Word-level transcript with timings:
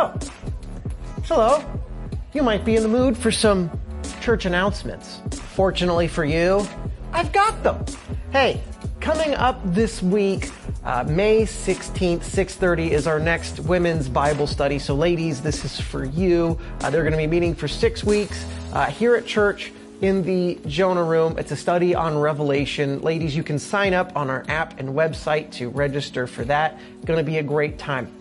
Oh, 0.00 0.16
hello. 1.24 1.80
You 2.32 2.44
might 2.44 2.64
be 2.64 2.76
in 2.76 2.84
the 2.84 2.88
mood 2.88 3.18
for 3.18 3.32
some 3.32 3.68
church 4.20 4.46
announcements. 4.46 5.20
Fortunately 5.56 6.06
for 6.06 6.24
you, 6.24 6.64
I've 7.12 7.32
got 7.32 7.60
them. 7.64 7.84
Hey, 8.30 8.62
coming 9.00 9.34
up 9.34 9.60
this 9.64 10.00
week, 10.00 10.52
uh, 10.84 11.02
May 11.08 11.42
16th, 11.42 12.20
6.30 12.20 12.90
is 12.90 13.08
our 13.08 13.18
next 13.18 13.58
women's 13.58 14.08
Bible 14.08 14.46
study. 14.46 14.78
So 14.78 14.94
ladies, 14.94 15.40
this 15.40 15.64
is 15.64 15.80
for 15.80 16.04
you. 16.04 16.56
Uh, 16.80 16.90
they're 16.90 17.02
going 17.02 17.10
to 17.10 17.18
be 17.18 17.26
meeting 17.26 17.56
for 17.56 17.66
six 17.66 18.04
weeks 18.04 18.46
uh, 18.74 18.86
here 18.86 19.16
at 19.16 19.26
church 19.26 19.72
in 20.00 20.22
the 20.22 20.60
Jonah 20.66 21.02
room. 21.02 21.36
It's 21.38 21.50
a 21.50 21.56
study 21.56 21.94
on 21.94 22.16
Revelation. 22.16 23.00
Ladies, 23.00 23.34
you 23.34 23.42
can 23.42 23.58
sign 23.58 23.94
up 23.94 24.16
on 24.16 24.30
our 24.30 24.44
app 24.46 24.78
and 24.78 24.90
website 24.90 25.50
to 25.54 25.70
register 25.70 26.28
for 26.28 26.44
that. 26.44 26.78
To 27.06 27.22
be 27.22 27.38
a 27.38 27.42
great 27.42 27.78
time. 27.78 28.12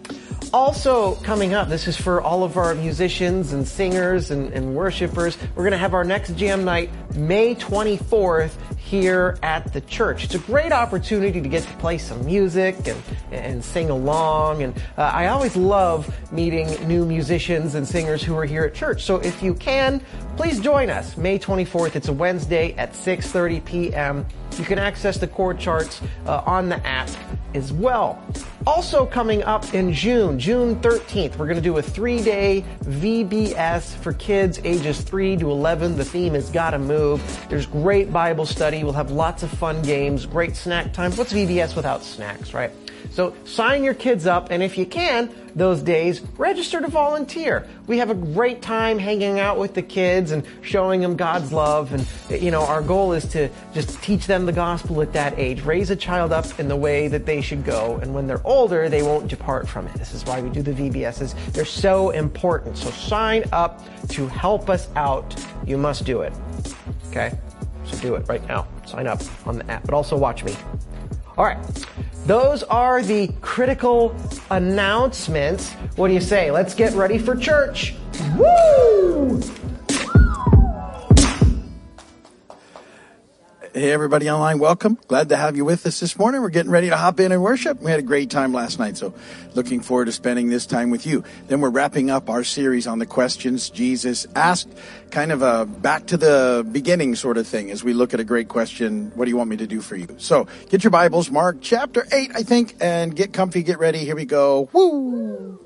Also 0.54 1.16
coming 1.16 1.54
up, 1.54 1.68
this 1.68 1.88
is 1.88 1.98
for 1.98 2.22
all 2.22 2.44
of 2.44 2.56
our 2.56 2.74
musicians 2.74 3.52
and 3.52 3.68
singers 3.68 4.32
and, 4.32 4.54
and 4.54 4.76
worshipers. 4.76 5.38
We're 5.56 5.64
going 5.64 5.72
to 5.72 5.78
have 5.78 5.94
our 5.94 6.06
next 6.06 6.36
jam 6.38 6.64
night 6.64 6.90
May 7.16 7.56
24th 7.56 8.54
here 8.78 9.38
at 9.44 9.74
the 9.74 9.82
church. 9.82 10.24
It's 10.24 10.36
a 10.36 10.40
great 10.40 10.72
opportunity 10.72 11.42
to 11.42 11.50
get 11.50 11.64
to 11.64 11.74
play 11.74 11.98
some 11.98 12.26
music 12.26 12.88
and, 12.88 13.04
and 13.32 13.66
sing 13.66 13.90
along. 13.90 14.64
And 14.64 14.78
uh, 14.98 15.02
I 15.02 15.28
always 15.28 15.58
love 15.58 16.10
meeting 16.32 16.70
new 16.88 17.06
musicians 17.06 17.76
and 17.76 17.86
singers 17.86 18.24
who 18.24 18.38
are 18.38 18.46
here 18.46 18.64
at 18.64 18.74
church. 18.74 19.04
So 19.04 19.18
if 19.18 19.44
you 19.44 19.54
can, 19.54 20.02
please 20.38 20.62
join 20.62 20.90
us 20.90 21.18
May 21.18 21.38
24th. 21.38 21.98
It's 21.98 22.08
a 22.08 22.14
Wednesday 22.14 22.74
at 22.76 22.94
6:30 22.94 23.66
p.m. 23.66 24.26
You 24.58 24.66
can 24.66 24.80
access 24.80 25.18
the 25.18 25.28
chord 25.28 25.60
charts 25.60 26.02
uh, 26.26 26.42
on 26.46 26.70
the 26.70 26.86
app 26.86 27.10
as 27.54 27.72
well. 27.72 28.22
Also 28.66 29.06
coming 29.06 29.44
up 29.44 29.74
in 29.74 29.94
June, 29.94 30.38
June 30.40 30.76
13th, 30.78 31.38
we're 31.38 31.46
going 31.46 31.56
to 31.56 31.62
do 31.62 31.78
a 31.78 31.82
three-day 31.82 32.64
VBS 32.84 33.96
for 33.96 34.14
kids 34.14 34.60
ages 34.64 35.02
3 35.02 35.38
to 35.38 35.52
11. 35.52 35.96
The 35.96 36.06
theme 36.06 36.36
is 36.36 36.50
Gotta 36.50 36.80
Move. 36.80 37.22
There's 37.50 37.66
great 37.66 38.12
Bible 38.12 38.46
study. 38.46 38.84
We'll 38.84 38.94
have 38.94 39.12
lots 39.12 39.44
of 39.44 39.50
fun 39.50 39.82
games, 39.82 40.26
great 40.26 40.56
snack 40.56 40.92
time. 40.94 41.12
What's 41.14 41.34
VBS 41.34 41.76
without 41.76 42.04
snacks, 42.04 42.54
right? 42.54 42.72
So 43.12 43.36
sign 43.46 43.84
your 43.84 43.94
kids 43.94 44.28
up, 44.28 44.52
and 44.52 44.62
if 44.62 44.78
you 44.78 44.86
can, 44.86 45.30
those 45.58 45.82
days, 45.82 46.22
register 46.38 46.80
to 46.82 46.88
volunteer. 46.88 47.68
We 47.88 47.98
have 47.98 48.12
a 48.12 48.16
great 48.16 48.62
time 48.62 49.00
hanging 49.00 49.40
out 49.40 49.58
with 49.58 49.74
the 49.74 49.82
kids 49.82 50.32
and 50.32 50.46
showing 50.62 51.02
them 51.02 51.16
God's 51.16 51.52
love. 51.52 51.92
And, 51.94 52.42
you 52.42 52.52
know, 52.52 52.62
our 52.62 52.82
goal 52.82 53.14
is 53.14 53.26
to 53.30 53.50
just 53.74 54.02
teach 54.04 54.28
them 54.28 54.46
the 54.46 54.52
gospel 54.52 55.02
at 55.02 55.14
that 55.14 55.38
age, 55.40 55.64
raise 55.64 55.90
a 55.90 55.96
child 55.96 56.32
up 56.32 56.60
in 56.60 56.68
the 56.68 56.76
way 56.76 57.08
that 57.08 57.26
they 57.26 57.42
should 57.42 57.66
go. 57.66 57.98
And 58.04 58.14
when 58.14 58.28
they're 58.28 58.46
older, 58.46 58.88
they 58.88 59.02
won't 59.02 59.28
depart 59.28 59.68
from 59.68 59.88
it. 59.88 59.96
This 59.96 60.14
is 60.14 60.24
why 60.26 60.42
we 60.42 60.50
do 60.50 60.62
the 60.62 60.74
VBSs. 60.74 61.54
They're 61.54 61.66
so 61.66 62.12
important. 62.12 62.78
So 62.78 62.92
sign 62.92 63.44
up 63.52 63.84
to 64.10 64.28
help 64.28 64.70
us 64.70 64.90
out. 64.96 65.36
You 65.66 65.80
must 65.80 66.06
do 66.06 66.22
it. 66.22 66.34
Okay? 67.10 67.36
So 67.86 67.98
do 68.00 68.16
it 68.16 68.28
right 68.28 68.46
now. 68.48 68.68
Sign 68.86 69.08
up 69.08 69.22
on 69.48 69.58
the 69.58 69.72
app, 69.72 69.84
but 69.86 69.96
also 69.96 70.16
watch 70.16 70.44
me. 70.44 70.56
All 71.38 71.46
right. 71.46 71.86
Those 72.26 72.64
are 72.64 73.02
the 73.02 73.28
critical 73.42 74.16
announcements. 74.50 75.72
What 75.96 76.08
do 76.08 76.14
you 76.14 76.22
say? 76.22 76.52
Let's 76.52 76.74
get 76.74 76.94
ready 76.94 77.20
for 77.20 77.36
church. 77.36 77.96
Woo! 78.36 79.40
Hey, 83.74 83.92
everybody 83.92 84.30
online, 84.30 84.60
welcome. 84.60 84.98
Glad 85.08 85.30
to 85.30 85.38
have 85.38 85.58
you 85.58 85.66
with 85.66 85.86
us 85.86 86.00
this 86.00 86.18
morning. 86.18 86.42
We're 86.42 86.50
getting 86.50 86.72
ready 86.72 86.90
to 86.90 86.96
hop 86.96 87.20
in 87.20 87.32
and 87.32 87.44
worship. 87.44 87.82
We 87.82 87.92
had 87.92 88.00
a 88.00 88.04
great 88.04 88.30
time 88.30 88.54
last 88.54 88.80
night, 88.80 88.98
so 88.98 89.14
looking 89.56 89.82
forward 89.82 90.06
to 90.06 90.12
spending 90.14 90.50
this 90.50 90.66
time 90.66 90.90
with 90.90 91.06
you. 91.06 91.24
Then 91.48 91.60
we're 91.60 91.70
wrapping 91.70 92.10
up 92.10 92.30
our 92.30 92.44
series 92.44 92.88
on 92.88 93.00
the 93.00 93.06
questions 93.06 93.70
Jesus 93.70 94.26
asked, 94.36 94.70
kind 95.12 95.32
of 95.32 95.42
a 95.42 95.66
back 95.66 96.08
to 96.08 96.18
the 96.18 96.66
beginning 96.72 97.16
sort 97.16 97.38
of 97.38 97.46
thing 97.46 97.70
as 97.70 97.84
we 97.84 97.94
look 97.94 98.14
at 98.14 98.20
a 98.20 98.24
great 98.24 98.48
question. 98.48 99.12
What 99.16 99.26
do 99.26 99.32
you 99.32 99.38
want 99.38 99.50
me 99.50 99.58
to 99.58 99.68
do 99.68 99.82
for 99.82 99.98
you? 99.98 100.08
So 100.18 100.48
get 100.70 100.84
your 100.84 100.92
Bibles, 100.92 101.30
Mark 101.30 101.58
chapter 101.60 102.08
8, 102.12 102.32
I 102.36 102.44
think, 102.44 102.76
and 102.80 103.16
get 103.16 103.34
comfy, 103.34 103.64
get 103.64 103.80
ready. 103.80 104.00
Here 104.00 104.16
we 104.16 104.26
go. 104.26 104.70
Woo! 104.72 105.60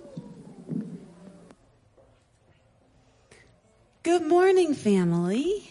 Good 4.04 4.24
morning, 4.24 4.74
family. 4.74 5.71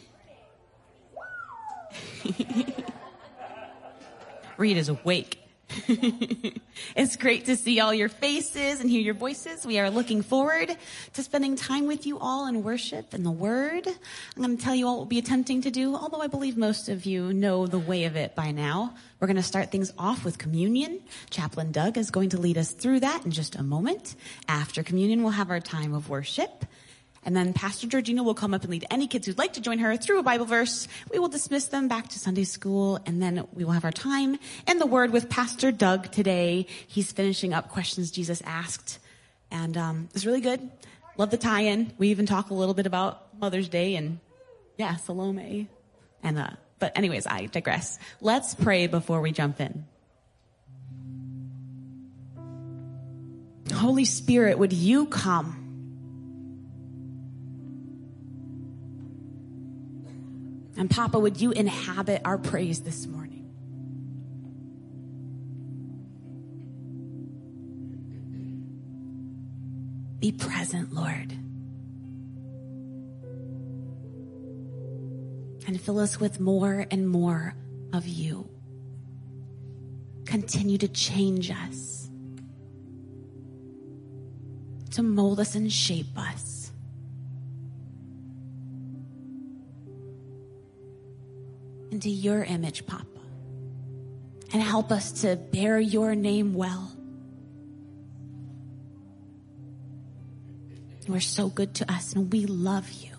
Reed 4.56 4.76
is 4.76 4.88
awake. 4.88 5.40
it's 6.96 7.16
great 7.16 7.44
to 7.46 7.56
see 7.56 7.80
all 7.80 7.94
your 7.94 8.08
faces 8.08 8.80
and 8.80 8.90
hear 8.90 9.00
your 9.00 9.14
voices. 9.14 9.64
We 9.64 9.78
are 9.78 9.88
looking 9.88 10.22
forward 10.22 10.76
to 11.12 11.22
spending 11.22 11.54
time 11.56 11.86
with 11.86 12.06
you 12.06 12.18
all 12.18 12.46
in 12.48 12.62
worship 12.62 13.14
and 13.14 13.24
the 13.24 13.30
word. 13.30 13.86
I'm 13.86 14.42
going 14.42 14.56
to 14.56 14.62
tell 14.62 14.74
you 14.74 14.86
all 14.86 14.94
what 14.94 14.98
we'll 14.98 15.06
be 15.06 15.18
attempting 15.18 15.62
to 15.62 15.70
do, 15.70 15.94
although 15.94 16.20
I 16.20 16.26
believe 16.26 16.56
most 16.56 16.88
of 16.88 17.06
you 17.06 17.32
know 17.32 17.66
the 17.66 17.78
way 17.78 18.04
of 18.04 18.16
it 18.16 18.34
by 18.34 18.50
now. 18.50 18.94
We're 19.20 19.28
going 19.28 19.36
to 19.36 19.42
start 19.42 19.70
things 19.70 19.92
off 19.96 20.24
with 20.24 20.38
communion. 20.38 21.00
Chaplain 21.30 21.72
Doug 21.72 21.96
is 21.96 22.10
going 22.10 22.30
to 22.30 22.38
lead 22.38 22.58
us 22.58 22.72
through 22.72 23.00
that 23.00 23.24
in 23.24 23.30
just 23.30 23.54
a 23.54 23.62
moment. 23.62 24.16
After 24.48 24.82
communion, 24.82 25.22
we'll 25.22 25.32
have 25.32 25.50
our 25.50 25.60
time 25.60 25.94
of 25.94 26.08
worship. 26.08 26.64
And 27.22 27.36
then 27.36 27.52
Pastor 27.52 27.86
Georgina 27.86 28.22
will 28.22 28.34
come 28.34 28.54
up 28.54 28.62
and 28.62 28.70
lead 28.70 28.86
any 28.90 29.06
kids 29.06 29.26
who'd 29.26 29.36
like 29.36 29.52
to 29.54 29.60
join 29.60 29.78
her 29.78 29.96
through 29.96 30.18
a 30.18 30.22
Bible 30.22 30.46
verse. 30.46 30.88
We 31.12 31.18
will 31.18 31.28
dismiss 31.28 31.66
them 31.66 31.86
back 31.86 32.08
to 32.08 32.18
Sunday 32.18 32.44
school 32.44 32.98
and 33.04 33.22
then 33.22 33.46
we 33.52 33.64
will 33.64 33.72
have 33.72 33.84
our 33.84 33.92
time 33.92 34.38
and 34.66 34.80
the 34.80 34.86
word 34.86 35.12
with 35.12 35.28
Pastor 35.28 35.70
Doug 35.70 36.10
today. 36.10 36.66
He's 36.86 37.12
finishing 37.12 37.52
up 37.52 37.68
questions 37.68 38.10
Jesus 38.10 38.40
asked 38.46 38.98
and, 39.50 39.76
um, 39.76 40.08
it's 40.14 40.24
really 40.24 40.40
good. 40.40 40.70
Love 41.18 41.30
the 41.30 41.36
tie-in. 41.36 41.92
We 41.98 42.08
even 42.08 42.24
talk 42.24 42.50
a 42.50 42.54
little 42.54 42.72
bit 42.72 42.86
about 42.86 43.38
Mother's 43.38 43.68
Day 43.68 43.96
and 43.96 44.18
yeah, 44.78 44.96
Salome. 44.96 45.68
And, 46.22 46.38
uh, 46.38 46.50
but 46.78 46.96
anyways, 46.96 47.26
I 47.26 47.46
digress. 47.46 47.98
Let's 48.22 48.54
pray 48.54 48.86
before 48.86 49.20
we 49.20 49.32
jump 49.32 49.60
in. 49.60 49.84
Holy 53.74 54.06
Spirit, 54.06 54.58
would 54.58 54.72
you 54.72 55.06
come? 55.06 55.59
And 60.80 60.88
Papa, 60.88 61.18
would 61.18 61.38
you 61.38 61.50
inhabit 61.50 62.22
our 62.24 62.38
praise 62.38 62.80
this 62.80 63.06
morning? 63.06 63.50
Be 70.20 70.32
present, 70.32 70.94
Lord. 70.94 71.32
And 75.66 75.78
fill 75.78 75.98
us 75.98 76.18
with 76.18 76.40
more 76.40 76.86
and 76.90 77.06
more 77.06 77.54
of 77.92 78.08
you. 78.08 78.48
Continue 80.24 80.78
to 80.78 80.88
change 80.88 81.50
us, 81.50 82.08
to 84.92 85.02
mold 85.02 85.40
us 85.40 85.54
and 85.54 85.70
shape 85.70 86.16
us. 86.16 86.59
Into 91.90 92.08
your 92.08 92.42
image, 92.44 92.86
Papa. 92.86 93.04
And 94.52 94.62
help 94.62 94.90
us 94.90 95.22
to 95.22 95.36
bear 95.36 95.78
your 95.78 96.14
name 96.14 96.54
well. 96.54 96.92
You 101.06 101.14
are 101.14 101.20
so 101.20 101.48
good 101.48 101.74
to 101.76 101.92
us 101.92 102.14
and 102.14 102.32
we 102.32 102.46
love 102.46 102.90
you. 102.90 103.10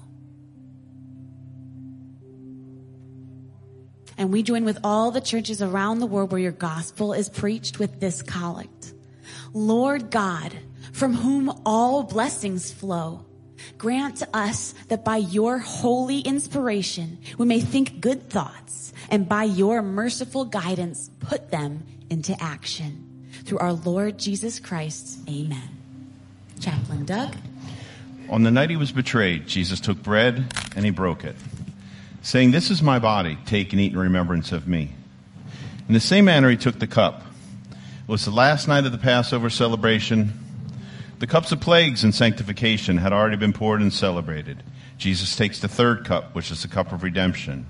And 4.17 4.31
we 4.31 4.43
join 4.43 4.65
with 4.65 4.77
all 4.83 5.11
the 5.11 5.21
churches 5.21 5.61
around 5.61 5.99
the 5.99 6.05
world 6.05 6.31
where 6.31 6.39
your 6.39 6.51
gospel 6.51 7.11
is 7.13 7.27
preached 7.27 7.79
with 7.79 7.99
this 7.99 8.21
collect. 8.21 8.93
Lord 9.53 10.11
God, 10.11 10.53
from 10.93 11.13
whom 11.13 11.51
all 11.65 12.03
blessings 12.03 12.71
flow, 12.71 13.25
grant 13.78 14.18
to 14.18 14.28
us 14.34 14.74
that 14.88 15.04
by 15.06 15.18
your 15.18 15.58
holy 15.58 16.19
inspiration, 16.19 17.18
we 17.38 17.46
may 17.46 17.60
think 17.60 18.00
good 18.02 18.30
thoughts 18.30 18.94
and 19.10 19.28
by 19.28 19.44
your 19.44 19.81
merciful 19.81 20.46
guidance, 20.46 21.10
put 21.19 21.52
them 21.52 21.84
into 22.10 22.36
action. 22.42 23.08
Through 23.46 23.60
our 23.60 23.74
Lord 23.74 24.18
Jesus 24.18 24.60
Christ, 24.60 25.19
amen. 25.30 25.69
Chaplain 26.60 27.06
Doug. 27.06 27.36
On 28.30 28.44
the 28.44 28.52
night 28.52 28.69
he 28.69 28.78
was 28.78 28.92
betrayed, 28.92 29.48
Jesus 29.48 29.80
took 29.80 30.02
bread 30.02 30.54
and 30.75 30.86
he 30.86 30.92
broke 30.92 31.25
it, 31.25 31.36
saying, 32.22 32.52
This 32.52 32.69
is 32.69 32.81
my 32.81 33.00
body, 33.00 33.38
take 33.46 33.74
and 33.74 33.81
eat 33.81 33.92
in 33.92 33.98
remembrance 33.98 34.52
of 34.52 34.68
me. 34.68 34.92
In 35.88 35.94
the 35.94 36.00
same 36.00 36.25
manner, 36.25 36.50
he 36.50 36.56
took 36.56 36.80
the 36.80 36.88
cup. 36.88 37.24
It 37.72 38.08
was 38.08 38.24
the 38.24 38.31
last 38.31 38.68
night 38.68 38.86
of 38.86 38.94
the 38.94 38.98
Passover 38.98 39.50
celebration. 39.50 40.31
The 41.21 41.27
cups 41.27 41.51
of 41.51 41.59
plagues 41.59 42.03
and 42.03 42.15
sanctification 42.15 42.97
had 42.97 43.13
already 43.13 43.35
been 43.35 43.53
poured 43.53 43.79
and 43.79 43.94
celebrated. 43.94 44.63
Jesus 44.97 45.35
takes 45.35 45.59
the 45.59 45.68
third 45.68 46.03
cup, 46.03 46.33
which 46.33 46.50
is 46.50 46.63
the 46.63 46.68
cup 46.68 46.91
of 46.91 47.03
redemption. 47.03 47.68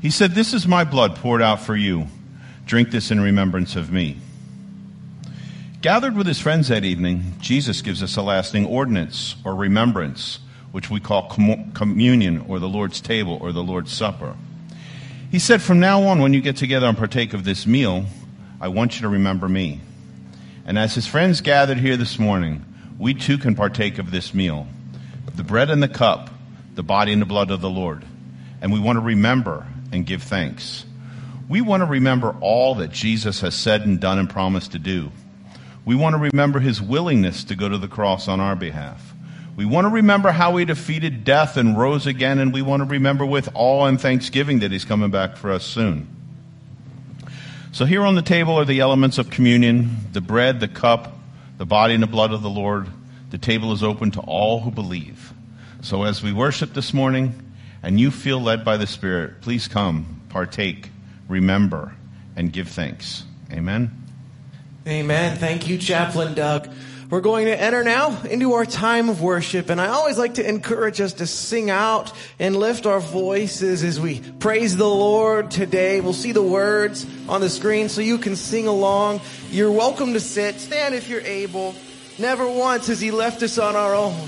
He 0.00 0.10
said, 0.10 0.32
This 0.32 0.52
is 0.52 0.66
my 0.66 0.82
blood 0.82 1.14
poured 1.14 1.42
out 1.42 1.60
for 1.60 1.76
you. 1.76 2.08
Drink 2.66 2.90
this 2.90 3.12
in 3.12 3.20
remembrance 3.20 3.76
of 3.76 3.92
me. 3.92 4.16
Gathered 5.80 6.16
with 6.16 6.26
his 6.26 6.40
friends 6.40 6.66
that 6.68 6.82
evening, 6.84 7.34
Jesus 7.38 7.82
gives 7.82 8.02
us 8.02 8.16
a 8.16 8.22
lasting 8.22 8.66
ordinance 8.66 9.36
or 9.44 9.54
remembrance, 9.54 10.40
which 10.72 10.90
we 10.90 10.98
call 10.98 11.28
com- 11.28 11.70
communion 11.74 12.44
or 12.48 12.58
the 12.58 12.68
Lord's 12.68 13.00
table 13.00 13.38
or 13.40 13.52
the 13.52 13.62
Lord's 13.62 13.92
supper. 13.92 14.34
He 15.30 15.38
said, 15.38 15.62
From 15.62 15.78
now 15.78 16.02
on, 16.02 16.20
when 16.20 16.34
you 16.34 16.40
get 16.40 16.56
together 16.56 16.88
and 16.88 16.98
partake 16.98 17.32
of 17.32 17.44
this 17.44 17.64
meal, 17.64 18.06
I 18.60 18.66
want 18.66 18.96
you 18.96 19.02
to 19.02 19.08
remember 19.08 19.48
me. 19.48 19.80
And 20.66 20.76
as 20.76 20.96
his 20.96 21.06
friends 21.06 21.40
gathered 21.42 21.78
here 21.78 21.96
this 21.96 22.18
morning, 22.18 22.64
we 22.98 23.14
too 23.14 23.38
can 23.38 23.54
partake 23.54 23.98
of 23.98 24.10
this 24.10 24.34
meal 24.34 24.66
the 25.34 25.44
bread 25.44 25.70
and 25.70 25.82
the 25.82 25.88
cup, 25.88 26.30
the 26.74 26.82
body 26.82 27.12
and 27.12 27.22
the 27.22 27.26
blood 27.26 27.50
of 27.50 27.60
the 27.60 27.70
Lord. 27.70 28.04
And 28.60 28.72
we 28.72 28.78
want 28.78 28.96
to 28.96 29.00
remember 29.00 29.66
and 29.90 30.06
give 30.06 30.22
thanks. 30.22 30.84
We 31.48 31.60
want 31.60 31.80
to 31.82 31.86
remember 31.86 32.36
all 32.40 32.76
that 32.76 32.92
Jesus 32.92 33.40
has 33.40 33.54
said 33.54 33.82
and 33.82 33.98
done 33.98 34.18
and 34.18 34.28
promised 34.28 34.72
to 34.72 34.78
do. 34.78 35.10
We 35.84 35.94
want 35.94 36.14
to 36.14 36.18
remember 36.18 36.60
his 36.60 36.80
willingness 36.80 37.44
to 37.44 37.56
go 37.56 37.68
to 37.68 37.78
the 37.78 37.88
cross 37.88 38.28
on 38.28 38.40
our 38.40 38.54
behalf. 38.54 39.14
We 39.56 39.64
want 39.64 39.84
to 39.84 39.90
remember 39.90 40.30
how 40.30 40.56
he 40.56 40.64
defeated 40.64 41.24
death 41.24 41.56
and 41.56 41.76
rose 41.76 42.06
again, 42.06 42.38
and 42.38 42.54
we 42.54 42.62
want 42.62 42.82
to 42.82 42.88
remember 42.88 43.26
with 43.26 43.50
awe 43.54 43.86
and 43.86 44.00
thanksgiving 44.00 44.60
that 44.60 44.70
he's 44.70 44.84
coming 44.84 45.10
back 45.10 45.36
for 45.36 45.50
us 45.50 45.64
soon. 45.64 46.08
So 47.72 47.84
here 47.84 48.02
on 48.02 48.14
the 48.14 48.22
table 48.22 48.58
are 48.58 48.64
the 48.64 48.80
elements 48.80 49.18
of 49.18 49.30
communion, 49.30 49.96
the 50.12 50.20
bread, 50.20 50.60
the 50.60 50.68
cup, 50.68 51.18
the 51.58 51.66
body 51.66 51.94
and 51.94 52.02
the 52.02 52.08
blood 52.08 52.32
of 52.32 52.42
the 52.42 52.50
Lord. 52.50 52.88
The 53.30 53.38
table 53.38 53.72
is 53.72 53.82
open 53.82 54.10
to 54.12 54.20
all 54.20 54.60
who 54.60 54.70
believe. 54.70 55.32
So 55.80 56.02
as 56.02 56.22
we 56.22 56.32
worship 56.32 56.74
this 56.74 56.92
morning 56.92 57.52
and 57.82 57.98
you 57.98 58.10
feel 58.10 58.40
led 58.40 58.64
by 58.64 58.76
the 58.76 58.86
Spirit, 58.86 59.40
please 59.40 59.68
come, 59.68 60.20
partake, 60.28 60.90
remember, 61.28 61.94
and 62.36 62.52
give 62.52 62.68
thanks. 62.68 63.24
Amen. 63.50 63.90
Amen. 64.86 65.36
Thank 65.36 65.68
you, 65.68 65.78
Chaplain 65.78 66.34
Doug. 66.34 66.68
We're 67.12 67.20
going 67.20 67.44
to 67.44 67.60
enter 67.60 67.84
now 67.84 68.22
into 68.22 68.54
our 68.54 68.64
time 68.64 69.10
of 69.10 69.20
worship, 69.20 69.68
and 69.68 69.78
I 69.78 69.88
always 69.88 70.16
like 70.16 70.34
to 70.34 70.48
encourage 70.48 70.98
us 70.98 71.12
to 71.14 71.26
sing 71.26 71.68
out 71.68 72.10
and 72.38 72.56
lift 72.56 72.86
our 72.86 73.00
voices 73.00 73.84
as 73.84 74.00
we 74.00 74.20
praise 74.20 74.78
the 74.78 74.88
Lord 74.88 75.50
today. 75.50 76.00
We'll 76.00 76.14
see 76.14 76.32
the 76.32 76.42
words 76.42 77.04
on 77.28 77.42
the 77.42 77.50
screen 77.50 77.90
so 77.90 78.00
you 78.00 78.16
can 78.16 78.34
sing 78.34 78.66
along. 78.66 79.20
You're 79.52 79.70
welcome 79.70 80.14
to 80.14 80.20
sit, 80.20 80.58
stand 80.60 80.94
if 80.94 81.10
you're 81.10 81.20
able. 81.20 81.74
Never 82.18 82.48
once 82.48 82.86
has 82.86 83.02
He 83.02 83.10
left 83.10 83.42
us 83.42 83.58
on 83.58 83.76
our 83.76 83.94
own. 83.94 84.26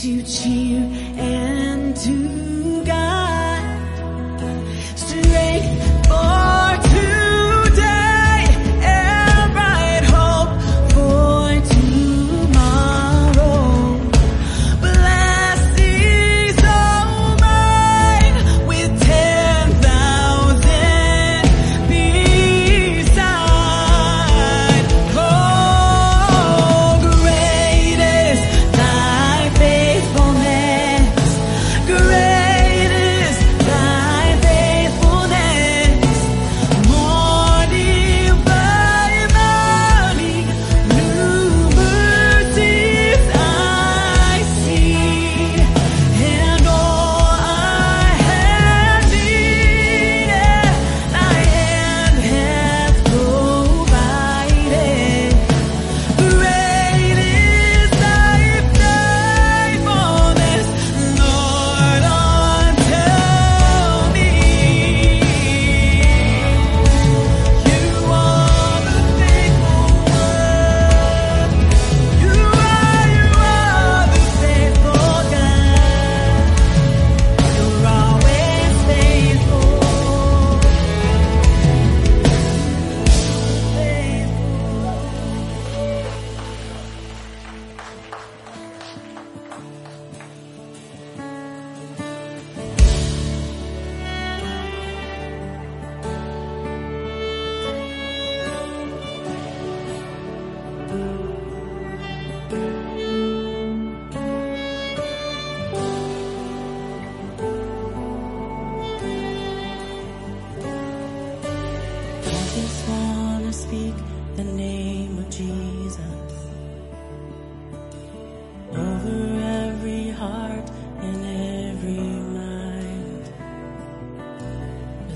to 0.00 0.22
cheer 0.22 0.80
and 1.18 1.94
to 1.94 2.59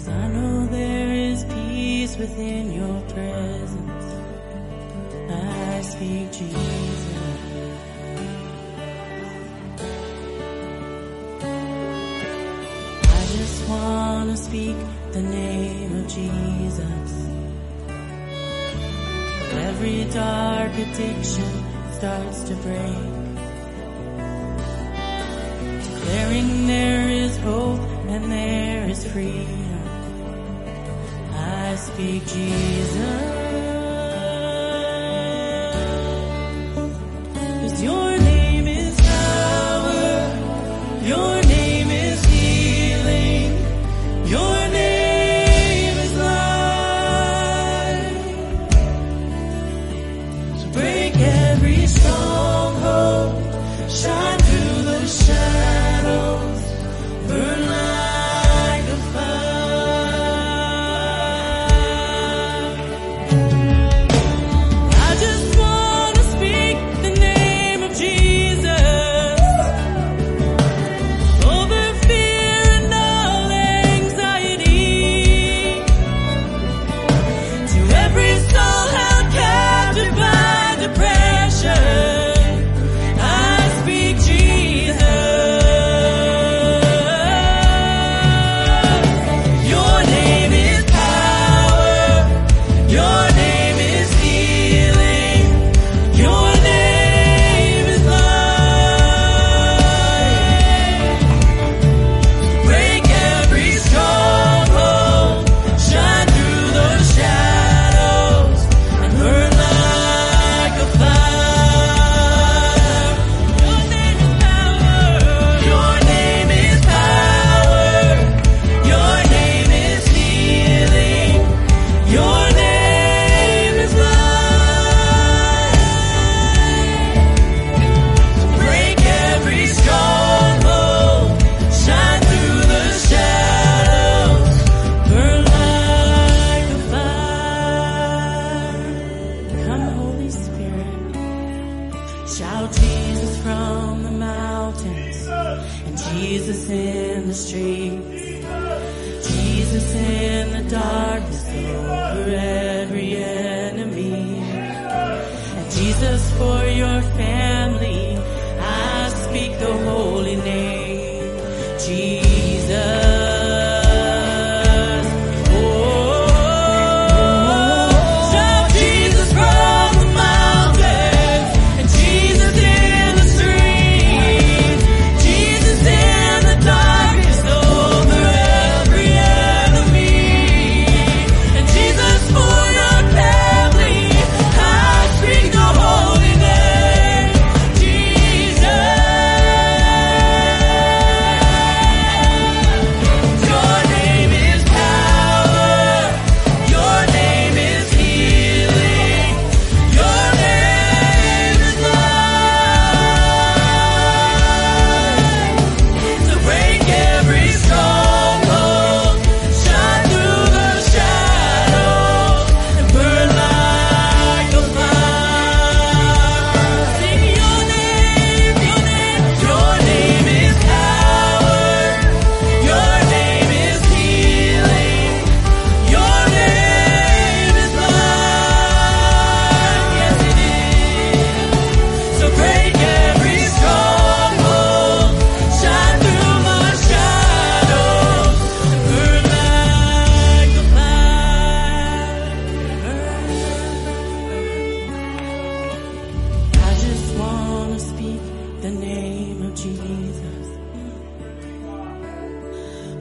Cause 0.04 0.12
I 0.12 0.28
know 0.28 0.66
there 0.66 1.14
is 1.14 1.44
peace 1.44 2.18
within 2.18 2.72
your 2.72 3.00
presence. 3.08 4.04
I 5.30 5.80
speak 5.80 6.30
Jesus. 6.30 7.08
I 13.02 13.26
just 13.32 13.66
wanna 13.66 14.36
speak 14.36 14.76
the 15.12 15.22
name 15.22 15.96
of 15.96 16.06
Jesus. 16.06 17.10
Every 19.52 20.04
dark 20.12 20.72
addiction 20.84 21.52
starts 21.92 22.42
to 22.42 22.54
break. 22.56 23.04
Declaring 25.82 26.66
there 26.66 27.08
is 27.08 27.38
hope 27.38 27.80
and 28.06 28.30
there 28.30 28.84
is 28.90 29.02
freedom. 29.10 29.63
I 31.74 31.76
speak 31.76 32.24
Jesus. 32.26 33.33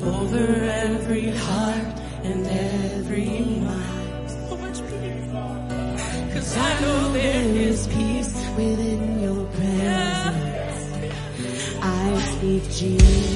over 0.08 0.46
every 0.86 1.30
heart 1.30 2.00
and 2.24 2.46
every 2.48 3.40
mind. 3.62 4.30
So 4.30 4.58
much. 4.58 4.80
Cause 6.34 6.58
I 6.58 6.82
know 6.82 7.14
there 7.14 7.46
is 7.70 7.88
peace 7.88 8.34
within 8.58 9.22
your 9.22 9.46
presence. 9.46 10.84
I 11.82 12.20
speak 12.36 12.64
Jesus. 12.72 13.33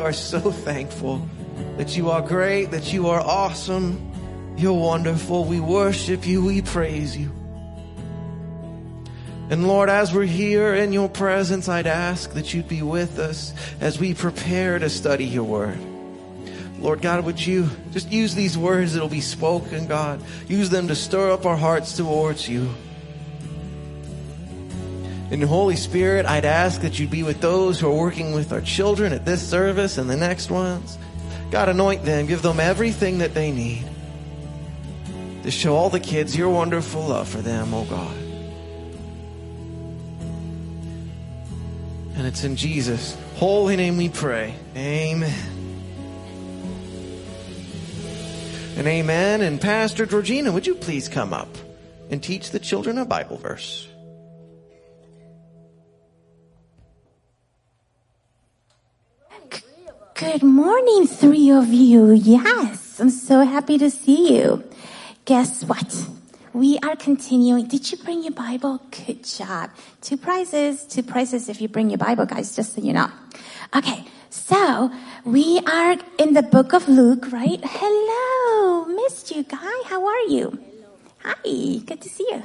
Are 0.00 0.12
so 0.12 0.50
thankful 0.50 1.28
that 1.76 1.96
you 1.96 2.10
are 2.10 2.22
great, 2.22 2.70
that 2.72 2.92
you 2.92 3.08
are 3.08 3.20
awesome. 3.20 4.06
You're 4.56 4.72
wonderful. 4.72 5.44
We 5.44 5.60
worship 5.60 6.26
you. 6.26 6.44
We 6.44 6.62
praise 6.62 7.16
you. 7.16 7.30
And 9.50 9.66
Lord, 9.66 9.88
as 9.88 10.12
we're 10.14 10.26
here 10.26 10.74
in 10.74 10.92
your 10.92 11.08
presence, 11.08 11.68
I'd 11.68 11.86
ask 11.86 12.32
that 12.34 12.54
you'd 12.54 12.68
be 12.68 12.82
with 12.82 13.18
us 13.18 13.52
as 13.80 13.98
we 13.98 14.14
prepare 14.14 14.78
to 14.78 14.88
study 14.88 15.24
your 15.24 15.44
word. 15.44 15.78
Lord 16.78 17.02
God, 17.02 17.24
would 17.24 17.44
you 17.44 17.68
just 17.90 18.10
use 18.10 18.34
these 18.34 18.56
words 18.56 18.94
that'll 18.94 19.08
be 19.08 19.20
spoken, 19.20 19.86
God? 19.86 20.22
Use 20.48 20.70
them 20.70 20.88
to 20.88 20.94
stir 20.94 21.30
up 21.30 21.46
our 21.46 21.56
hearts 21.56 21.96
towards 21.96 22.48
you. 22.48 22.70
And 25.30 25.44
Holy 25.44 25.76
Spirit, 25.76 26.26
I'd 26.26 26.44
ask 26.44 26.80
that 26.80 26.98
you'd 26.98 27.10
be 27.10 27.22
with 27.22 27.40
those 27.40 27.78
who 27.78 27.88
are 27.88 27.96
working 27.96 28.32
with 28.32 28.52
our 28.52 28.60
children 28.60 29.12
at 29.12 29.24
this 29.24 29.48
service 29.48 29.96
and 29.96 30.10
the 30.10 30.16
next 30.16 30.50
ones. 30.50 30.98
God, 31.52 31.68
anoint 31.68 32.04
them, 32.04 32.26
give 32.26 32.42
them 32.42 32.58
everything 32.58 33.18
that 33.18 33.32
they 33.32 33.52
need 33.52 33.84
to 35.42 35.50
show 35.50 35.76
all 35.76 35.88
the 35.88 36.00
kids 36.00 36.36
your 36.36 36.50
wonderful 36.50 37.06
love 37.06 37.28
for 37.28 37.38
them, 37.38 37.72
oh 37.72 37.84
God. 37.84 38.16
And 42.16 42.26
it's 42.26 42.44
in 42.44 42.56
Jesus' 42.56 43.16
holy 43.36 43.76
name 43.76 43.96
we 43.96 44.08
pray. 44.08 44.54
Amen. 44.76 45.32
And 48.76 48.86
amen. 48.86 49.40
And 49.42 49.60
Pastor 49.60 50.06
Georgina, 50.06 50.52
would 50.52 50.66
you 50.66 50.74
please 50.74 51.08
come 51.08 51.32
up 51.32 51.48
and 52.10 52.22
teach 52.22 52.50
the 52.50 52.58
children 52.58 52.98
a 52.98 53.04
Bible 53.04 53.36
verse? 53.36 53.89
Good 60.30 60.44
morning, 60.44 61.08
three 61.08 61.50
of 61.50 61.74
you. 61.74 62.12
Yes, 62.12 63.00
I'm 63.00 63.10
so 63.10 63.42
happy 63.44 63.78
to 63.78 63.90
see 63.90 64.38
you. 64.38 64.62
Guess 65.24 65.64
what? 65.64 66.06
We 66.52 66.78
are 66.84 66.94
continuing. 66.94 67.66
Did 67.66 67.90
you 67.90 67.98
bring 67.98 68.22
your 68.22 68.30
Bible? 68.30 68.80
Good 68.92 69.24
job. 69.24 69.70
Two 70.00 70.16
prizes. 70.16 70.84
Two 70.84 71.02
prizes 71.02 71.48
if 71.48 71.60
you 71.60 71.66
bring 71.66 71.90
your 71.90 71.98
Bible, 71.98 72.26
guys, 72.26 72.54
just 72.54 72.74
so 72.74 72.80
you 72.80 72.92
know. 72.92 73.10
Okay, 73.74 74.04
so 74.30 74.92
we 75.24 75.58
are 75.66 75.96
in 76.20 76.34
the 76.34 76.44
book 76.44 76.74
of 76.74 76.88
Luke, 76.88 77.32
right? 77.32 77.58
Hello, 77.64 78.84
missed 78.84 79.34
you, 79.34 79.42
guy. 79.42 79.82
How 79.86 80.06
are 80.06 80.22
you? 80.28 80.50
Hello. 80.50 80.90
Hi, 81.24 81.78
good 81.84 82.00
to 82.02 82.08
see 82.08 82.28
you. 82.30 82.40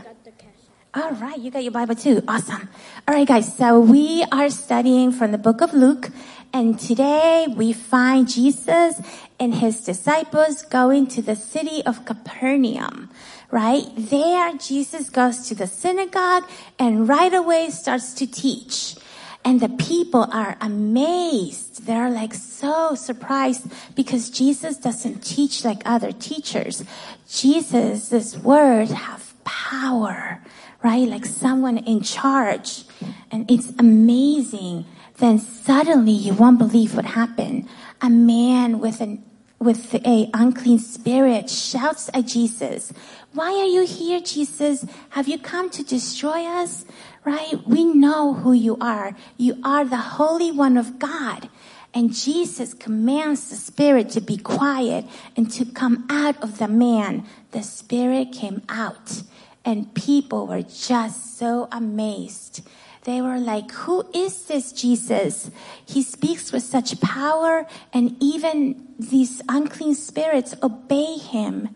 All 0.95 1.11
right, 1.11 1.37
you 1.37 1.51
got 1.51 1.61
your 1.61 1.73
Bible 1.73 1.93
too. 1.93 2.23
Awesome. 2.25 2.69
All 3.05 3.13
right, 3.13 3.27
guys. 3.27 3.53
So 3.57 3.81
we 3.81 4.23
are 4.31 4.49
studying 4.49 5.11
from 5.11 5.33
the 5.33 5.37
book 5.37 5.59
of 5.59 5.73
Luke, 5.73 6.09
and 6.55 6.79
today 6.79 7.47
we 7.53 7.73
find 7.73 8.29
Jesus 8.29 9.01
and 9.37 9.55
his 9.55 9.83
disciples 9.83 10.61
going 10.61 11.05
to 11.07 11.21
the 11.21 11.35
city 11.35 11.83
of 11.85 12.05
Capernaum. 12.05 13.09
Right 13.51 13.83
there, 13.97 14.53
Jesus 14.53 15.09
goes 15.09 15.49
to 15.49 15.55
the 15.55 15.67
synagogue 15.67 16.45
and 16.79 17.09
right 17.09 17.33
away 17.33 17.71
starts 17.71 18.13
to 18.13 18.25
teach. 18.25 18.95
And 19.43 19.59
the 19.59 19.67
people 19.67 20.29
are 20.31 20.55
amazed. 20.61 21.85
They're 21.87 22.09
like 22.09 22.33
so 22.33 22.95
surprised 22.95 23.67
because 23.93 24.29
Jesus 24.29 24.77
doesn't 24.77 25.25
teach 25.25 25.65
like 25.65 25.81
other 25.83 26.13
teachers. 26.13 26.85
Jesus' 27.27 28.37
words 28.37 28.93
have 28.93 29.33
power, 29.43 30.41
right? 30.81 31.05
Like 31.05 31.25
someone 31.25 31.79
in 31.79 31.99
charge. 31.99 32.85
And 33.29 33.51
it's 33.51 33.73
amazing. 33.77 34.85
Then 35.17 35.39
suddenly 35.39 36.11
you 36.11 36.33
won't 36.33 36.59
believe 36.59 36.95
what 36.95 37.05
happened. 37.05 37.67
A 38.01 38.09
man 38.09 38.79
with 38.79 39.01
an 39.01 39.23
with 39.57 39.95
a 40.05 40.29
unclean 40.33 40.77
spirit 40.79 41.49
shouts 41.49 42.09
at 42.13 42.27
Jesus, 42.27 42.93
why 43.33 43.49
are 43.51 43.65
you 43.65 43.85
here, 43.85 44.19
Jesus? 44.19 44.85
Have 45.09 45.27
you 45.27 45.39
come 45.39 45.69
to 45.71 45.83
destroy 45.83 46.45
us? 46.45 46.85
Right? 47.23 47.55
We 47.65 47.83
know 47.83 48.33
who 48.33 48.53
you 48.53 48.77
are. 48.79 49.15
You 49.37 49.59
are 49.63 49.83
the 49.83 49.97
Holy 49.97 50.51
One 50.51 50.77
of 50.77 50.99
God. 50.99 51.49
And 51.93 52.13
Jesus 52.13 52.73
commands 52.73 53.49
the 53.49 53.55
spirit 53.55 54.09
to 54.11 54.21
be 54.21 54.37
quiet 54.37 55.05
and 55.35 55.49
to 55.51 55.65
come 55.65 56.05
out 56.09 56.41
of 56.43 56.59
the 56.59 56.67
man. 56.67 57.25
The 57.51 57.63
spirit 57.63 58.31
came 58.33 58.61
out 58.69 59.23
and 59.63 59.93
people 59.95 60.45
were 60.47 60.61
just 60.61 61.37
so 61.37 61.67
amazed. 61.71 62.61
They 63.05 63.21
were 63.21 63.37
like, 63.37 63.71
who 63.71 64.03
is 64.15 64.45
this 64.45 64.71
Jesus? 64.71 65.51
He 65.85 66.01
speaks 66.01 66.51
with 66.51 66.63
such 66.63 66.99
power 67.01 67.67
and 67.93 68.17
even 68.19 68.87
these 68.97 69.43
unclean 69.47 69.93
spirits 69.93 70.55
obey 70.63 71.17
him. 71.17 71.69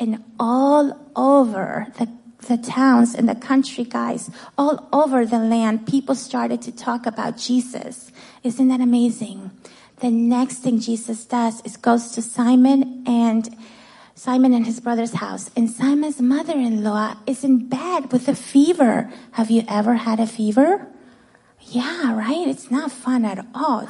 And 0.00 0.24
all 0.40 0.98
over 1.14 1.86
the, 1.98 2.08
the 2.48 2.56
towns 2.56 3.14
and 3.14 3.28
the 3.28 3.36
country 3.36 3.84
guys, 3.84 4.28
all 4.58 4.88
over 4.92 5.24
the 5.24 5.38
land, 5.38 5.86
people 5.86 6.16
started 6.16 6.60
to 6.62 6.72
talk 6.72 7.06
about 7.06 7.36
Jesus. 7.36 8.10
Isn't 8.42 8.66
that 8.66 8.80
amazing? 8.80 9.52
The 10.00 10.10
next 10.10 10.56
thing 10.58 10.80
Jesus 10.80 11.24
does 11.24 11.60
is 11.64 11.76
goes 11.76 12.10
to 12.12 12.22
Simon 12.22 13.04
and 13.06 13.56
Simon 14.22 14.54
and 14.54 14.64
his 14.64 14.78
brother's 14.78 15.14
house. 15.14 15.50
And 15.56 15.68
Simon's 15.68 16.22
mother-in-law 16.22 17.16
is 17.26 17.42
in 17.42 17.66
bed 17.66 18.12
with 18.12 18.28
a 18.28 18.36
fever. 18.36 19.10
Have 19.32 19.50
you 19.50 19.64
ever 19.66 19.94
had 19.94 20.20
a 20.20 20.28
fever? 20.28 20.86
Yeah, 21.58 22.14
right? 22.14 22.46
It's 22.46 22.70
not 22.70 22.92
fun 22.92 23.24
at 23.24 23.44
all. 23.52 23.88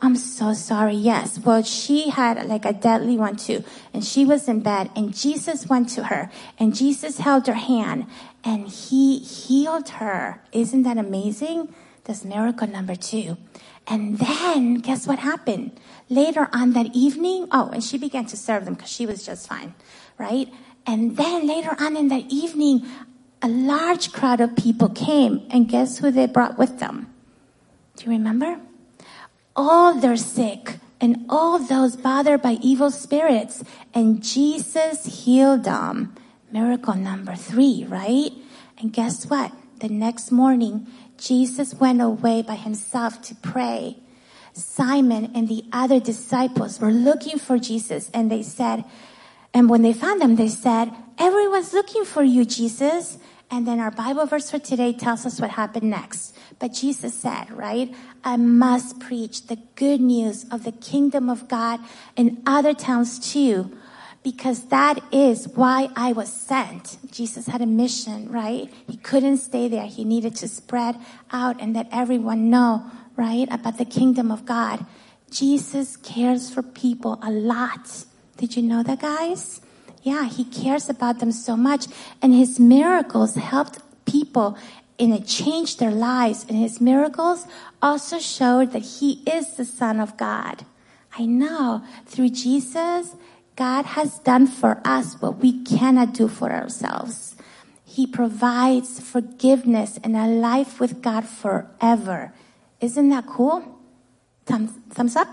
I'm 0.00 0.16
so 0.16 0.54
sorry. 0.54 0.94
Yes. 0.94 1.38
Well, 1.38 1.62
she 1.62 2.08
had 2.08 2.46
like 2.46 2.64
a 2.64 2.72
deadly 2.72 3.18
one 3.18 3.36
too. 3.36 3.62
And 3.92 4.02
she 4.02 4.24
was 4.24 4.48
in 4.48 4.60
bed 4.60 4.90
and 4.96 5.14
Jesus 5.14 5.66
went 5.66 5.90
to 5.90 6.04
her 6.04 6.30
and 6.58 6.74
Jesus 6.74 7.18
held 7.18 7.46
her 7.48 7.52
hand 7.52 8.06
and 8.42 8.66
he 8.66 9.18
healed 9.18 9.90
her. 10.00 10.40
Isn't 10.52 10.84
that 10.84 10.96
amazing? 10.96 11.68
That's 12.04 12.24
miracle 12.24 12.66
number 12.66 12.94
two. 12.94 13.36
And 13.86 14.18
then 14.18 14.76
guess 14.76 15.06
what 15.06 15.18
happened? 15.18 15.78
Later 16.08 16.48
on 16.52 16.72
that 16.72 16.94
evening, 16.94 17.48
oh, 17.50 17.70
and 17.72 17.82
she 17.82 17.98
began 17.98 18.26
to 18.26 18.36
serve 18.36 18.64
them 18.64 18.74
because 18.74 18.90
she 18.90 19.06
was 19.06 19.24
just 19.24 19.48
fine, 19.48 19.74
right? 20.18 20.48
And 20.86 21.16
then 21.16 21.46
later 21.46 21.74
on 21.78 21.96
in 21.96 22.08
that 22.08 22.24
evening, 22.30 22.86
a 23.42 23.48
large 23.48 24.12
crowd 24.12 24.40
of 24.40 24.56
people 24.56 24.88
came 24.88 25.46
and 25.50 25.68
guess 25.68 25.98
who 25.98 26.10
they 26.10 26.26
brought 26.26 26.58
with 26.58 26.78
them? 26.78 27.12
Do 27.96 28.04
you 28.06 28.12
remember? 28.12 28.60
all 29.56 29.94
their 29.94 30.16
sick 30.16 30.78
and 31.00 31.24
all 31.28 31.58
those 31.58 31.96
bothered 31.96 32.42
by 32.42 32.58
evil 32.62 32.90
spirits 32.90 33.62
and 33.92 34.22
Jesus 34.22 35.24
healed 35.24 35.64
them. 35.64 36.14
Miracle 36.50 36.94
number 36.94 37.34
three, 37.34 37.84
right? 37.88 38.30
And 38.78 38.92
guess 38.92 39.26
what? 39.28 39.52
The 39.80 39.88
next 39.88 40.30
morning, 40.30 40.86
Jesus 41.18 41.74
went 41.74 42.00
away 42.00 42.42
by 42.42 42.54
himself 42.56 43.22
to 43.22 43.34
pray. 43.36 43.98
Simon 44.52 45.32
and 45.34 45.48
the 45.48 45.64
other 45.72 45.98
disciples 45.98 46.80
were 46.80 46.92
looking 46.92 47.38
for 47.38 47.58
Jesus 47.58 48.10
and 48.14 48.30
they 48.30 48.42
said, 48.42 48.84
and 49.52 49.68
when 49.68 49.82
they 49.82 49.92
found 49.92 50.22
him, 50.22 50.36
they 50.36 50.48
said, 50.48 50.92
everyone's 51.18 51.72
looking 51.72 52.04
for 52.04 52.22
you, 52.22 52.44
Jesus. 52.44 53.18
And 53.50 53.68
then 53.68 53.78
our 53.78 53.90
Bible 53.90 54.26
verse 54.26 54.50
for 54.50 54.58
today 54.58 54.92
tells 54.92 55.24
us 55.24 55.40
what 55.40 55.50
happened 55.50 55.90
next. 55.90 56.36
But 56.58 56.72
Jesus 56.72 57.14
said, 57.14 57.50
right? 57.52 57.94
I 58.24 58.36
must 58.36 58.98
preach 58.98 59.46
the 59.46 59.58
good 59.76 60.00
news 60.00 60.46
of 60.50 60.64
the 60.64 60.72
kingdom 60.72 61.30
of 61.30 61.46
God 61.46 61.80
in 62.16 62.42
other 62.46 62.74
towns 62.74 63.32
too, 63.32 63.76
because 64.24 64.68
that 64.68 64.98
is 65.12 65.46
why 65.48 65.90
I 65.94 66.12
was 66.12 66.32
sent. 66.32 66.96
Jesus 67.12 67.46
had 67.46 67.60
a 67.60 67.66
mission, 67.66 68.32
right? 68.32 68.72
He 68.88 68.96
couldn't 68.96 69.36
stay 69.36 69.68
there. 69.68 69.86
He 69.86 70.02
needed 70.02 70.34
to 70.36 70.48
spread 70.48 70.96
out 71.30 71.60
and 71.60 71.74
let 71.74 71.88
everyone 71.92 72.48
know, 72.48 72.90
right? 73.16 73.46
About 73.50 73.76
the 73.76 73.84
kingdom 73.84 74.32
of 74.32 74.46
God. 74.46 74.84
Jesus 75.30 75.98
cares 75.98 76.50
for 76.50 76.62
people 76.62 77.18
a 77.22 77.30
lot. 77.30 78.06
Did 78.38 78.56
you 78.56 78.62
know 78.62 78.82
that, 78.82 79.00
guys? 79.00 79.60
Yeah, 80.02 80.24
he 80.24 80.44
cares 80.44 80.88
about 80.88 81.20
them 81.20 81.30
so 81.30 81.54
much. 81.54 81.86
And 82.22 82.32
his 82.34 82.58
miracles 82.58 83.34
helped 83.34 83.78
people 84.06 84.56
and 84.98 85.12
it 85.12 85.26
changed 85.26 85.80
their 85.80 85.90
lives. 85.90 86.46
And 86.48 86.56
his 86.56 86.80
miracles 86.80 87.46
also 87.82 88.18
showed 88.18 88.72
that 88.72 88.82
he 88.82 89.22
is 89.26 89.56
the 89.56 89.66
son 89.66 90.00
of 90.00 90.16
God. 90.16 90.64
I 91.18 91.26
know 91.26 91.84
through 92.06 92.30
Jesus, 92.30 93.14
God 93.56 93.84
has 93.84 94.18
done 94.20 94.46
for 94.46 94.80
us 94.84 95.20
what 95.20 95.38
we 95.38 95.62
cannot 95.62 96.12
do 96.12 96.26
for 96.26 96.50
ourselves. 96.50 97.36
He 97.84 98.06
provides 98.06 98.98
forgiveness 98.98 99.98
and 100.02 100.16
a 100.16 100.26
life 100.26 100.80
with 100.80 101.00
God 101.00 101.24
forever. 101.24 102.32
Isn't 102.80 103.10
that 103.10 103.26
cool? 103.26 103.78
Thumbs, 104.46 104.72
thumbs 104.90 105.14
up? 105.14 105.28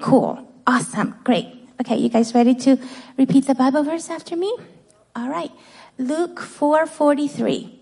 Cool. 0.00 0.46
Awesome. 0.66 1.16
Great. 1.24 1.46
Okay, 1.80 1.96
you 1.96 2.08
guys 2.08 2.34
ready 2.34 2.54
to 2.54 2.76
repeat 3.16 3.46
the 3.46 3.54
Bible 3.54 3.82
verse 3.82 4.10
after 4.10 4.36
me? 4.36 4.54
All 5.16 5.28
right. 5.28 5.50
Luke 5.98 6.38
4:43. 6.40 7.78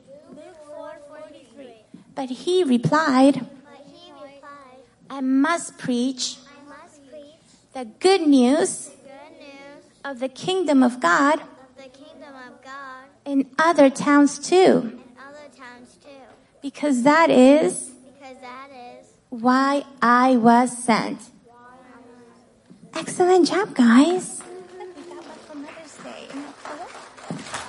But 2.15 2.29
he 2.29 2.65
replied, 2.65 3.35
But 3.35 3.87
he 3.87 4.13
replied, 4.13 4.85
I 5.09 5.21
must 5.21 5.79
preach 5.79 6.37
I 6.45 6.69
must 6.69 7.01
preach 7.09 7.41
the 7.73 7.85
good 7.99 8.23
news 8.29 8.91
of 10.05 10.21
the 10.21 10.29
kingdom 10.29 10.83
of 10.83 11.01
God 11.01 11.41
of 11.41 11.77
the 11.77 11.89
kingdom 11.89 12.35
of 12.49 12.63
God 12.63 13.05
in 13.25 13.47
other 13.59 13.91
towns 13.91 14.39
too, 14.39 15.01
other 15.19 15.49
towns 15.57 15.97
too, 16.03 16.09
because 16.63 17.03
that 17.03 17.31
is 17.31 17.91
because 18.05 18.37
that 18.41 18.69
is 18.71 19.07
why 19.29 19.85
I 20.03 20.37
was 20.37 20.77
sent. 20.85 21.21
Excellent 22.95 23.49
job, 23.49 23.75
guys. 23.75 24.43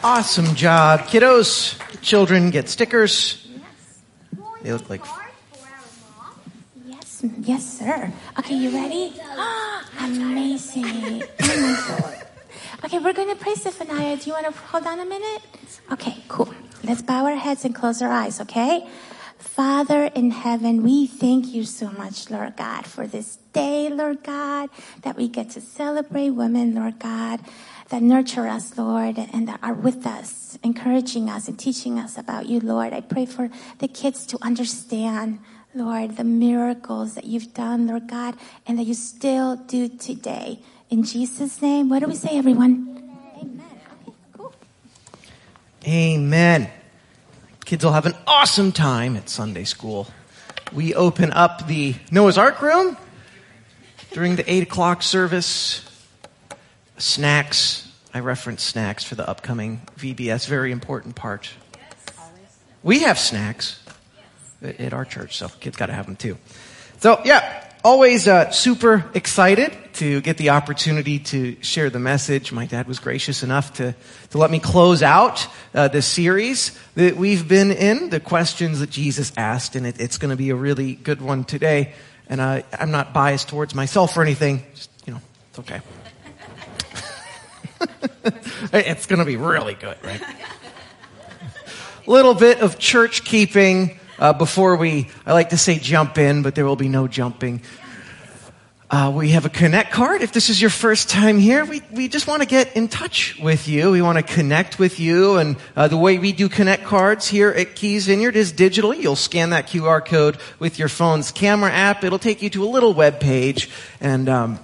Awesome 0.03 0.55
job, 0.55 1.01
kiddos. 1.01 1.77
Children 2.01 2.49
get 2.49 2.67
stickers. 2.67 3.47
Yes. 3.47 4.01
They 4.63 4.73
look 4.73 4.89
like 4.89 5.01
Yes, 6.87 7.23
yes, 7.41 7.77
sir. 7.77 8.11
Okay, 8.39 8.55
you 8.55 8.71
ready? 8.71 9.13
Amazing. 9.99 11.23
Oh 11.23 11.37
my 11.39 11.97
God. 11.99 12.20
Okay, 12.83 12.97
we're 12.97 13.13
going 13.13 13.29
to 13.29 13.35
pray, 13.35 13.53
Zephaniah. 13.53 14.17
Do 14.17 14.25
you 14.25 14.33
want 14.33 14.47
to 14.47 14.51
hold 14.51 14.87
on 14.87 14.99
a 14.99 15.05
minute? 15.05 15.43
Okay, 15.91 16.17
cool. 16.27 16.51
Let's 16.83 17.03
bow 17.03 17.25
our 17.25 17.35
heads 17.35 17.63
and 17.63 17.75
close 17.75 18.01
our 18.01 18.09
eyes, 18.09 18.41
okay? 18.41 18.89
Father 19.37 20.05
in 20.05 20.31
heaven, 20.31 20.81
we 20.81 21.05
thank 21.05 21.45
you 21.53 21.63
so 21.63 21.91
much, 21.91 22.31
Lord 22.31 22.57
God, 22.57 22.87
for 22.87 23.05
this 23.05 23.37
day, 23.53 23.89
Lord 23.89 24.23
God, 24.23 24.71
that 25.03 25.15
we 25.15 25.27
get 25.27 25.51
to 25.51 25.61
celebrate 25.61 26.31
women, 26.31 26.73
Lord 26.73 26.97
God, 26.97 27.41
that 27.89 28.01
nurture 28.01 28.47
us, 28.47 28.75
Lord, 28.75 29.19
and 29.19 29.47
that 29.47 29.59
are 29.61 29.75
with 29.75 30.07
us, 30.07 30.57
encouraging 30.63 31.29
us 31.29 31.47
and 31.47 31.59
teaching 31.59 31.99
us 31.99 32.17
about 32.17 32.47
you, 32.47 32.59
Lord. 32.59 32.93
I 32.93 33.01
pray 33.01 33.27
for 33.27 33.51
the 33.77 33.87
kids 33.87 34.25
to 34.25 34.39
understand, 34.41 35.37
Lord, 35.75 36.17
the 36.17 36.23
miracles 36.23 37.13
that 37.13 37.25
you've 37.25 37.53
done, 37.53 37.85
Lord 37.85 38.07
God, 38.07 38.37
and 38.65 38.79
that 38.79 38.85
you 38.85 38.95
still 38.95 39.55
do 39.55 39.87
today. 39.87 40.63
In 40.91 41.03
Jesus' 41.03 41.61
name, 41.61 41.87
what 41.87 41.99
do 41.99 42.07
we 42.07 42.15
say, 42.15 42.37
everyone? 42.37 43.09
Amen. 43.37 43.79
Okay, 44.05 44.17
cool. 44.33 44.53
Amen. 45.87 46.69
Kids 47.63 47.85
will 47.85 47.93
have 47.93 48.05
an 48.05 48.15
awesome 48.27 48.73
time 48.73 49.15
at 49.15 49.29
Sunday 49.29 49.63
school. 49.63 50.07
We 50.73 50.93
open 50.93 51.31
up 51.31 51.65
the 51.65 51.95
Noah's 52.11 52.37
Ark 52.37 52.61
room 52.61 52.97
during 54.11 54.35
the 54.35 54.51
8 54.51 54.63
o'clock 54.63 55.01
service. 55.01 55.87
Snacks. 56.97 57.89
I 58.13 58.19
reference 58.19 58.61
snacks 58.61 59.05
for 59.05 59.15
the 59.15 59.27
upcoming 59.27 59.87
VBS, 59.97 60.45
very 60.45 60.73
important 60.73 61.15
part. 61.15 61.51
We 62.83 63.03
have 63.03 63.17
snacks 63.17 63.81
at 64.61 64.77
at 64.81 64.91
our 64.91 65.05
church, 65.05 65.37
so 65.37 65.47
kids 65.47 65.77
got 65.77 65.85
to 65.85 65.93
have 65.93 66.05
them 66.05 66.17
too. 66.17 66.37
So, 66.99 67.21
yeah, 67.23 67.70
always 67.83 68.27
uh, 68.27 68.51
super 68.51 69.09
excited 69.13 69.75
to 69.93 70.21
get 70.21 70.37
the 70.37 70.51
opportunity 70.51 71.19
to 71.19 71.61
share 71.61 71.89
the 71.89 71.99
message. 71.99 72.51
My 72.51 72.65
dad 72.65 72.87
was 72.87 72.99
gracious 72.99 73.43
enough 73.43 73.73
to, 73.73 73.95
to 74.31 74.37
let 74.37 74.51
me 74.51 74.59
close 74.59 75.03
out 75.03 75.47
uh, 75.73 75.87
the 75.87 76.01
series 76.01 76.77
that 76.95 77.17
we've 77.17 77.47
been 77.47 77.71
in, 77.71 78.09
the 78.09 78.19
questions 78.19 78.79
that 78.79 78.89
Jesus 78.89 79.31
asked, 79.37 79.75
and 79.75 79.85
it, 79.85 79.99
it's 79.99 80.17
going 80.17 80.31
to 80.31 80.37
be 80.37 80.49
a 80.49 80.55
really 80.55 80.95
good 80.95 81.21
one 81.21 81.43
today. 81.43 81.93
And 82.27 82.39
uh, 82.39 82.61
I'm 82.77 82.91
not 82.91 83.13
biased 83.13 83.49
towards 83.49 83.75
myself 83.75 84.15
or 84.15 84.21
anything. 84.21 84.63
Just, 84.73 84.89
you 85.05 85.13
know, 85.13 85.21
it's 85.49 85.59
okay. 85.59 85.81
it's 88.73 89.05
going 89.07 89.19
to 89.19 89.25
be 89.25 89.37
really 89.37 89.73
good, 89.73 89.97
right? 90.03 90.21
little 92.07 92.33
bit 92.33 92.61
of 92.61 92.77
church 92.77 93.23
keeping 93.23 93.99
uh, 94.21 94.33
before 94.33 94.75
we, 94.77 95.07
I 95.25 95.33
like 95.33 95.49
to 95.49 95.57
say 95.57 95.79
jump 95.79 96.17
in, 96.17 96.43
but 96.43 96.53
there 96.53 96.65
will 96.65 96.77
be 96.77 96.87
no 96.87 97.07
jumping. 97.07 97.61
Uh, 98.89 99.11
we 99.15 99.29
have 99.29 99.45
a 99.45 99.49
connect 99.49 99.91
card. 99.91 100.21
If 100.21 100.31
this 100.31 100.49
is 100.49 100.61
your 100.61 100.69
first 100.69 101.09
time 101.09 101.39
here, 101.39 101.65
we, 101.65 101.81
we 101.91 102.07
just 102.07 102.27
want 102.27 102.41
to 102.41 102.47
get 102.47 102.75
in 102.75 102.87
touch 102.87 103.39
with 103.39 103.67
you. 103.67 103.89
We 103.89 104.01
want 104.01 104.17
to 104.17 104.23
connect 104.23 104.77
with 104.77 104.99
you. 104.99 105.37
And 105.37 105.55
uh, 105.75 105.87
the 105.87 105.97
way 105.97 106.19
we 106.19 106.33
do 106.33 106.49
connect 106.49 106.83
cards 106.83 107.27
here 107.27 107.49
at 107.49 107.75
Keys 107.75 108.05
Vineyard 108.05 108.35
is 108.35 108.53
digitally. 108.53 109.01
You'll 109.01 109.15
scan 109.15 109.51
that 109.51 109.67
QR 109.67 110.05
code 110.05 110.37
with 110.59 110.77
your 110.77 110.89
phone's 110.89 111.31
camera 111.31 111.71
app. 111.71 112.03
It'll 112.03 112.19
take 112.19 112.41
you 112.41 112.49
to 112.51 112.63
a 112.63 112.69
little 112.69 112.93
web 112.93 113.21
page, 113.21 113.69
and 114.01 114.27
um, 114.27 114.59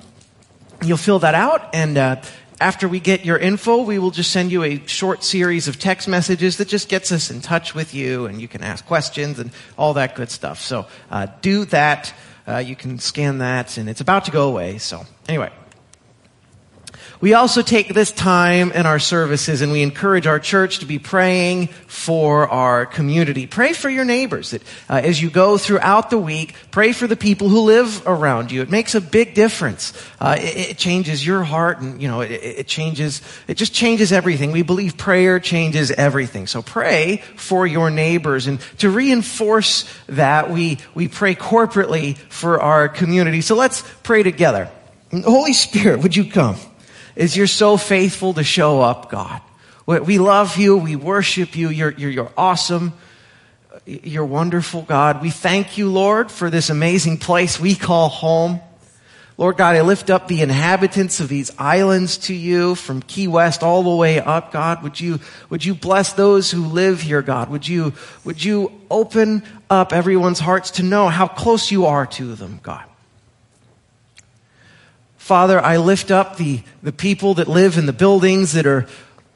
you'll 0.83 0.97
fill 0.97 1.19
that 1.19 1.33
out. 1.33 1.73
And 1.73 1.97
uh, 1.97 2.21
after 2.59 2.87
we 2.87 2.99
get 2.99 3.25
your 3.25 3.37
info, 3.37 3.83
we 3.83 3.99
will 3.99 4.11
just 4.11 4.31
send 4.31 4.51
you 4.51 4.63
a 4.63 4.85
short 4.87 5.23
series 5.23 5.67
of 5.67 5.77
text 5.77 6.07
messages 6.07 6.57
that 6.57 6.67
just 6.67 6.89
gets 6.89 7.11
us 7.11 7.29
in 7.29 7.41
touch 7.41 7.75
with 7.75 7.93
you, 7.93 8.25
and 8.25 8.41
you 8.41 8.47
can 8.47 8.63
ask 8.63 8.85
questions 8.85 9.39
and 9.39 9.51
all 9.77 9.93
that 9.93 10.15
good 10.15 10.31
stuff. 10.31 10.59
So 10.59 10.87
uh, 11.11 11.27
do 11.41 11.65
that. 11.65 12.13
Uh, 12.47 12.57
you 12.57 12.75
can 12.75 12.97
scan 12.97 13.39
that, 13.39 13.77
and 13.77 13.89
it's 13.89 14.01
about 14.01 14.25
to 14.25 14.31
go 14.31 14.49
away. 14.49 14.77
So 14.77 15.05
anyway. 15.27 15.51
We 17.19 17.33
also 17.33 17.63
take 17.63 17.95
this 17.95 18.11
time 18.11 18.71
in 18.71 18.85
our 18.85 18.99
services 18.99 19.61
and 19.61 19.71
we 19.71 19.81
encourage 19.81 20.27
our 20.27 20.39
church 20.39 20.79
to 20.79 20.85
be 20.85 20.99
praying 20.99 21.67
for 21.87 22.47
our 22.47 22.85
community. 22.85 23.47
Pray 23.47 23.73
for 23.73 23.89
your 23.89 24.05
neighbors. 24.05 24.51
That, 24.51 24.61
uh, 24.87 25.01
as 25.03 25.19
you 25.19 25.31
go 25.31 25.57
throughout 25.57 26.11
the 26.11 26.19
week, 26.19 26.53
pray 26.69 26.91
for 26.91 27.07
the 27.07 27.15
people 27.15 27.49
who 27.49 27.61
live 27.61 28.05
around 28.05 28.51
you. 28.51 28.61
It 28.61 28.69
makes 28.69 28.93
a 28.93 29.01
big 29.01 29.33
difference. 29.33 29.93
Uh, 30.19 30.35
it, 30.37 30.71
it 30.71 30.77
changes 30.77 31.25
your 31.25 31.43
heart 31.43 31.79
and, 31.79 31.99
you 31.99 32.07
know, 32.07 32.21
it, 32.21 32.31
it 32.31 32.67
changes, 32.67 33.23
it 33.47 33.55
just 33.55 33.73
changes 33.73 34.11
everything. 34.11 34.51
We 34.51 34.61
believe 34.61 34.95
prayer 34.95 35.39
changes 35.39 35.89
everything. 35.89 36.45
So 36.45 36.61
pray 36.61 37.23
for 37.35 37.65
your 37.65 37.89
neighbors. 37.89 38.45
And 38.45 38.59
to 38.77 38.91
reinforce 38.91 39.85
that, 40.05 40.51
we, 40.51 40.77
we 40.93 41.07
pray 41.07 41.33
corporately 41.33 42.15
for 42.15 42.61
our 42.61 42.87
community. 42.87 43.41
So 43.41 43.55
let's 43.55 43.83
pray 44.03 44.21
together. 44.21 44.69
Holy 45.11 45.53
Spirit, 45.53 46.01
would 46.03 46.15
you 46.15 46.29
come? 46.29 46.57
Is 47.17 47.35
you're 47.35 47.47
so 47.47 47.77
faithful 47.77 48.35
to 48.35 48.43
show 48.43 48.79
up, 48.81 49.09
God. 49.09 49.41
We- 49.87 50.19
love 50.19 50.57
you. 50.57 50.77
We 50.77 50.95
worship 50.95 51.55
you. 51.55 51.69
You're, 51.69 51.91
you're, 51.91 52.11
you're 52.11 52.31
awesome. 52.37 52.93
You're 53.85 54.25
wonderful, 54.25 54.83
God. 54.83 55.21
We 55.21 55.31
thank 55.31 55.77
you, 55.77 55.89
Lord, 55.89 56.31
for 56.31 56.49
this 56.49 56.69
amazing 56.69 57.17
place 57.17 57.59
we 57.59 57.73
call 57.73 58.09
home. 58.09 58.59
Lord 59.37 59.57
God, 59.57 59.75
I 59.75 59.81
lift 59.81 60.09
up 60.09 60.27
the 60.27 60.41
inhabitants 60.41 61.19
of 61.19 61.29
these 61.29 61.51
islands 61.57 62.17
to 62.19 62.33
you 62.33 62.75
from 62.75 63.01
Key 63.01 63.27
West 63.27 63.63
all 63.63 63.83
the 63.83 63.95
way 63.95 64.19
up, 64.19 64.51
God. 64.51 64.83
Would 64.83 64.99
you, 64.99 65.19
would 65.49 65.63
you 65.63 65.73
bless 65.75 66.13
those 66.13 66.51
who 66.51 66.65
live 66.65 67.01
here, 67.01 67.21
God? 67.21 67.49
Would 67.49 67.67
you, 67.67 67.93
would 68.25 68.43
you 68.43 68.71
open 68.91 69.43
up 69.69 69.93
everyone's 69.93 70.39
hearts 70.39 70.71
to 70.71 70.83
know 70.83 71.07
how 71.07 71.27
close 71.27 71.71
you 71.71 71.85
are 71.85 72.07
to 72.07 72.35
them, 72.35 72.59
God? 72.63 72.83
Father, 75.27 75.59
I 75.59 75.75
lift 75.75 76.09
up 76.09 76.37
the, 76.37 76.61
the 76.81 76.93
people 76.93 77.33
that 77.33 77.49
live 77.49 77.77
in 77.77 77.85
the 77.85 77.91
buildings 77.91 78.53
that 78.53 78.65
are 78.65 78.87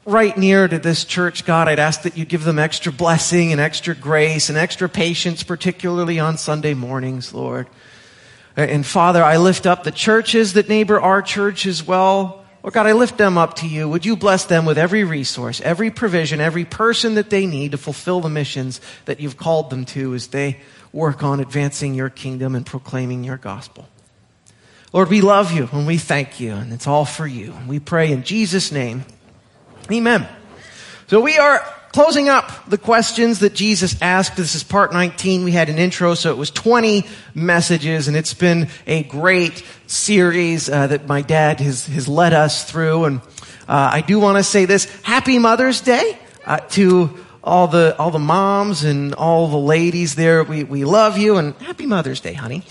right 0.06 0.34
near 0.38 0.66
to 0.66 0.78
this 0.78 1.04
church, 1.04 1.44
God. 1.44 1.68
I'd 1.68 1.78
ask 1.78 2.00
that 2.04 2.16
you 2.16 2.24
give 2.24 2.44
them 2.44 2.58
extra 2.58 2.90
blessing 2.90 3.52
and 3.52 3.60
extra 3.60 3.94
grace 3.94 4.48
and 4.48 4.56
extra 4.56 4.88
patience, 4.88 5.42
particularly 5.42 6.18
on 6.18 6.38
Sunday 6.38 6.72
mornings, 6.72 7.34
Lord. 7.34 7.66
And 8.56 8.86
Father, 8.86 9.22
I 9.22 9.36
lift 9.36 9.66
up 9.66 9.84
the 9.84 9.90
churches 9.90 10.54
that 10.54 10.66
neighbor 10.66 10.98
our 10.98 11.20
church 11.20 11.66
as 11.66 11.86
well. 11.86 12.42
Lord 12.62 12.72
God, 12.72 12.86
I 12.86 12.92
lift 12.92 13.18
them 13.18 13.36
up 13.36 13.56
to 13.56 13.68
you. 13.68 13.86
Would 13.86 14.06
you 14.06 14.16
bless 14.16 14.46
them 14.46 14.64
with 14.64 14.78
every 14.78 15.04
resource, 15.04 15.60
every 15.60 15.90
provision, 15.90 16.40
every 16.40 16.64
person 16.64 17.16
that 17.16 17.28
they 17.28 17.44
need 17.44 17.72
to 17.72 17.76
fulfill 17.76 18.22
the 18.22 18.30
missions 18.30 18.80
that 19.04 19.20
you've 19.20 19.36
called 19.36 19.68
them 19.68 19.84
to 19.84 20.14
as 20.14 20.28
they 20.28 20.58
work 20.90 21.22
on 21.22 21.40
advancing 21.40 21.92
your 21.92 22.08
kingdom 22.08 22.54
and 22.54 22.64
proclaiming 22.64 23.24
your 23.24 23.36
gospel. 23.36 23.86
Lord, 24.92 25.08
we 25.08 25.22
love 25.22 25.52
you 25.52 25.70
and 25.72 25.86
we 25.86 25.96
thank 25.96 26.38
you, 26.38 26.52
and 26.52 26.70
it's 26.70 26.86
all 26.86 27.06
for 27.06 27.26
you. 27.26 27.54
We 27.66 27.80
pray 27.80 28.12
in 28.12 28.24
Jesus' 28.24 28.70
name. 28.70 29.04
Amen. 29.90 30.28
So 31.06 31.22
we 31.22 31.38
are 31.38 31.60
closing 31.92 32.28
up 32.28 32.68
the 32.68 32.76
questions 32.76 33.38
that 33.38 33.54
Jesus 33.54 33.96
asked. 34.02 34.36
This 34.36 34.54
is 34.54 34.62
part 34.62 34.92
19. 34.92 35.44
We 35.44 35.52
had 35.52 35.70
an 35.70 35.78
intro, 35.78 36.12
so 36.12 36.30
it 36.30 36.36
was 36.36 36.50
20 36.50 37.06
messages, 37.34 38.06
and 38.06 38.18
it's 38.18 38.34
been 38.34 38.68
a 38.86 39.02
great 39.04 39.64
series 39.86 40.68
uh, 40.68 40.88
that 40.88 41.06
my 41.06 41.22
dad 41.22 41.60
has, 41.60 41.86
has 41.86 42.06
led 42.06 42.34
us 42.34 42.70
through. 42.70 43.04
And 43.06 43.20
uh, 43.66 43.90
I 43.94 44.02
do 44.02 44.20
want 44.20 44.36
to 44.36 44.44
say 44.44 44.66
this: 44.66 44.84
Happy 45.00 45.38
Mother's 45.38 45.80
Day 45.80 46.18
uh, 46.44 46.58
to 46.70 47.18
all 47.42 47.66
the 47.66 47.96
all 47.98 48.10
the 48.10 48.18
moms 48.18 48.84
and 48.84 49.14
all 49.14 49.48
the 49.48 49.56
ladies 49.56 50.16
there. 50.16 50.44
We 50.44 50.64
we 50.64 50.84
love 50.84 51.16
you 51.16 51.38
and 51.38 51.54
Happy 51.56 51.86
Mother's 51.86 52.20
Day, 52.20 52.34
honey. 52.34 52.62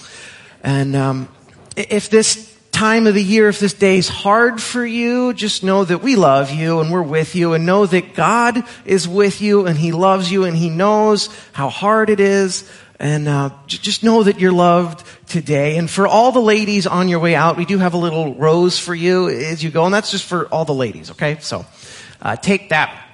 And 0.63 0.95
um, 0.95 1.27
if 1.75 2.09
this 2.09 2.51
time 2.71 3.05
of 3.05 3.13
the 3.13 3.23
year, 3.23 3.49
if 3.49 3.59
this 3.59 3.73
day 3.73 3.97
is 3.97 4.07
hard 4.07 4.61
for 4.61 4.85
you, 4.85 5.33
just 5.33 5.63
know 5.63 5.83
that 5.83 6.01
we 6.01 6.15
love 6.15 6.51
you 6.51 6.79
and 6.79 6.91
we're 6.91 7.01
with 7.01 7.35
you 7.35 7.53
and 7.53 7.65
know 7.65 7.85
that 7.85 8.15
God 8.15 8.63
is 8.85 9.07
with 9.07 9.41
you 9.41 9.67
and 9.67 9.77
He 9.77 9.91
loves 9.91 10.31
you 10.31 10.45
and 10.45 10.55
He 10.55 10.69
knows 10.69 11.29
how 11.51 11.69
hard 11.69 12.09
it 12.09 12.19
is. 12.19 12.69
And 12.99 13.27
uh, 13.27 13.49
just 13.65 14.03
know 14.03 14.23
that 14.23 14.39
you're 14.39 14.51
loved 14.51 15.03
today. 15.27 15.77
And 15.77 15.89
for 15.89 16.05
all 16.05 16.31
the 16.31 16.41
ladies 16.41 16.85
on 16.85 17.09
your 17.09 17.19
way 17.19 17.33
out, 17.33 17.57
we 17.57 17.65
do 17.65 17.79
have 17.79 17.95
a 17.95 17.97
little 17.97 18.35
rose 18.35 18.77
for 18.77 18.93
you 18.93 19.27
as 19.27 19.63
you 19.63 19.71
go. 19.71 19.85
And 19.85 19.93
that's 19.93 20.11
just 20.11 20.25
for 20.25 20.45
all 20.47 20.65
the 20.65 20.73
ladies, 20.73 21.09
okay? 21.11 21.37
So 21.39 21.65
uh, 22.21 22.35
take 22.35 22.69
that. 22.69 23.07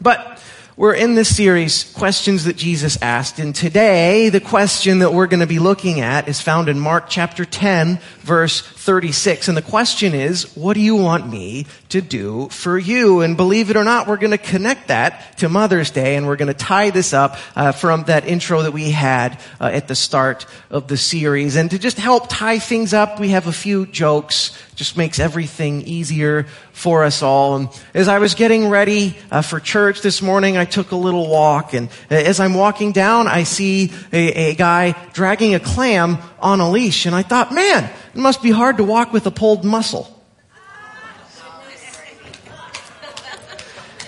But 0.00 0.33
we're 0.76 0.94
in 0.94 1.14
this 1.14 1.36
series, 1.36 1.92
Questions 1.92 2.44
That 2.44 2.56
Jesus 2.56 3.00
Asked. 3.00 3.38
And 3.38 3.54
today, 3.54 4.28
the 4.28 4.40
question 4.40 4.98
that 4.98 5.12
we're 5.12 5.28
going 5.28 5.38
to 5.38 5.46
be 5.46 5.60
looking 5.60 6.00
at 6.00 6.26
is 6.26 6.40
found 6.40 6.68
in 6.68 6.80
Mark 6.80 7.04
chapter 7.08 7.44
10, 7.44 8.00
verse 8.22 8.60
36. 8.60 9.46
And 9.46 9.56
the 9.56 9.62
question 9.62 10.14
is, 10.14 10.56
what 10.56 10.74
do 10.74 10.80
you 10.80 10.96
want 10.96 11.30
me 11.30 11.66
to 11.90 12.00
do 12.00 12.48
for 12.48 12.76
you? 12.76 13.20
And 13.20 13.36
believe 13.36 13.70
it 13.70 13.76
or 13.76 13.84
not, 13.84 14.08
we're 14.08 14.16
going 14.16 14.32
to 14.32 14.38
connect 14.38 14.88
that 14.88 15.38
to 15.38 15.48
Mother's 15.48 15.92
Day 15.92 16.16
and 16.16 16.26
we're 16.26 16.34
going 16.34 16.52
to 16.52 16.54
tie 16.54 16.90
this 16.90 17.12
up 17.12 17.36
uh, 17.54 17.70
from 17.70 18.02
that 18.04 18.26
intro 18.26 18.62
that 18.62 18.72
we 18.72 18.90
had 18.90 19.40
uh, 19.60 19.70
at 19.72 19.86
the 19.86 19.94
start 19.94 20.44
of 20.70 20.88
the 20.88 20.96
series. 20.96 21.54
And 21.54 21.70
to 21.70 21.78
just 21.78 21.98
help 21.98 22.28
tie 22.28 22.58
things 22.58 22.92
up, 22.92 23.20
we 23.20 23.28
have 23.28 23.46
a 23.46 23.52
few 23.52 23.86
jokes. 23.86 24.58
Just 24.74 24.96
makes 24.96 25.20
everything 25.20 25.82
easier 25.82 26.46
for 26.74 27.04
us 27.04 27.22
all. 27.22 27.56
And 27.56 27.68
as 27.94 28.08
I 28.08 28.18
was 28.18 28.34
getting 28.34 28.68
ready 28.68 29.16
uh, 29.30 29.42
for 29.42 29.60
church 29.60 30.02
this 30.02 30.20
morning, 30.20 30.56
I 30.56 30.64
took 30.64 30.90
a 30.90 30.96
little 30.96 31.28
walk. 31.28 31.72
And 31.72 31.88
as 32.10 32.40
I'm 32.40 32.52
walking 32.52 32.90
down, 32.90 33.28
I 33.28 33.44
see 33.44 33.92
a, 34.12 34.50
a 34.50 34.54
guy 34.56 34.96
dragging 35.12 35.54
a 35.54 35.60
clam 35.60 36.18
on 36.40 36.58
a 36.60 36.68
leash. 36.68 37.06
And 37.06 37.14
I 37.14 37.22
thought, 37.22 37.54
man, 37.54 37.84
it 38.12 38.18
must 38.18 38.42
be 38.42 38.50
hard 38.50 38.78
to 38.78 38.84
walk 38.84 39.12
with 39.12 39.24
a 39.26 39.30
pulled 39.30 39.64
muscle. 39.64 40.10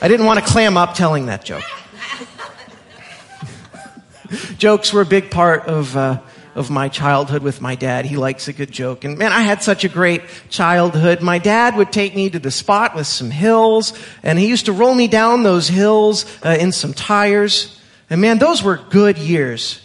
I 0.03 0.09
didn't 0.09 0.27
want 0.27 0.41
to 0.41 0.45
clam 0.45 0.77
up 0.77 0.95
telling 0.95 1.27
that 1.27 1.45
joke. 1.45 1.62
Jokes 4.59 4.93
were 4.93 5.03
a 5.03 5.07
big 5.07 5.31
part 5.31 5.67
of 5.67 5.97
uh, 5.97 6.21
of 6.57 6.71
my 6.71 6.89
childhood 6.89 7.43
with 7.43 7.61
my 7.61 7.75
dad. 7.77 8.07
He 8.07 8.17
likes 8.17 8.49
a 8.49 8.53
good 8.53 8.73
joke, 8.73 9.05
and 9.05 9.19
man, 9.19 9.31
I 9.31 9.43
had 9.43 9.63
such 9.63 9.85
a 9.85 9.89
great 9.89 10.23
childhood. 10.49 11.21
My 11.23 11.39
dad 11.39 11.77
would 11.77 11.93
take 11.93 12.17
me 12.17 12.31
to 12.31 12.39
the 12.39 12.51
spot 12.51 12.97
with 12.97 13.07
some 13.07 13.31
hills, 13.31 13.93
and 14.23 14.39
he 14.39 14.49
used 14.49 14.67
to 14.67 14.73
roll 14.73 14.95
me 14.95 15.07
down 15.07 15.43
those 15.43 15.69
hills 15.69 16.25
uh, 16.45 16.57
in 16.59 16.73
some 16.73 16.95
tires. 16.95 17.79
And 18.09 18.21
man, 18.21 18.39
those 18.39 18.63
were 18.63 18.81
good 18.91 19.19
years. 19.19 19.83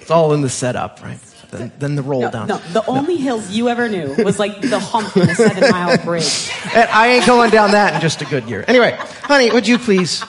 It's 0.00 0.10
all 0.10 0.34
in 0.34 0.42
the 0.42 0.48
setup, 0.48 1.02
right? 1.02 1.18
Then, 1.50 1.72
then 1.78 1.94
the 1.96 2.02
roll 2.02 2.20
No, 2.22 2.30
down. 2.30 2.48
no, 2.48 2.58
the 2.58 2.84
only 2.86 3.16
hills 3.16 3.50
you 3.50 3.68
ever 3.68 3.88
knew 3.88 4.14
was 4.18 4.38
like 4.38 4.60
the 4.60 4.78
hump 4.78 5.16
in 5.16 5.26
the 5.26 5.34
seven 5.34 5.70
mile 5.70 5.96
bridge. 6.04 6.50
And 6.74 6.88
I 6.90 7.08
ain't 7.08 7.26
going 7.26 7.50
down 7.50 7.70
that 7.70 7.94
in 7.94 8.00
just 8.00 8.20
a 8.20 8.24
good 8.26 8.44
year. 8.48 8.64
Anyway, 8.68 8.96
honey, 9.22 9.50
would 9.50 9.66
you 9.66 9.78
please 9.78 10.22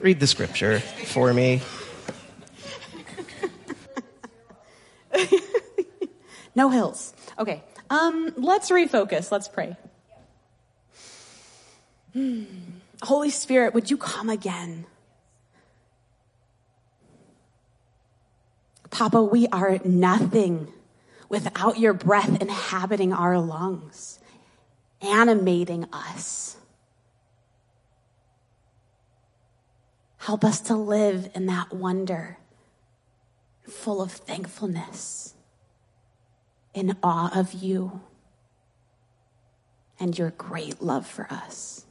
read 0.00 0.20
the 0.20 0.26
scripture 0.26 0.80
for 0.80 1.32
me? 1.32 1.62
No 6.54 6.70
hills. 6.70 7.14
Okay. 7.38 7.62
Um, 7.90 8.32
let's 8.36 8.70
refocus. 8.70 9.32
Let's 9.32 9.48
pray. 9.48 9.76
Hmm. 12.12 12.44
Holy 13.02 13.30
Spirit, 13.30 13.74
would 13.74 13.90
you 13.90 13.96
come 13.96 14.30
again? 14.30 14.86
Papa, 18.90 19.22
we 19.22 19.48
are 19.48 19.80
nothing 19.84 20.72
without 21.28 21.78
your 21.78 21.92
breath 21.92 22.40
inhabiting 22.40 23.12
our 23.12 23.38
lungs, 23.38 24.20
animating 25.02 25.86
us. 25.92 26.56
Help 30.18 30.44
us 30.44 30.60
to 30.60 30.76
live 30.76 31.28
in 31.34 31.46
that 31.46 31.72
wonder, 31.72 32.38
full 33.68 34.02
of 34.02 34.12
thankfulness 34.12 35.34
in 36.74 36.96
awe 37.02 37.30
of 37.38 37.52
you 37.52 38.00
and 39.98 40.18
your 40.18 40.30
great 40.30 40.82
love 40.82 41.06
for 41.06 41.26
us. 41.30 41.86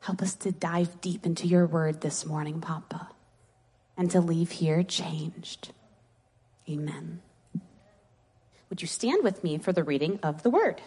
Help 0.00 0.22
us 0.22 0.34
to 0.34 0.50
dive 0.50 1.00
deep 1.00 1.24
into 1.24 1.46
your 1.46 1.66
word 1.66 2.00
this 2.00 2.26
morning, 2.26 2.60
Papa, 2.60 3.10
and 3.96 4.10
to 4.10 4.20
leave 4.20 4.50
here 4.50 4.82
changed. 4.82 5.72
Amen. 6.68 7.20
Would 8.70 8.82
you 8.82 8.88
stand 8.88 9.22
with 9.22 9.44
me 9.44 9.58
for 9.58 9.72
the 9.72 9.84
reading 9.84 10.18
of 10.22 10.42
the 10.42 10.50
word? 10.50 10.80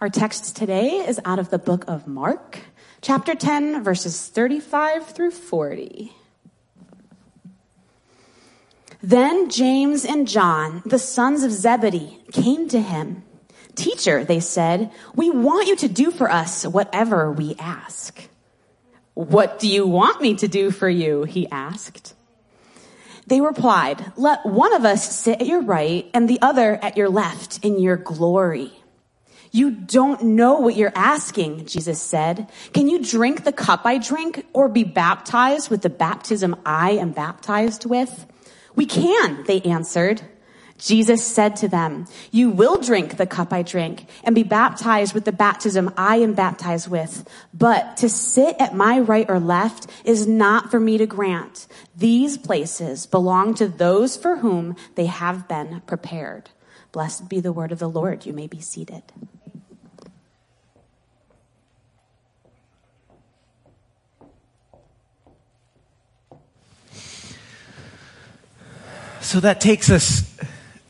Our 0.00 0.08
text 0.08 0.56
today 0.56 0.98
is 0.98 1.20
out 1.24 1.38
of 1.38 1.50
the 1.50 1.58
book 1.58 1.84
of 1.88 2.06
Mark, 2.06 2.60
chapter 3.04 3.34
10, 3.34 3.84
verses 3.84 4.28
35 4.28 5.06
through 5.06 5.30
40. 5.30 6.10
Then 9.02 9.50
James 9.50 10.06
and 10.06 10.26
John, 10.26 10.82
the 10.86 10.98
sons 10.98 11.42
of 11.42 11.52
Zebedee, 11.52 12.22
came 12.32 12.66
to 12.70 12.80
him. 12.80 13.22
Teacher, 13.74 14.24
they 14.24 14.40
said, 14.40 14.90
we 15.14 15.28
want 15.28 15.68
you 15.68 15.76
to 15.76 15.88
do 15.88 16.10
for 16.10 16.30
us 16.30 16.66
whatever 16.66 17.30
we 17.30 17.54
ask. 17.58 18.26
What 19.12 19.58
do 19.58 19.68
you 19.68 19.86
want 19.86 20.22
me 20.22 20.34
to 20.36 20.48
do 20.48 20.70
for 20.70 20.88
you? 20.88 21.24
He 21.24 21.46
asked. 21.50 22.14
They 23.26 23.42
replied, 23.42 24.12
let 24.16 24.46
one 24.46 24.72
of 24.72 24.86
us 24.86 25.14
sit 25.14 25.42
at 25.42 25.46
your 25.46 25.60
right 25.60 26.10
and 26.14 26.26
the 26.26 26.40
other 26.40 26.76
at 26.82 26.96
your 26.96 27.10
left 27.10 27.62
in 27.62 27.78
your 27.78 27.98
glory. 27.98 28.72
You 29.54 29.70
don't 29.70 30.20
know 30.24 30.54
what 30.58 30.74
you're 30.74 30.90
asking, 30.96 31.66
Jesus 31.66 32.02
said. 32.02 32.50
Can 32.72 32.88
you 32.88 33.00
drink 33.00 33.44
the 33.44 33.52
cup 33.52 33.82
I 33.84 33.98
drink 33.98 34.44
or 34.52 34.68
be 34.68 34.82
baptized 34.82 35.70
with 35.70 35.82
the 35.82 35.88
baptism 35.88 36.56
I 36.66 36.90
am 36.94 37.12
baptized 37.12 37.86
with? 37.86 38.26
We 38.74 38.84
can, 38.84 39.44
they 39.44 39.60
answered. 39.60 40.22
Jesus 40.76 41.24
said 41.24 41.54
to 41.56 41.68
them, 41.68 42.06
you 42.32 42.50
will 42.50 42.78
drink 42.78 43.16
the 43.16 43.26
cup 43.26 43.52
I 43.52 43.62
drink 43.62 44.06
and 44.24 44.34
be 44.34 44.42
baptized 44.42 45.14
with 45.14 45.24
the 45.24 45.30
baptism 45.30 45.94
I 45.96 46.16
am 46.16 46.34
baptized 46.34 46.88
with. 46.88 47.24
But 47.54 47.98
to 47.98 48.08
sit 48.08 48.56
at 48.58 48.74
my 48.74 48.98
right 48.98 49.30
or 49.30 49.38
left 49.38 49.86
is 50.04 50.26
not 50.26 50.72
for 50.72 50.80
me 50.80 50.98
to 50.98 51.06
grant. 51.06 51.68
These 51.96 52.38
places 52.38 53.06
belong 53.06 53.54
to 53.54 53.68
those 53.68 54.16
for 54.16 54.38
whom 54.38 54.74
they 54.96 55.06
have 55.06 55.46
been 55.46 55.80
prepared. 55.86 56.50
Blessed 56.90 57.28
be 57.28 57.38
the 57.38 57.52
word 57.52 57.70
of 57.70 57.78
the 57.78 57.88
Lord. 57.88 58.26
You 58.26 58.32
may 58.32 58.48
be 58.48 58.60
seated. 58.60 59.04
So 69.24 69.40
that 69.40 69.58
takes 69.58 69.88
us 69.88 70.36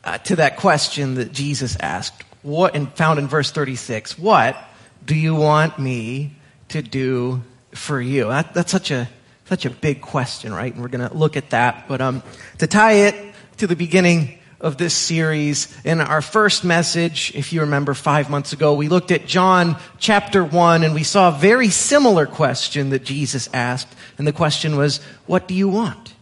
uh, 0.03 0.17
to 0.19 0.35
that 0.35 0.57
question 0.57 1.15
that 1.15 1.31
Jesus 1.31 1.77
asked, 1.79 2.21
what, 2.41 2.75
and 2.75 2.91
found 2.91 3.17
in 3.17 3.29
verse 3.29 3.49
36. 3.49 4.19
What 4.19 4.57
do 5.05 5.15
you 5.15 5.33
want 5.33 5.79
me 5.79 6.35
to 6.67 6.81
do 6.81 7.41
for 7.71 7.99
you? 8.01 8.27
That, 8.27 8.53
that's 8.53 8.73
such 8.73 8.91
a, 8.91 9.07
such 9.45 9.65
a 9.65 9.69
big 9.69 10.01
question, 10.01 10.53
right? 10.53 10.71
And 10.71 10.81
we're 10.81 10.89
going 10.89 11.09
to 11.09 11.15
look 11.15 11.37
at 11.37 11.51
that. 11.51 11.87
But, 11.87 12.01
um, 12.01 12.23
to 12.57 12.67
tie 12.67 13.07
it 13.07 13.15
to 13.57 13.67
the 13.67 13.75
beginning 13.77 14.37
of 14.59 14.75
this 14.75 14.93
series, 14.93 15.73
in 15.85 16.01
our 16.01 16.21
first 16.21 16.65
message, 16.65 17.31
if 17.35 17.53
you 17.53 17.61
remember 17.61 17.93
five 17.93 18.29
months 18.29 18.51
ago, 18.51 18.73
we 18.73 18.89
looked 18.89 19.11
at 19.11 19.27
John 19.27 19.77
chapter 19.97 20.43
one 20.43 20.83
and 20.83 20.93
we 20.93 21.03
saw 21.03 21.29
a 21.29 21.39
very 21.39 21.69
similar 21.69 22.25
question 22.25 22.89
that 22.89 23.05
Jesus 23.05 23.49
asked. 23.53 23.95
And 24.17 24.27
the 24.27 24.33
question 24.33 24.75
was, 24.75 24.99
what 25.25 25.47
do 25.47 25.53
you 25.53 25.69
want? 25.69 26.13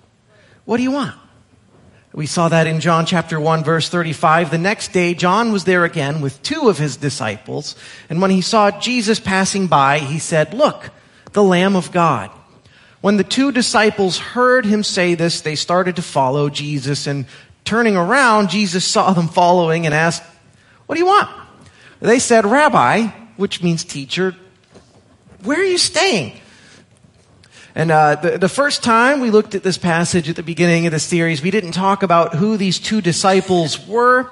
What 0.65 0.77
do 0.77 0.83
you 0.83 0.91
want? 0.91 1.15
We 2.13 2.27
saw 2.27 2.47
that 2.49 2.67
in 2.67 2.79
John 2.79 3.07
chapter 3.07 3.39
1 3.39 3.63
verse 3.63 3.89
35. 3.89 4.51
The 4.51 4.59
next 4.59 4.91
day, 4.91 5.15
John 5.15 5.51
was 5.51 5.63
there 5.63 5.83
again 5.83 6.21
with 6.21 6.41
two 6.43 6.69
of 6.69 6.77
his 6.77 6.95
disciples. 6.95 7.75
And 8.07 8.21
when 8.21 8.29
he 8.29 8.41
saw 8.41 8.69
Jesus 8.69 9.19
passing 9.19 9.65
by, 9.65 9.97
he 9.97 10.19
said, 10.19 10.53
look, 10.53 10.91
the 11.31 11.43
Lamb 11.43 11.75
of 11.75 11.91
God. 11.91 12.29
When 13.01 13.17
the 13.17 13.23
two 13.23 13.51
disciples 13.51 14.19
heard 14.19 14.63
him 14.63 14.83
say 14.83 15.15
this, 15.15 15.41
they 15.41 15.55
started 15.55 15.95
to 15.95 16.03
follow 16.03 16.49
Jesus 16.49 17.07
and 17.07 17.25
turning 17.65 17.97
around, 17.97 18.49
Jesus 18.49 18.85
saw 18.85 19.11
them 19.13 19.27
following 19.27 19.85
and 19.85 19.95
asked, 19.95 20.23
what 20.85 20.95
do 20.95 20.99
you 20.99 21.07
want? 21.07 21.29
They 21.99 22.19
said, 22.19 22.45
Rabbi, 22.45 23.07
which 23.37 23.63
means 23.63 23.83
teacher, 23.83 24.35
where 25.43 25.59
are 25.59 25.63
you 25.63 25.77
staying? 25.79 26.39
And 27.75 27.89
uh, 27.91 28.15
the, 28.15 28.37
the 28.37 28.49
first 28.49 28.83
time 28.83 29.19
we 29.19 29.31
looked 29.31 29.55
at 29.55 29.63
this 29.63 29.79
passage 29.79 30.29
at 30.29 30.35
the 30.35 30.43
beginning 30.43 30.85
of 30.85 30.91
the 30.91 30.99
series, 30.99 31.41
we 31.41 31.49
didn't 31.49 31.71
talk 31.71 32.03
about 32.03 32.35
who 32.35 32.55
these 32.55 32.77
two 32.77 33.01
disciples 33.01 33.87
were. 33.87 34.29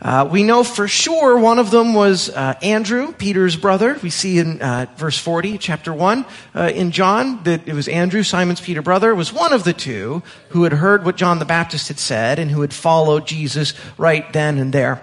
Uh, 0.00 0.28
we 0.28 0.42
know 0.42 0.64
for 0.64 0.88
sure 0.88 1.38
one 1.38 1.60
of 1.60 1.70
them 1.70 1.94
was 1.94 2.28
uh, 2.30 2.54
Andrew, 2.60 3.12
Peter's 3.12 3.54
brother. 3.54 3.96
We 4.02 4.10
see 4.10 4.40
in 4.40 4.60
uh, 4.60 4.86
verse 4.96 5.16
40, 5.16 5.58
chapter 5.58 5.92
1, 5.92 6.26
uh, 6.56 6.72
in 6.74 6.90
John, 6.90 7.40
that 7.44 7.68
it 7.68 7.72
was 7.72 7.86
Andrew, 7.86 8.24
Simon's 8.24 8.60
Peter 8.60 8.82
brother, 8.82 9.14
was 9.14 9.32
one 9.32 9.52
of 9.52 9.62
the 9.62 9.72
two 9.72 10.24
who 10.48 10.64
had 10.64 10.72
heard 10.72 11.04
what 11.04 11.14
John 11.14 11.38
the 11.38 11.44
Baptist 11.44 11.86
had 11.86 12.00
said 12.00 12.40
and 12.40 12.50
who 12.50 12.62
had 12.62 12.74
followed 12.74 13.28
Jesus 13.28 13.74
right 13.96 14.30
then 14.32 14.58
and 14.58 14.72
there. 14.72 15.00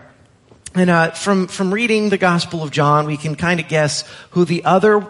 And 0.75 0.89
uh, 0.89 1.11
from, 1.11 1.47
from 1.47 1.73
reading 1.73 2.09
the 2.09 2.17
Gospel 2.17 2.61
of 2.61 2.71
John, 2.71 3.05
we 3.05 3.15
can 3.15 3.35
kind 3.35 3.61
of 3.61 3.69
guess 3.69 4.03
who 4.31 4.43
the 4.43 4.65
other 4.65 5.07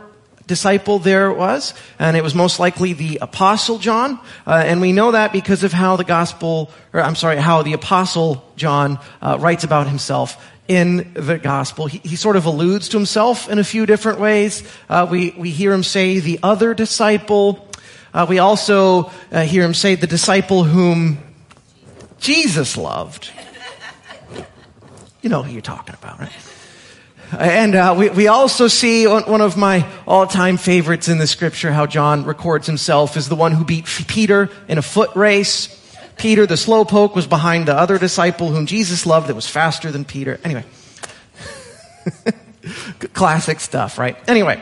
disciple 0.49 0.99
there 0.99 1.31
was, 1.31 1.73
and 1.99 2.17
it 2.17 2.23
was 2.23 2.35
most 2.35 2.59
likely 2.59 2.91
the 2.91 3.19
apostle 3.21 3.77
John. 3.77 4.19
Uh, 4.45 4.63
and 4.65 4.81
we 4.81 4.91
know 4.91 5.11
that 5.11 5.31
because 5.31 5.63
of 5.63 5.71
how 5.71 5.95
the 5.95 6.03
gospel, 6.03 6.71
or 6.91 7.01
I'm 7.01 7.15
sorry, 7.15 7.37
how 7.37 7.61
the 7.61 7.73
apostle 7.73 8.43
John 8.57 8.99
uh, 9.21 9.37
writes 9.39 9.63
about 9.63 9.87
himself 9.87 10.43
in 10.67 11.13
the 11.13 11.37
gospel. 11.37 11.85
He, 11.85 11.99
he, 11.99 12.15
sort 12.15 12.35
of 12.35 12.45
alludes 12.45 12.89
to 12.89 12.97
himself 12.97 13.49
in 13.49 13.59
a 13.59 13.63
few 13.63 13.85
different 13.85 14.19
ways. 14.19 14.63
Uh, 14.89 15.07
we, 15.09 15.31
we 15.37 15.51
hear 15.51 15.71
him 15.71 15.83
say 15.83 16.19
the 16.19 16.39
other 16.43 16.73
disciple. 16.73 17.69
Uh, 18.13 18.25
we 18.27 18.39
also 18.39 19.11
uh, 19.31 19.43
hear 19.43 19.63
him 19.63 19.73
say 19.73 19.95
the 19.95 20.07
disciple 20.07 20.63
whom 20.63 21.19
Jesus 22.19 22.75
loved. 22.75 23.29
You 25.21 25.29
know 25.29 25.43
who 25.43 25.51
you're 25.51 25.61
talking 25.61 25.95
about, 25.95 26.19
right? 26.19 26.48
And 27.31 27.75
uh, 27.75 27.95
we, 27.97 28.09
we 28.09 28.27
also 28.27 28.67
see 28.67 29.05
one 29.05 29.41
of 29.41 29.55
my 29.55 29.87
all-time 30.07 30.57
favorites 30.57 31.07
in 31.07 31.19
the 31.19 31.27
scripture, 31.27 31.71
how 31.71 31.85
John 31.85 32.25
records 32.25 32.65
himself 32.65 33.17
as 33.17 33.29
the 33.29 33.35
one 33.35 33.51
who 33.51 33.63
beat 33.63 33.85
Peter 34.07 34.49
in 34.67 34.77
a 34.77 34.81
foot 34.81 35.15
race. 35.15 35.75
Peter, 36.17 36.45
the 36.45 36.55
slowpoke, 36.55 37.15
was 37.15 37.27
behind 37.27 37.67
the 37.67 37.75
other 37.75 37.97
disciple 37.97 38.49
whom 38.49 38.65
Jesus 38.65 39.05
loved 39.05 39.27
that 39.27 39.35
was 39.35 39.47
faster 39.47 39.91
than 39.91 40.05
Peter. 40.05 40.39
Anyway. 40.43 40.65
Classic 43.13 43.59
stuff, 43.59 43.99
right? 43.99 44.17
Anyway. 44.27 44.61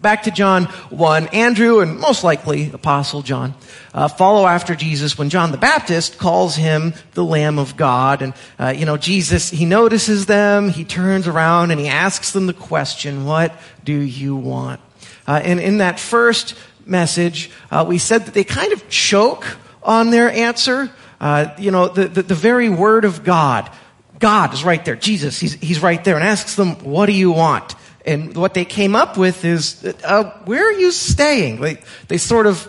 Back 0.00 0.22
to 0.24 0.30
John 0.30 0.64
1. 0.64 1.28
Andrew 1.28 1.80
and 1.80 1.98
most 1.98 2.24
likely 2.24 2.70
Apostle 2.72 3.22
John 3.22 3.54
uh, 3.92 4.08
follow 4.08 4.46
after 4.46 4.74
Jesus 4.74 5.18
when 5.18 5.28
John 5.28 5.52
the 5.52 5.58
Baptist 5.58 6.18
calls 6.18 6.56
him 6.56 6.94
the 7.12 7.24
Lamb 7.24 7.58
of 7.58 7.76
God. 7.76 8.22
And, 8.22 8.34
uh, 8.58 8.72
you 8.76 8.86
know, 8.86 8.96
Jesus, 8.96 9.50
he 9.50 9.66
notices 9.66 10.26
them, 10.26 10.70
he 10.70 10.84
turns 10.84 11.28
around 11.28 11.70
and 11.70 11.78
he 11.78 11.88
asks 11.88 12.32
them 12.32 12.46
the 12.46 12.54
question, 12.54 13.26
what 13.26 13.54
do 13.84 13.94
you 13.94 14.34
want? 14.34 14.80
Uh, 15.26 15.40
and 15.44 15.60
in 15.60 15.78
that 15.78 16.00
first 16.00 16.54
message, 16.86 17.50
uh, 17.70 17.84
we 17.86 17.98
said 17.98 18.26
that 18.26 18.34
they 18.34 18.44
kind 18.44 18.72
of 18.72 18.88
choke 18.88 19.44
on 19.82 20.10
their 20.10 20.30
answer. 20.30 20.90
Uh, 21.20 21.54
you 21.58 21.70
know, 21.70 21.88
the, 21.88 22.08
the, 22.08 22.22
the 22.22 22.34
very 22.34 22.68
word 22.68 23.04
of 23.04 23.24
God, 23.24 23.70
God 24.18 24.54
is 24.54 24.64
right 24.64 24.84
there. 24.84 24.96
Jesus, 24.96 25.38
he's, 25.38 25.54
he's 25.54 25.82
right 25.82 26.02
there 26.02 26.16
and 26.16 26.24
asks 26.24 26.56
them, 26.56 26.76
what 26.82 27.06
do 27.06 27.12
you 27.12 27.30
want? 27.30 27.74
And 28.04 28.36
what 28.36 28.54
they 28.54 28.64
came 28.64 28.96
up 28.96 29.16
with 29.16 29.44
is, 29.44 29.84
uh, 30.04 30.24
where 30.44 30.66
are 30.68 30.72
you 30.72 30.90
staying? 30.90 31.60
Like, 31.60 31.84
they 32.08 32.18
sort 32.18 32.46
of, 32.46 32.68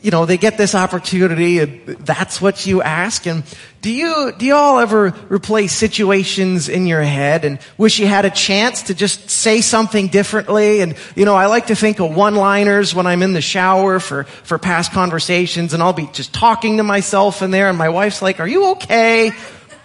you 0.00 0.10
know, 0.10 0.26
they 0.26 0.36
get 0.36 0.58
this 0.58 0.74
opportunity 0.74 1.60
and 1.60 1.86
that's 1.86 2.40
what 2.40 2.66
you 2.66 2.82
ask. 2.82 3.26
And 3.26 3.42
do 3.80 3.90
you, 3.90 4.32
do 4.36 4.44
you 4.44 4.54
all 4.54 4.78
ever 4.78 5.12
replay 5.12 5.68
situations 5.68 6.68
in 6.68 6.86
your 6.86 7.02
head 7.02 7.46
and 7.46 7.58
wish 7.78 7.98
you 7.98 8.06
had 8.06 8.26
a 8.26 8.30
chance 8.30 8.82
to 8.84 8.94
just 8.94 9.30
say 9.30 9.62
something 9.62 10.08
differently? 10.08 10.80
And, 10.82 10.94
you 11.14 11.24
know, 11.24 11.34
I 11.34 11.46
like 11.46 11.68
to 11.68 11.74
think 11.74 12.00
of 12.00 12.14
one-liners 12.14 12.94
when 12.94 13.06
I'm 13.06 13.22
in 13.22 13.32
the 13.32 13.40
shower 13.40 13.98
for, 13.98 14.24
for 14.24 14.58
past 14.58 14.92
conversations 14.92 15.72
and 15.72 15.82
I'll 15.82 15.94
be 15.94 16.08
just 16.12 16.34
talking 16.34 16.78
to 16.78 16.82
myself 16.82 17.40
in 17.40 17.50
there 17.50 17.68
and 17.68 17.78
my 17.78 17.88
wife's 17.88 18.20
like, 18.20 18.40
are 18.40 18.48
you 18.48 18.72
okay? 18.72 19.30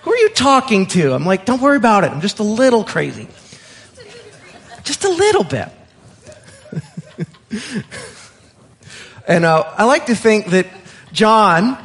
Who 0.03 0.11
are 0.11 0.17
you 0.17 0.29
talking 0.29 0.85
to? 0.87 1.13
I'm 1.13 1.25
like, 1.25 1.45
don't 1.45 1.61
worry 1.61 1.77
about 1.77 2.03
it. 2.03 2.11
I'm 2.11 2.21
just 2.21 2.39
a 2.39 2.43
little 2.43 2.83
crazy. 2.83 3.27
Just 4.83 5.03
a 5.03 5.09
little 5.09 5.43
bit. 5.43 5.69
and 9.27 9.45
uh, 9.45 9.63
I 9.77 9.85
like 9.85 10.07
to 10.07 10.15
think 10.15 10.47
that 10.47 10.67
John 11.11 11.77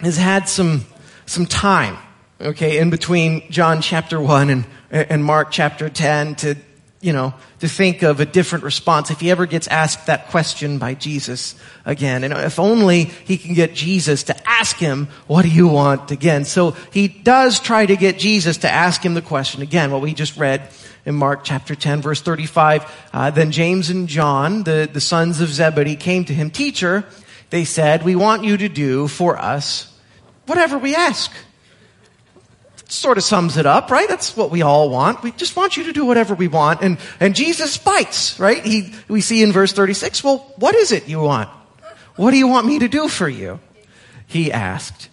has 0.00 0.16
had 0.16 0.48
some 0.48 0.84
some 1.26 1.46
time, 1.46 1.96
okay, 2.40 2.78
in 2.78 2.90
between 2.90 3.50
John 3.50 3.80
chapter 3.80 4.20
one 4.20 4.50
and 4.50 4.66
and 4.90 5.24
Mark 5.24 5.50
chapter 5.50 5.88
ten 5.88 6.34
to 6.36 6.56
you 7.00 7.12
know 7.12 7.34
to 7.60 7.68
think 7.68 8.02
of 8.02 8.20
a 8.20 8.26
different 8.26 8.64
response 8.64 9.10
if 9.10 9.20
he 9.20 9.30
ever 9.30 9.46
gets 9.46 9.68
asked 9.68 10.06
that 10.06 10.28
question 10.28 10.78
by 10.78 10.94
Jesus 10.94 11.54
again. 11.84 12.24
And 12.24 12.32
if 12.32 12.58
only 12.58 13.04
he 13.04 13.38
can 13.38 13.54
get 13.54 13.74
Jesus 13.74 14.24
to 14.24 14.48
ask 14.48 14.76
him, 14.76 15.08
"What 15.26 15.42
do 15.42 15.48
you 15.48 15.68
want?" 15.68 16.10
again. 16.10 16.44
So 16.44 16.72
he 16.92 17.08
does 17.08 17.60
try 17.60 17.86
to 17.86 17.96
get 17.96 18.18
Jesus 18.18 18.58
to 18.58 18.70
ask 18.70 19.04
him 19.04 19.14
the 19.14 19.22
question 19.22 19.62
again. 19.62 19.90
What 19.90 20.00
we 20.00 20.14
just 20.14 20.36
read 20.36 20.68
in 21.04 21.14
Mark 21.14 21.44
chapter 21.44 21.74
10 21.74 22.02
verse 22.02 22.20
35. 22.20 23.08
Uh, 23.12 23.30
then 23.30 23.50
James 23.50 23.90
and 23.90 24.08
John, 24.08 24.62
the, 24.62 24.88
the 24.92 25.00
sons 25.00 25.40
of 25.40 25.48
Zebedee, 25.48 25.96
came 25.96 26.24
to 26.24 26.34
him. 26.34 26.50
Teacher, 26.50 27.04
they 27.50 27.64
said, 27.64 28.04
we 28.04 28.16
want 28.16 28.44
you 28.44 28.56
to 28.56 28.68
do 28.68 29.08
for 29.08 29.38
us 29.38 29.92
whatever 30.46 30.78
we 30.78 30.94
ask. 30.94 31.30
Sort 32.88 33.16
of 33.16 33.24
sums 33.24 33.56
it 33.56 33.64
up, 33.64 33.90
right? 33.90 34.08
That's 34.08 34.36
what 34.36 34.50
we 34.50 34.62
all 34.62 34.90
want. 34.90 35.22
We 35.22 35.32
just 35.32 35.56
want 35.56 35.76
you 35.76 35.84
to 35.84 35.92
do 35.92 36.04
whatever 36.04 36.34
we 36.34 36.48
want. 36.48 36.82
And, 36.82 36.98
and 37.20 37.34
Jesus 37.34 37.78
bites, 37.78 38.38
right? 38.38 38.62
He, 38.62 38.94
we 39.08 39.22
see 39.22 39.42
in 39.42 39.50
verse 39.50 39.72
36, 39.72 40.22
well, 40.22 40.52
what 40.56 40.74
is 40.74 40.92
it 40.92 41.08
you 41.08 41.20
want? 41.20 41.48
What 42.16 42.32
do 42.32 42.36
you 42.36 42.48
want 42.48 42.66
me 42.66 42.80
to 42.80 42.88
do 42.88 43.08
for 43.08 43.28
you? 43.28 43.60
He 44.26 44.52
asked. 44.52 45.08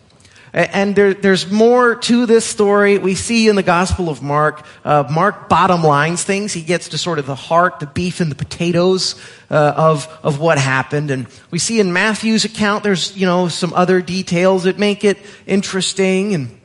And 0.51 0.95
there, 0.95 1.13
there's 1.13 1.51
more 1.51 1.95
to 1.95 2.25
this 2.25 2.43
story. 2.43 2.97
We 2.97 3.13
see 3.13 3.47
in 3.49 3.55
the 3.55 3.63
Gospel 3.63 4.09
of 4.09 4.23
Mark, 4.23 4.65
uh, 4.83 5.07
Mark 5.11 5.47
bottom 5.47 5.83
lines 5.83 6.23
things. 6.23 6.53
He 6.53 6.61
gets 6.61 6.89
to 6.89 6.97
sort 6.97 7.19
of 7.19 7.27
the 7.27 7.35
heart, 7.35 7.79
the 7.79 7.85
beef 7.85 8.19
and 8.19 8.31
the 8.31 8.35
potatoes 8.35 9.15
uh, 9.51 9.73
of 9.75 10.07
of 10.23 10.39
what 10.39 10.57
happened. 10.57 11.11
And 11.11 11.27
we 11.51 11.59
see 11.59 11.79
in 11.79 11.93
Matthew's 11.93 12.45
account, 12.45 12.83
there's 12.83 13.15
you 13.15 13.27
know 13.27 13.47
some 13.47 13.73
other 13.73 14.01
details 14.01 14.63
that 14.63 14.79
make 14.79 15.03
it 15.03 15.19
interesting. 15.45 16.33
And 16.33 16.59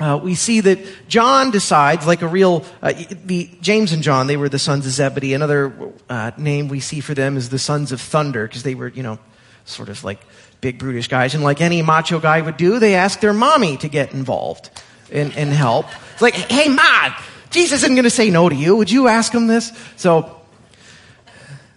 uh, 0.00 0.18
we 0.22 0.34
see 0.34 0.60
that 0.60 0.78
John 1.06 1.50
decides, 1.50 2.06
like 2.06 2.22
a 2.22 2.28
real 2.28 2.64
uh, 2.80 2.94
the 3.24 3.50
James 3.60 3.92
and 3.92 4.02
John, 4.02 4.26
they 4.26 4.38
were 4.38 4.48
the 4.48 4.58
sons 4.58 4.86
of 4.86 4.92
Zebedee. 4.92 5.34
Another 5.34 5.92
uh, 6.08 6.30
name 6.38 6.68
we 6.68 6.80
see 6.80 7.00
for 7.00 7.12
them 7.12 7.36
is 7.36 7.50
the 7.50 7.58
sons 7.58 7.92
of 7.92 8.00
thunder, 8.00 8.46
because 8.46 8.62
they 8.62 8.74
were 8.74 8.88
you 8.88 9.02
know 9.02 9.18
sort 9.64 9.90
of 9.90 10.02
like 10.02 10.20
big 10.62 10.78
brutish 10.78 11.08
guys. 11.08 11.34
And 11.34 11.44
like 11.44 11.60
any 11.60 11.82
macho 11.82 12.18
guy 12.20 12.40
would 12.40 12.56
do, 12.56 12.78
they 12.78 12.94
ask 12.94 13.20
their 13.20 13.34
mommy 13.34 13.76
to 13.78 13.88
get 13.88 14.14
involved 14.14 14.70
and, 15.12 15.36
and 15.36 15.50
help. 15.50 15.86
It's 16.14 16.22
like, 16.22 16.34
hey, 16.34 16.68
ma, 16.68 17.14
Jesus 17.50 17.82
isn't 17.82 17.94
going 17.94 18.04
to 18.04 18.10
say 18.10 18.30
no 18.30 18.48
to 18.48 18.54
you. 18.54 18.76
Would 18.76 18.90
you 18.90 19.08
ask 19.08 19.34
him 19.34 19.48
this? 19.48 19.76
So 19.96 20.40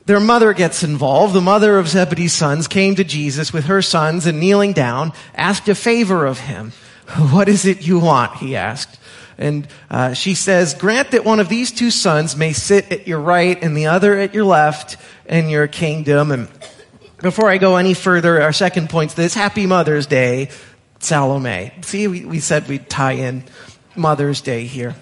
their 0.05 0.19
mother 0.19 0.53
gets 0.53 0.83
involved. 0.83 1.33
The 1.33 1.41
mother 1.41 1.79
of 1.79 1.87
Zebedee's 1.87 2.31
sons 2.31 2.67
came 2.67 2.93
to 2.95 3.03
Jesus 3.03 3.51
with 3.51 3.65
her 3.65 3.81
sons 3.81 4.27
and 4.27 4.39
kneeling 4.39 4.71
down, 4.71 5.13
asked 5.33 5.67
a 5.67 5.75
favor 5.75 6.25
of 6.25 6.39
him. 6.39 6.71
What 7.31 7.49
is 7.49 7.65
it 7.65 7.85
you 7.85 7.99
want? 7.99 8.37
He 8.37 8.55
asked. 8.55 8.99
And 9.37 9.67
uh, 9.91 10.13
she 10.13 10.33
says, 10.33 10.73
grant 10.73 11.11
that 11.11 11.25
one 11.25 11.39
of 11.39 11.49
these 11.49 11.71
two 11.71 11.91
sons 11.91 12.35
may 12.35 12.53
sit 12.53 12.91
at 12.91 13.07
your 13.07 13.19
right 13.19 13.61
and 13.61 13.75
the 13.75 13.87
other 13.87 14.17
at 14.17 14.33
your 14.33 14.45
left 14.45 14.97
in 15.27 15.49
your 15.49 15.67
kingdom. 15.67 16.31
And 16.31 16.47
before 17.21 17.49
I 17.49 17.57
go 17.57 17.77
any 17.77 17.93
further, 17.93 18.41
our 18.41 18.53
second 18.53 18.89
point 18.89 19.11
is 19.11 19.15
this 19.15 19.33
Happy 19.33 19.65
Mother's 19.65 20.07
Day, 20.07 20.49
Salome. 20.99 21.71
See, 21.81 22.07
we, 22.07 22.25
we 22.25 22.39
said 22.39 22.67
we'd 22.67 22.89
tie 22.89 23.13
in 23.13 23.43
Mother's 23.95 24.41
Day 24.41 24.65
here. 24.65 24.95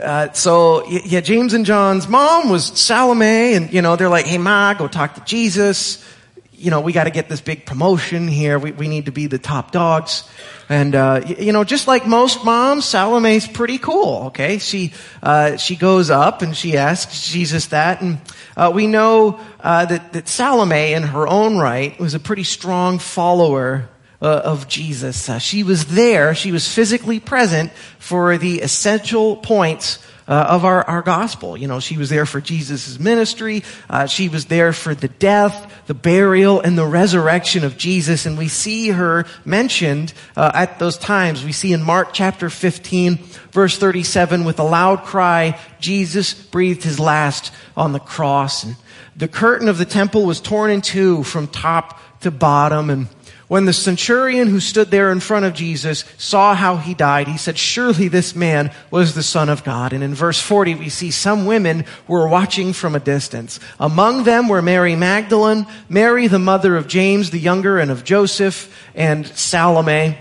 Uh, 0.00 0.32
so 0.32 0.86
yeah, 0.88 1.20
James 1.20 1.54
and 1.54 1.64
John's 1.64 2.08
mom 2.08 2.48
was 2.48 2.66
Salome, 2.66 3.54
and 3.54 3.72
you 3.72 3.80
know 3.80 3.96
they're 3.96 4.08
like, 4.08 4.26
"Hey, 4.26 4.38
ma, 4.38 4.74
go 4.74 4.88
talk 4.88 5.14
to 5.14 5.20
Jesus." 5.24 6.04
You 6.52 6.70
know, 6.70 6.80
we 6.80 6.92
got 6.92 7.04
to 7.04 7.10
get 7.10 7.28
this 7.28 7.40
big 7.40 7.64
promotion 7.64 8.26
here. 8.26 8.58
We 8.58 8.72
we 8.72 8.88
need 8.88 9.06
to 9.06 9.12
be 9.12 9.28
the 9.28 9.38
top 9.38 9.70
dogs, 9.70 10.28
and 10.68 10.94
uh, 10.94 11.20
you 11.38 11.52
know, 11.52 11.64
just 11.64 11.86
like 11.86 12.06
most 12.06 12.44
moms, 12.44 12.84
Salome's 12.84 13.46
pretty 13.46 13.78
cool. 13.78 14.26
Okay, 14.26 14.58
she 14.58 14.92
uh, 15.22 15.56
she 15.56 15.76
goes 15.76 16.10
up 16.10 16.42
and 16.42 16.56
she 16.56 16.76
asks 16.76 17.30
Jesus 17.30 17.66
that, 17.66 18.00
and 18.00 18.18
uh, 18.56 18.70
we 18.74 18.86
know 18.86 19.40
uh, 19.60 19.84
that, 19.86 20.12
that 20.12 20.28
Salome, 20.28 20.92
in 20.92 21.02
her 21.02 21.28
own 21.28 21.58
right, 21.58 21.98
was 21.98 22.14
a 22.14 22.20
pretty 22.20 22.44
strong 22.44 22.98
follower 22.98 23.88
uh, 24.22 24.42
of 24.44 24.68
Jesus. 24.68 25.28
Uh, 25.28 25.38
she 25.38 25.62
was 25.62 25.86
there, 25.86 26.34
she 26.34 26.52
was 26.52 26.72
physically 26.72 27.20
present 27.20 27.72
for 27.98 28.38
the 28.38 28.60
essential 28.60 29.36
points 29.36 29.98
uh, 30.26 30.46
of 30.48 30.64
our, 30.64 30.82
our 30.84 31.02
gospel. 31.02 31.56
You 31.56 31.68
know, 31.68 31.80
she 31.80 31.96
was 31.96 32.10
there 32.10 32.26
for 32.26 32.40
Jesus' 32.40 32.98
ministry. 32.98 33.62
Uh, 33.88 34.06
she 34.06 34.28
was 34.28 34.46
there 34.46 34.72
for 34.72 34.94
the 34.94 35.08
death, 35.08 35.84
the 35.86 35.94
burial, 35.94 36.60
and 36.60 36.78
the 36.78 36.86
resurrection 36.86 37.64
of 37.64 37.76
Jesus. 37.76 38.26
And 38.26 38.38
we 38.38 38.48
see 38.48 38.88
her 38.88 39.26
mentioned 39.44 40.14
uh, 40.36 40.50
at 40.54 40.78
those 40.78 40.96
times. 40.96 41.44
We 41.44 41.52
see 41.52 41.72
in 41.72 41.82
Mark 41.82 42.12
chapter 42.12 42.48
15, 42.48 43.16
verse 43.52 43.76
37, 43.78 44.44
with 44.44 44.58
a 44.58 44.64
loud 44.64 45.04
cry, 45.04 45.58
Jesus 45.80 46.34
breathed 46.34 46.82
his 46.82 46.98
last 46.98 47.52
on 47.76 47.92
the 47.92 48.00
cross. 48.00 48.64
And 48.64 48.76
the 49.16 49.28
curtain 49.28 49.68
of 49.68 49.78
the 49.78 49.84
temple 49.84 50.24
was 50.24 50.40
torn 50.40 50.70
in 50.70 50.80
two 50.80 51.22
from 51.22 51.46
top 51.46 52.00
to 52.20 52.30
bottom. 52.30 52.90
And 52.90 53.08
when 53.54 53.66
the 53.66 53.72
centurion 53.72 54.48
who 54.48 54.58
stood 54.58 54.90
there 54.90 55.12
in 55.12 55.20
front 55.20 55.44
of 55.44 55.54
Jesus 55.54 56.04
saw 56.18 56.56
how 56.56 56.76
he 56.76 56.92
died, 56.92 57.28
he 57.28 57.38
said, 57.38 57.56
Surely 57.56 58.08
this 58.08 58.34
man 58.34 58.72
was 58.90 59.14
the 59.14 59.22
Son 59.22 59.48
of 59.48 59.62
God. 59.62 59.92
And 59.92 60.02
in 60.02 60.12
verse 60.12 60.40
40, 60.40 60.74
we 60.74 60.88
see 60.88 61.12
some 61.12 61.46
women 61.46 61.84
were 62.08 62.26
watching 62.26 62.72
from 62.72 62.96
a 62.96 62.98
distance. 62.98 63.60
Among 63.78 64.24
them 64.24 64.48
were 64.48 64.60
Mary 64.60 64.96
Magdalene, 64.96 65.68
Mary, 65.88 66.26
the 66.26 66.40
mother 66.40 66.76
of 66.76 66.88
James 66.88 67.30
the 67.30 67.38
younger, 67.38 67.78
and 67.78 67.92
of 67.92 68.02
Joseph, 68.02 68.76
and 68.92 69.24
Salome. 69.24 70.18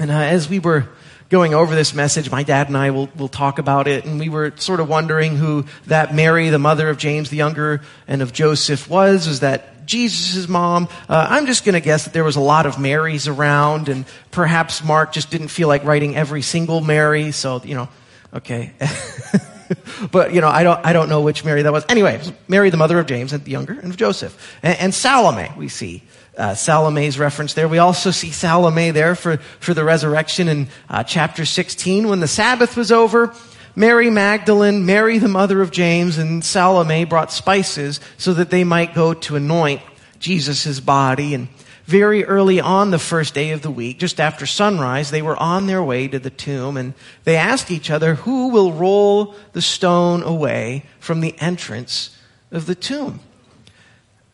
And 0.00 0.10
uh, 0.10 0.14
as 0.14 0.48
we 0.48 0.58
were 0.58 0.88
going 1.28 1.54
over 1.54 1.76
this 1.76 1.94
message, 1.94 2.32
my 2.32 2.42
dad 2.42 2.66
and 2.66 2.76
I 2.76 2.90
will, 2.90 3.08
will 3.16 3.28
talk 3.28 3.60
about 3.60 3.86
it, 3.86 4.04
and 4.04 4.18
we 4.18 4.28
were 4.28 4.52
sort 4.56 4.80
of 4.80 4.88
wondering 4.88 5.36
who 5.36 5.66
that 5.86 6.12
Mary, 6.16 6.48
the 6.48 6.58
mother 6.58 6.88
of 6.88 6.98
James 6.98 7.30
the 7.30 7.36
younger, 7.36 7.80
and 8.08 8.22
of 8.22 8.32
Joseph 8.32 8.90
was. 8.90 9.28
Was 9.28 9.38
that 9.38 9.69
Jesus' 9.86 10.48
mom. 10.48 10.88
Uh, 11.08 11.26
I'm 11.30 11.46
just 11.46 11.64
going 11.64 11.74
to 11.74 11.80
guess 11.80 12.04
that 12.04 12.12
there 12.12 12.24
was 12.24 12.36
a 12.36 12.40
lot 12.40 12.66
of 12.66 12.78
Marys 12.78 13.28
around, 13.28 13.88
and 13.88 14.04
perhaps 14.30 14.84
Mark 14.84 15.12
just 15.12 15.30
didn't 15.30 15.48
feel 15.48 15.68
like 15.68 15.84
writing 15.84 16.16
every 16.16 16.42
single 16.42 16.80
Mary. 16.80 17.32
So 17.32 17.60
you 17.64 17.74
know, 17.74 17.88
okay. 18.34 18.72
but 20.10 20.32
you 20.34 20.40
know, 20.40 20.48
I 20.48 20.62
don't, 20.62 20.84
I 20.84 20.92
don't 20.92 21.08
know 21.08 21.22
which 21.22 21.44
Mary 21.44 21.62
that 21.62 21.72
was. 21.72 21.84
Anyway, 21.88 22.20
Mary, 22.48 22.70
the 22.70 22.76
mother 22.76 22.98
of 22.98 23.06
James 23.06 23.32
and 23.32 23.44
the 23.44 23.50
younger, 23.50 23.74
and 23.74 23.90
of 23.90 23.96
Joseph, 23.96 24.58
and, 24.62 24.78
and 24.78 24.94
Salome. 24.94 25.50
We 25.56 25.68
see. 25.68 26.02
Uh, 26.38 26.54
Salome's 26.54 27.18
reference 27.18 27.52
there. 27.54 27.68
We 27.68 27.78
also 27.78 28.12
see 28.12 28.30
Salome 28.30 28.92
there 28.92 29.14
for, 29.14 29.38
for 29.58 29.74
the 29.74 29.84
resurrection 29.84 30.48
in 30.48 30.68
uh, 30.88 31.02
chapter 31.02 31.44
16 31.44 32.08
when 32.08 32.20
the 32.20 32.28
Sabbath 32.28 32.76
was 32.76 32.90
over. 32.90 33.34
Mary 33.80 34.10
Magdalene, 34.10 34.84
Mary 34.84 35.16
the 35.16 35.26
mother 35.26 35.62
of 35.62 35.70
James, 35.70 36.18
and 36.18 36.44
Salome 36.44 37.06
brought 37.06 37.32
spices 37.32 37.98
so 38.18 38.34
that 38.34 38.50
they 38.50 38.62
might 38.62 38.92
go 38.92 39.14
to 39.14 39.36
anoint 39.36 39.80
Jesus' 40.18 40.78
body. 40.80 41.32
And 41.32 41.48
very 41.86 42.22
early 42.26 42.60
on 42.60 42.90
the 42.90 42.98
first 42.98 43.32
day 43.32 43.52
of 43.52 43.62
the 43.62 43.70
week, 43.70 43.98
just 43.98 44.20
after 44.20 44.44
sunrise, 44.44 45.10
they 45.10 45.22
were 45.22 45.34
on 45.38 45.66
their 45.66 45.82
way 45.82 46.08
to 46.08 46.18
the 46.18 46.28
tomb 46.28 46.76
and 46.76 46.92
they 47.24 47.36
asked 47.36 47.70
each 47.70 47.90
other, 47.90 48.16
who 48.16 48.48
will 48.48 48.70
roll 48.70 49.34
the 49.54 49.62
stone 49.62 50.22
away 50.24 50.84
from 50.98 51.22
the 51.22 51.34
entrance 51.38 52.14
of 52.52 52.66
the 52.66 52.74
tomb? 52.74 53.20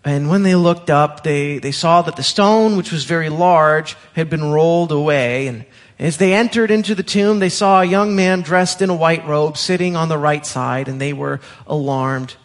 And 0.04 0.28
when 0.28 0.42
they 0.42 0.56
looked 0.56 0.90
up, 0.90 1.22
they, 1.22 1.60
they 1.60 1.70
saw 1.70 2.02
that 2.02 2.16
the 2.16 2.24
stone, 2.24 2.76
which 2.76 2.90
was 2.90 3.04
very 3.04 3.28
large, 3.28 3.96
had 4.14 4.28
been 4.28 4.50
rolled 4.50 4.90
away. 4.90 5.46
And 5.46 5.66
as 5.98 6.18
they 6.18 6.34
entered 6.34 6.70
into 6.70 6.94
the 6.94 7.02
tomb, 7.02 7.38
they 7.38 7.48
saw 7.48 7.80
a 7.80 7.86
young 7.86 8.14
man 8.14 8.42
dressed 8.42 8.82
in 8.82 8.90
a 8.90 8.94
white 8.94 9.26
robe 9.26 9.56
sitting 9.56 9.96
on 9.96 10.08
the 10.08 10.18
right 10.18 10.44
side, 10.44 10.88
and 10.88 11.00
they 11.00 11.12
were 11.12 11.40
alarmed. 11.66 12.36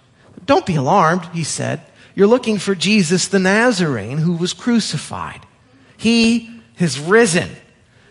Don't 0.45 0.65
be 0.65 0.75
alarmed, 0.75 1.25
he 1.33 1.43
said. 1.43 1.81
You're 2.15 2.27
looking 2.27 2.57
for 2.57 2.75
Jesus 2.75 3.27
the 3.27 3.39
Nazarene 3.39 4.19
who 4.19 4.33
was 4.33 4.53
crucified. 4.53 5.45
He 5.97 6.61
has 6.77 6.99
risen. 6.99 7.49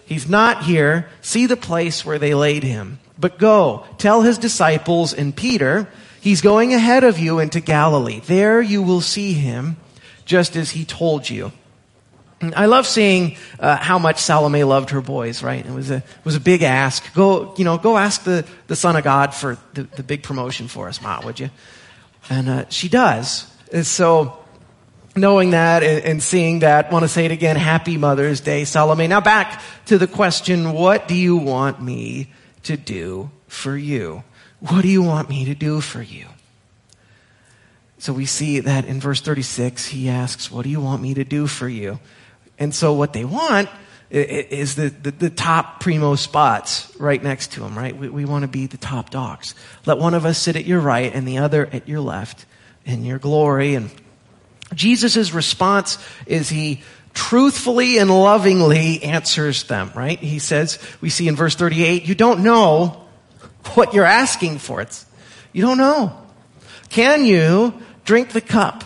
He's 0.05 0.28
not 0.28 0.64
here. 0.64 1.09
See 1.22 1.47
the 1.47 1.57
place 1.57 2.05
where 2.05 2.18
they 2.18 2.34
laid 2.34 2.62
him. 2.62 2.99
But 3.18 3.38
go, 3.38 3.84
tell 3.99 4.22
his 4.22 4.38
disciples 4.38 5.12
and 5.12 5.36
Peter, 5.36 5.88
he's 6.20 6.41
going 6.41 6.72
ahead 6.72 7.05
of 7.05 7.18
you 7.18 7.38
into 7.38 7.61
Galilee. 7.61 8.20
There 8.20 8.61
you 8.61 8.82
will 8.82 9.03
see 9.03 9.34
him, 9.34 9.76
just 10.24 10.57
as 10.57 10.70
he 10.70 10.84
told 10.84 11.28
you. 11.28 11.53
I 12.43 12.66
love 12.66 12.86
seeing 12.86 13.36
uh, 13.59 13.76
how 13.76 13.99
much 13.99 14.18
Salome 14.18 14.64
loved 14.64 14.91
her 14.91 15.01
boys. 15.01 15.43
Right? 15.43 15.64
It 15.64 15.72
was 15.72 15.91
a 15.91 15.97
it 15.97 16.24
was 16.24 16.36
a 16.36 16.41
big 16.41 16.62
ask. 16.62 17.12
Go, 17.14 17.55
you 17.57 17.64
know, 17.64 17.76
go 17.78 17.99
ask 17.99 18.24
the 18.24 18.47
the 18.66 18.76
Son 18.76 18.97
of 18.97 19.05
God 19.05 19.34
for 19.34 19.59
the, 19.74 19.82
the 19.82 20.03
big 20.03 20.22
promotion 20.22 20.68
for 20.68 20.88
us, 20.88 21.03
Ma, 21.03 21.20
would 21.24 21.38
you? 21.38 21.51
And 22.28 22.49
uh, 22.49 22.68
she 22.68 22.88
does. 22.88 23.47
And 23.72 23.86
so, 23.86 24.38
knowing 25.14 25.51
that 25.51 25.82
and, 25.82 26.05
and 26.05 26.22
seeing 26.22 26.61
that, 26.61 26.91
want 26.91 27.03
to 27.03 27.09
say 27.09 27.26
it 27.26 27.30
again. 27.30 27.57
Happy 27.57 27.97
Mother's 27.99 28.41
Day, 28.41 28.64
Salome. 28.64 29.07
Now 29.07 29.20
back 29.20 29.61
to 29.86 29.99
the 29.99 30.07
question: 30.07 30.72
What 30.72 31.09
do 31.09 31.14
you 31.14 31.36
want 31.36 31.82
me 31.82 32.28
to 32.62 32.76
do 32.76 33.30
for 33.49 33.76
you? 33.76 34.24
What 34.61 34.82
do 34.82 34.88
you 34.88 35.03
want 35.03 35.28
me 35.28 35.47
to 35.47 35.55
do 35.55 35.80
for 35.80 36.03
you? 36.03 36.26
So 38.01 38.14
we 38.14 38.24
see 38.24 38.61
that 38.61 38.86
in 38.86 38.99
verse 38.99 39.20
36, 39.20 39.86
he 39.88 40.09
asks, 40.09 40.51
What 40.51 40.62
do 40.62 40.70
you 40.70 40.80
want 40.80 41.03
me 41.03 41.12
to 41.14 41.24
do 41.24 41.47
for 41.47 41.68
you? 41.68 42.01
And 42.61 42.74
so 42.74 42.92
what 42.92 43.14
they 43.14 43.24
want 43.24 43.68
is 44.11 44.74
the, 44.74 44.90
the, 44.90 45.11
the, 45.12 45.30
top 45.30 45.80
primo 45.80 46.16
spots 46.16 46.92
right 46.98 47.22
next 47.22 47.52
to 47.52 47.61
them, 47.61 47.78
right? 47.78 47.96
We, 47.96 48.08
we 48.08 48.24
want 48.24 48.42
to 48.42 48.48
be 48.48 48.66
the 48.66 48.76
top 48.76 49.11
dogs. 49.11 49.54
Let 49.86 49.98
one 49.98 50.14
of 50.14 50.26
us 50.26 50.36
sit 50.36 50.56
at 50.56 50.64
your 50.66 50.80
right 50.80 51.12
and 51.14 51.26
the 51.26 51.38
other 51.38 51.66
at 51.72 51.88
your 51.88 52.00
left 52.00 52.44
in 52.84 53.04
your 53.04 53.18
glory. 53.18 53.76
And 53.76 53.90
Jesus' 54.74 55.32
response 55.32 55.98
is 56.26 56.48
he 56.48 56.82
truthfully 57.14 57.98
and 57.98 58.11
lovingly 58.11 59.02
answers 59.02 59.64
them, 59.64 59.92
right? 59.94 60.18
He 60.18 60.40
says, 60.40 60.78
we 61.00 61.08
see 61.08 61.28
in 61.28 61.36
verse 61.36 61.54
38, 61.54 62.04
you 62.04 62.14
don't 62.14 62.42
know 62.42 63.06
what 63.74 63.94
you're 63.94 64.04
asking 64.04 64.58
for. 64.58 64.80
It's, 64.80 65.06
you 65.52 65.62
don't 65.62 65.78
know. 65.78 66.16
Can 66.88 67.24
you 67.24 67.74
drink 68.04 68.32
the 68.32 68.40
cup 68.40 68.84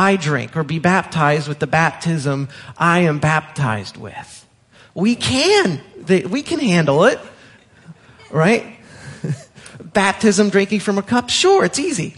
I 0.00 0.16
drink 0.16 0.56
or 0.56 0.64
be 0.64 0.78
baptized 0.78 1.46
with 1.46 1.58
the 1.58 1.66
baptism 1.66 2.48
I 2.78 3.00
am 3.00 3.18
baptized 3.18 3.98
with? 3.98 4.46
We 4.94 5.14
can. 5.14 5.78
We 6.08 6.42
can 6.42 6.58
handle 6.58 7.04
it. 7.04 7.20
Right? 8.30 8.78
Baptism, 9.92 10.48
drinking 10.48 10.80
from 10.80 10.96
a 10.96 11.02
cup? 11.02 11.28
Sure, 11.28 11.66
it's 11.66 11.78
easy. 11.78 12.16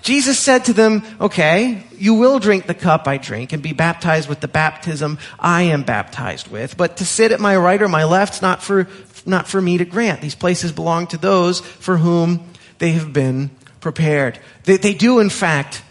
Jesus 0.00 0.38
said 0.38 0.64
to 0.64 0.72
them, 0.72 1.02
okay, 1.20 1.82
you 1.98 2.14
will 2.14 2.38
drink 2.38 2.66
the 2.66 2.74
cup 2.74 3.06
I 3.06 3.18
drink 3.18 3.52
and 3.52 3.62
be 3.62 3.74
baptized 3.74 4.26
with 4.26 4.40
the 4.40 4.48
baptism 4.48 5.18
I 5.38 5.62
am 5.62 5.82
baptized 5.82 6.48
with, 6.48 6.78
but 6.78 6.96
to 6.98 7.04
sit 7.04 7.32
at 7.32 7.40
my 7.40 7.54
right 7.54 7.82
or 7.82 7.88
my 7.88 8.04
left's 8.04 8.40
not 8.40 8.62
for, 8.62 8.88
not 9.26 9.46
for 9.46 9.60
me 9.60 9.76
to 9.76 9.84
grant. 9.84 10.22
These 10.22 10.36
places 10.36 10.72
belong 10.72 11.06
to 11.08 11.18
those 11.18 11.60
for 11.60 11.98
whom 11.98 12.50
they 12.78 12.92
have 12.92 13.12
been 13.12 13.50
prepared. 13.80 14.38
They, 14.64 14.78
they 14.78 14.94
do, 14.94 15.18
in 15.18 15.28
fact, 15.28 15.82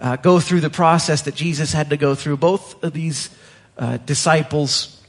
uh, 0.00 0.16
go 0.16 0.40
through 0.40 0.60
the 0.60 0.70
process 0.70 1.22
that 1.22 1.34
Jesus 1.34 1.72
had 1.72 1.90
to 1.90 1.96
go 1.96 2.14
through. 2.14 2.36
Both 2.36 2.82
of 2.82 2.92
these 2.92 3.30
uh, 3.76 3.98
disciples 3.98 5.02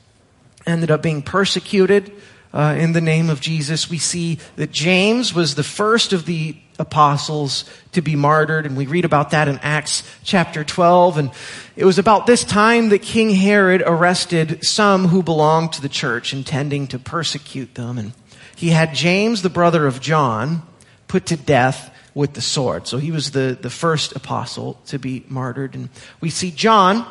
ended 0.65 0.91
up 0.91 1.01
being 1.01 1.21
persecuted 1.21 2.11
uh, 2.53 2.75
in 2.77 2.93
the 2.93 3.01
name 3.01 3.29
of 3.29 3.41
Jesus. 3.41 3.89
We 3.89 3.97
see 3.97 4.39
that 4.55 4.71
James 4.71 5.33
was 5.33 5.55
the 5.55 5.63
first 5.63 6.13
of 6.13 6.25
the 6.25 6.55
apostles 6.79 7.65
to 7.91 8.01
be 8.01 8.15
martyred, 8.15 8.65
and 8.65 8.75
we 8.75 8.87
read 8.87 9.05
about 9.05 9.31
that 9.31 9.47
in 9.47 9.59
Acts 9.59 10.03
chapter 10.23 10.63
12. 10.63 11.17
And 11.17 11.31
it 11.75 11.85
was 11.85 11.99
about 11.99 12.25
this 12.25 12.43
time 12.43 12.89
that 12.89 13.01
King 13.01 13.31
Herod 13.31 13.83
arrested 13.85 14.65
some 14.65 15.07
who 15.07 15.21
belonged 15.21 15.73
to 15.73 15.81
the 15.81 15.89
church, 15.89 16.33
intending 16.33 16.87
to 16.87 16.99
persecute 16.99 17.75
them. 17.75 17.97
And 17.97 18.13
he 18.55 18.69
had 18.69 18.93
James, 18.95 19.41
the 19.41 19.49
brother 19.49 19.85
of 19.85 19.99
John, 19.99 20.63
put 21.07 21.27
to 21.27 21.37
death 21.37 21.93
with 22.19 22.33
the 22.33 22.41
sword. 22.41 22.85
So 22.85 22.97
he 22.97 23.11
was 23.11 23.31
the, 23.31 23.57
the 23.59 23.69
first 23.69 24.13
apostle 24.13 24.77
to 24.87 24.99
be 24.99 25.23
martyred. 25.29 25.73
And 25.73 25.87
we 26.19 26.29
see 26.29 26.51
John, 26.51 27.07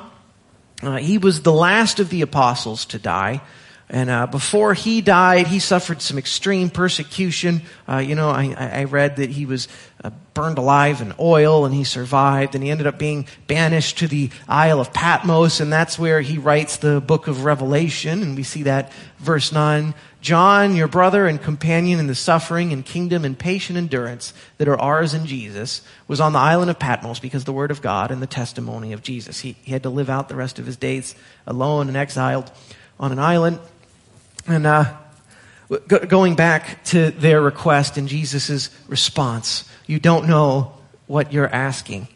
uh, 0.83 0.99
he 0.99 1.17
was 1.17 1.41
the 1.41 1.53
last 1.53 1.99
of 1.99 2.11
the 2.11 2.21
apostles 2.21 2.85
to 2.87 2.99
die. 2.99 3.41
And 3.89 4.11
uh, 4.11 4.27
before 4.27 4.75
he 4.75 5.01
died, 5.01 5.47
he 5.47 5.61
suffered 5.61 6.03
some 6.03 6.19
extreme 6.19 6.69
persecution. 6.69 7.63
Uh, 7.89 7.97
you 7.97 8.15
know, 8.17 8.29
I, 8.29 8.53
I, 8.53 8.85
read 8.85 9.17
that 9.17 9.31
he 9.31 9.47
was 9.47 9.67
uh, 10.05 10.11
burned 10.35 10.59
alive 10.59 11.01
in 11.01 11.15
oil 11.19 11.65
and 11.65 11.75
he 11.75 11.85
survived. 11.85 12.55
And 12.55 12.63
he 12.63 12.71
ended 12.71 12.87
up 12.87 12.99
being 12.99 13.27
banished 13.47 14.01
to 14.01 14.09
the 14.09 14.29
Isle 14.47 14.79
of 14.79 14.93
Patmos. 14.93 15.61
And 15.61 15.73
that's 15.73 15.99
where 15.99 16.21
he 16.21 16.37
writes 16.37 16.77
the 16.77 17.01
book 17.01 17.29
of 17.29 17.45
Revelation. 17.45 18.23
And 18.23 18.37
we 18.37 18.43
see 18.43 18.65
that 18.65 18.93
verse 19.21 19.53
9. 19.53 19.95
John, 20.21 20.75
your 20.75 20.89
brother 20.89 21.27
and 21.27 21.41
companion 21.41 22.01
in 22.01 22.09
the 22.09 22.15
suffering 22.15 22.73
and 22.73 22.85
kingdom 22.85 23.25
and 23.25 23.39
patient 23.39 23.79
endurance 23.79 24.35
that 24.59 24.67
are 24.67 24.79
ours 24.79 25.15
in 25.15 25.27
Jesus, 25.27 25.83
was 26.09 26.21
on 26.21 26.33
the 26.33 26.41
island 26.41 26.71
of 26.71 26.79
Patmos 26.79 27.21
because 27.21 27.45
the 27.45 27.53
word 27.53 27.71
of 27.71 27.81
God 27.81 28.11
and 28.11 28.21
the 28.21 28.27
testimony 28.27 28.93
of 28.93 29.03
Jesus. 29.03 29.41
He, 29.41 29.57
he 29.63 29.73
had 29.73 29.85
to 29.85 29.91
live 29.91 30.11
out 30.11 30.29
the 30.29 30.35
rest 30.35 30.59
of 30.59 30.67
his 30.67 30.77
days 30.77 31.15
alone 31.47 31.87
and 31.87 31.97
exiled 31.97 32.51
on 32.99 33.13
an 33.13 33.21
island. 33.21 33.61
And 34.47 34.67
uh, 34.67 34.97
go, 35.87 36.01
going 36.01 36.35
back 36.35 36.83
to 36.87 37.13
their 37.13 37.41
request 37.41 37.97
and 37.97 38.09
Jesus' 38.09 38.71
response, 38.89 39.71
you 39.87 40.01
don't 40.01 40.27
know 40.27 40.75
what 41.07 41.33
you're 41.33 41.49
asking. 41.49 42.09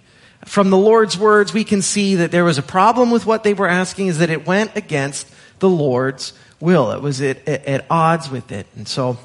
From 0.44 0.70
the 0.70 0.78
Lord's 0.78 1.16
words, 1.16 1.54
we 1.54 1.62
can 1.62 1.82
see 1.82 2.16
that 2.16 2.32
there 2.32 2.44
was 2.44 2.58
a 2.58 2.62
problem 2.62 3.12
with 3.12 3.26
what 3.26 3.44
they 3.44 3.54
were 3.54 3.68
asking, 3.68 4.08
is 4.08 4.18
that 4.18 4.28
it 4.28 4.44
went 4.44 4.74
against 4.74 5.28
the 5.60 5.70
Lord's 5.70 6.32
will. 6.62 6.92
It 6.92 7.02
was 7.02 7.20
at, 7.20 7.46
at, 7.46 7.66
at 7.66 7.86
odds 7.90 8.30
with 8.30 8.52
it. 8.52 8.66
And 8.76 8.86
so, 8.88 9.18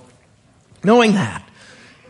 knowing 0.83 1.13
that, 1.13 1.47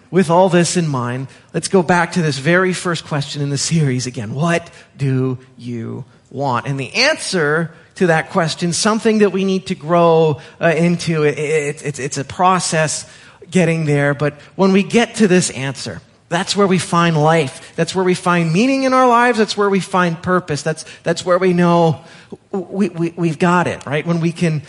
with 0.10 0.30
all 0.30 0.48
this 0.48 0.78
in 0.78 0.88
mind, 0.88 1.28
let's 1.54 1.68
go 1.68 1.84
back 1.84 2.14
to 2.14 2.22
this 2.22 2.38
very 2.38 2.74
first 2.74 3.06
question 3.06 3.42
in 3.42 3.50
the 3.50 3.58
series 3.58 4.08
again. 4.08 4.34
What 4.34 4.72
do 4.96 5.38
you 5.58 6.06
want? 6.32 6.66
And 6.66 6.80
the 6.80 6.94
answer 6.94 7.74
to 7.96 8.08
that 8.08 8.30
question, 8.30 8.72
something 8.72 9.20
that 9.20 9.32
we 9.32 9.44
need 9.44 9.68
to 9.68 9.76
grow 9.76 10.40
uh, 10.62 10.68
into. 10.68 11.24
It, 11.24 11.38
it, 11.38 11.82
it's, 11.84 12.00
it's 12.00 12.18
a 12.18 12.24
process 12.24 13.12
getting 13.52 13.86
there, 13.86 14.14
but 14.14 14.34
when 14.56 14.72
we 14.72 14.84
get 14.84 15.16
to 15.16 15.28
this 15.28 15.50
answer, 15.50 16.02
that's 16.30 16.56
where 16.56 16.68
we 16.68 16.78
find 16.78 17.18
life. 17.18 17.76
That's 17.76 17.96
where 17.96 18.04
we 18.04 18.14
find 18.14 18.52
meaning 18.52 18.84
in 18.84 18.94
our 18.94 19.08
lives. 19.08 19.38
That's 19.38 19.58
where 19.58 19.70
we 19.70 19.80
find 19.80 20.22
purpose. 20.22 20.62
That's, 20.62 20.86
that's 21.04 21.26
where 21.26 21.38
we 21.38 21.54
know 21.54 22.04
we, 22.52 22.90
we, 22.90 23.14
we've 23.16 23.40
got 23.40 23.68
it, 23.68 23.86
right? 23.86 24.06
When 24.06 24.20
we 24.20 24.32
can 24.32 24.64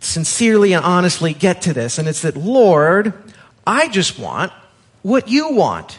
sincerely 0.00 0.72
and 0.72 0.84
honestly 0.84 1.32
get 1.32 1.62
to 1.62 1.72
this. 1.72 1.98
And 1.98 2.08
it's 2.08 2.22
that, 2.22 2.36
Lord, 2.36 3.12
I 3.66 3.88
just 3.88 4.18
want 4.18 4.52
what 5.02 5.28
you 5.28 5.52
want. 5.52 5.98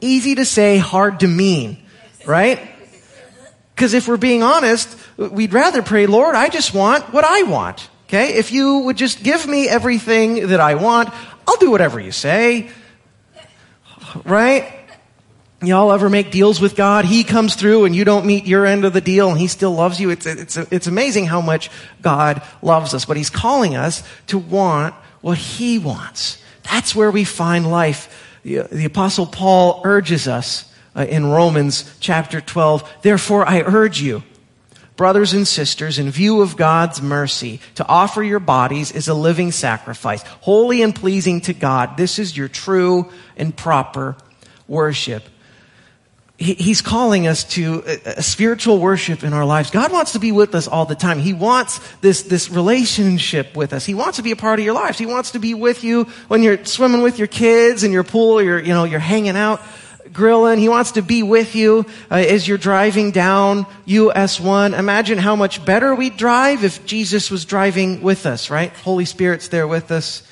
Easy 0.00 0.34
to 0.34 0.44
say, 0.44 0.78
hard 0.78 1.20
to 1.20 1.28
mean, 1.28 1.78
right? 2.26 2.60
Because 3.74 3.94
if 3.94 4.08
we're 4.08 4.16
being 4.16 4.42
honest, 4.42 4.96
we'd 5.16 5.52
rather 5.52 5.82
pray, 5.82 6.06
Lord, 6.06 6.34
I 6.34 6.48
just 6.48 6.74
want 6.74 7.12
what 7.12 7.24
I 7.24 7.42
want. 7.44 7.88
Okay? 8.08 8.34
If 8.34 8.52
you 8.52 8.80
would 8.80 8.96
just 8.96 9.22
give 9.22 9.46
me 9.46 9.68
everything 9.68 10.48
that 10.48 10.60
I 10.60 10.74
want, 10.74 11.08
I'll 11.48 11.56
do 11.56 11.70
whatever 11.70 11.98
you 11.98 12.12
say. 12.12 12.70
Right? 14.24 14.81
Y'all 15.62 15.92
ever 15.92 16.10
make 16.10 16.32
deals 16.32 16.60
with 16.60 16.74
God? 16.74 17.04
He 17.04 17.22
comes 17.22 17.54
through 17.54 17.84
and 17.84 17.94
you 17.94 18.04
don't 18.04 18.26
meet 18.26 18.46
your 18.46 18.66
end 18.66 18.84
of 18.84 18.92
the 18.92 19.00
deal 19.00 19.30
and 19.30 19.38
he 19.38 19.46
still 19.46 19.72
loves 19.72 20.00
you. 20.00 20.10
It's, 20.10 20.26
it's, 20.26 20.56
it's 20.56 20.88
amazing 20.88 21.26
how 21.26 21.40
much 21.40 21.70
God 22.00 22.42
loves 22.62 22.94
us, 22.94 23.04
but 23.04 23.16
he's 23.16 23.30
calling 23.30 23.76
us 23.76 24.02
to 24.26 24.38
want 24.38 24.94
what 25.20 25.38
he 25.38 25.78
wants. 25.78 26.42
That's 26.64 26.96
where 26.96 27.12
we 27.12 27.22
find 27.22 27.70
life. 27.70 28.38
The, 28.42 28.62
the 28.72 28.86
apostle 28.86 29.24
Paul 29.26 29.82
urges 29.84 30.26
us 30.26 30.72
uh, 30.96 31.06
in 31.08 31.26
Romans 31.26 31.96
chapter 32.00 32.40
12, 32.40 32.88
therefore 33.02 33.48
I 33.48 33.62
urge 33.62 34.00
you, 34.00 34.22
brothers 34.96 35.32
and 35.32 35.46
sisters, 35.46 35.98
in 35.98 36.10
view 36.10 36.42
of 36.42 36.56
God's 36.56 37.00
mercy, 37.00 37.60
to 37.76 37.86
offer 37.86 38.22
your 38.22 38.40
bodies 38.40 38.92
as 38.92 39.08
a 39.08 39.14
living 39.14 39.52
sacrifice, 39.52 40.22
holy 40.40 40.82
and 40.82 40.94
pleasing 40.94 41.40
to 41.42 41.54
God. 41.54 41.96
This 41.96 42.18
is 42.18 42.36
your 42.36 42.48
true 42.48 43.10
and 43.36 43.56
proper 43.56 44.16
worship. 44.66 45.24
He- 46.42 46.54
He's 46.54 46.82
calling 46.82 47.26
us 47.26 47.44
to 47.54 47.84
a, 47.86 48.22
spiritual 48.22 48.78
worship 48.78 49.22
in 49.22 49.32
our 49.32 49.44
lives. 49.44 49.70
God 49.70 49.92
wants 49.92 50.12
to 50.12 50.18
be 50.18 50.32
with 50.32 50.54
us 50.54 50.66
all 50.66 50.84
the 50.86 50.94
time. 50.94 51.20
He 51.20 51.32
wants 51.32 51.78
this, 52.00 52.22
this 52.22 52.50
relationship 52.50 53.56
with 53.56 53.72
us. 53.72 53.86
He 53.86 53.94
wants 53.94 54.16
to 54.16 54.22
be 54.22 54.32
a 54.32 54.36
part 54.36 54.58
of 54.58 54.64
your 54.64 54.74
lives. 54.74 54.98
He 54.98 55.06
wants 55.06 55.30
to 55.32 55.38
be 55.38 55.54
with 55.54 55.84
you 55.84 56.04
when 56.28 56.42
you're 56.42 56.64
swimming 56.64 57.02
with 57.02 57.18
your 57.18 57.28
kids 57.28 57.84
in 57.84 57.92
your 57.92 58.04
pool, 58.04 58.42
you're, 58.42 58.58
you 58.60 58.74
know, 58.74 58.84
you're 58.84 59.00
hanging 59.00 59.36
out 59.36 59.60
grilling. 60.12 60.58
He 60.58 60.68
wants 60.68 60.92
to 60.92 61.02
be 61.02 61.22
with 61.22 61.54
you 61.54 61.86
uh, 62.10 62.16
as 62.16 62.46
you're 62.46 62.58
driving 62.58 63.12
down 63.12 63.66
US 63.86 64.40
1. 64.40 64.74
Imagine 64.74 65.18
how 65.18 65.36
much 65.36 65.64
better 65.64 65.94
we'd 65.94 66.16
drive 66.16 66.64
if 66.64 66.84
Jesus 66.86 67.30
was 67.30 67.44
driving 67.44 68.02
with 68.02 68.26
us, 68.26 68.50
right? 68.50 68.72
Holy 68.72 69.04
Spirit's 69.04 69.48
there 69.48 69.66
with 69.66 69.90
us. 69.90 70.22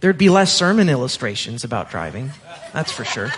There'd 0.00 0.18
be 0.18 0.30
less 0.30 0.52
sermon 0.52 0.88
illustrations 0.88 1.64
about 1.64 1.90
driving. 1.90 2.30
That's 2.72 2.92
for 2.92 3.04
sure. 3.04 3.30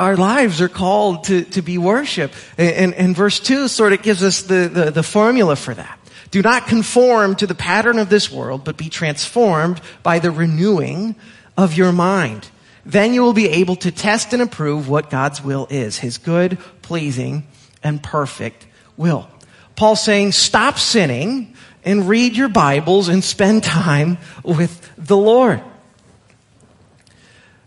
Our 0.00 0.16
lives 0.16 0.60
are 0.60 0.68
called 0.68 1.24
to, 1.24 1.44
to 1.44 1.62
be 1.62 1.76
worship. 1.76 2.32
And, 2.56 2.94
and, 2.94 3.14
verse 3.14 3.38
2 3.38 3.68
sort 3.68 3.92
of 3.92 4.02
gives 4.02 4.22
us 4.22 4.42
the, 4.42 4.68
the, 4.72 4.90
the 4.90 5.02
formula 5.02 5.56
for 5.56 5.74
that. 5.74 5.98
Do 6.30 6.40
not 6.42 6.66
conform 6.66 7.36
to 7.36 7.46
the 7.46 7.54
pattern 7.54 7.98
of 7.98 8.08
this 8.08 8.32
world, 8.32 8.64
but 8.64 8.76
be 8.76 8.88
transformed 8.88 9.80
by 10.02 10.18
the 10.18 10.30
renewing 10.30 11.16
of 11.56 11.76
your 11.76 11.92
mind. 11.92 12.48
Then 12.86 13.14
you 13.14 13.22
will 13.22 13.34
be 13.34 13.48
able 13.48 13.76
to 13.76 13.90
test 13.90 14.32
and 14.32 14.42
approve 14.42 14.88
what 14.88 15.10
God's 15.10 15.42
will 15.42 15.66
is, 15.70 15.98
His 15.98 16.18
good, 16.18 16.58
pleasing, 16.82 17.46
and 17.82 18.02
perfect 18.02 18.66
will. 18.96 19.28
Paul's 19.76 20.02
saying, 20.02 20.32
stop 20.32 20.78
sinning 20.78 21.54
and 21.84 22.08
read 22.08 22.36
your 22.36 22.48
Bibles 22.48 23.08
and 23.08 23.22
spend 23.22 23.64
time 23.64 24.18
with 24.42 24.90
the 24.96 25.16
Lord. 25.16 25.62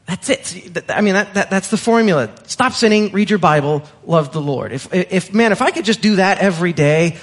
That's 0.08 0.30
it. 0.30 0.84
I 0.89 1.01
mean, 1.01 1.16
that, 1.16 1.34
that, 1.34 1.49
that's 1.49 1.70
the 1.70 1.78
formula. 1.78 2.32
Stop 2.45 2.72
sinning, 2.72 3.12
read 3.12 3.30
your 3.30 3.39
Bible, 3.39 3.84
love 4.05 4.32
the 4.32 4.41
Lord. 4.41 4.72
If, 4.72 4.93
if, 4.93 5.34
man, 5.34 5.51
if 5.51 5.62
I 5.62 5.72
could 5.72 5.84
just 5.84 6.01
do 6.01 6.16
that 6.16 6.38
every 6.38 6.72
day, 6.72 7.18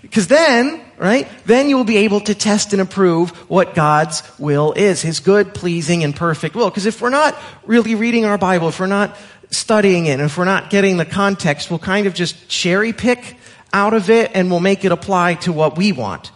because 0.00 0.26
then, 0.28 0.80
right, 0.96 1.28
then 1.44 1.68
you 1.68 1.76
will 1.76 1.82
be 1.82 1.96
able 1.98 2.20
to 2.20 2.36
test 2.36 2.72
and 2.72 2.80
approve 2.80 3.30
what 3.50 3.74
God's 3.74 4.22
will 4.38 4.72
is, 4.74 5.02
His 5.02 5.18
good, 5.18 5.54
pleasing, 5.54 6.04
and 6.04 6.14
perfect 6.14 6.54
will. 6.54 6.70
Because 6.70 6.86
if 6.86 7.02
we're 7.02 7.10
not 7.10 7.36
really 7.66 7.96
reading 7.96 8.24
our 8.24 8.38
Bible, 8.38 8.68
if 8.68 8.78
we're 8.78 8.86
not 8.86 9.16
studying 9.50 10.06
it, 10.06 10.12
and 10.12 10.22
if 10.22 10.38
we're 10.38 10.44
not 10.44 10.70
getting 10.70 10.98
the 10.98 11.04
context, 11.04 11.68
we'll 11.68 11.80
kind 11.80 12.06
of 12.06 12.14
just 12.14 12.48
cherry 12.48 12.92
pick 12.92 13.36
out 13.72 13.92
of 13.92 14.08
it 14.08 14.30
and 14.34 14.52
we'll 14.52 14.60
make 14.60 14.84
it 14.84 14.92
apply 14.92 15.34
to 15.34 15.52
what 15.52 15.76
we 15.76 15.90
want. 15.90 16.30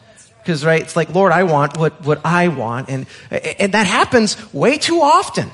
Because, 0.46 0.64
right, 0.64 0.80
it's 0.80 0.94
like, 0.94 1.12
Lord, 1.12 1.32
I 1.32 1.42
want 1.42 1.76
what, 1.76 2.04
what 2.04 2.20
I 2.24 2.46
want. 2.46 2.88
And, 2.88 3.06
and 3.32 3.74
that 3.74 3.88
happens 3.88 4.36
way 4.54 4.78
too 4.78 5.00
often. 5.00 5.50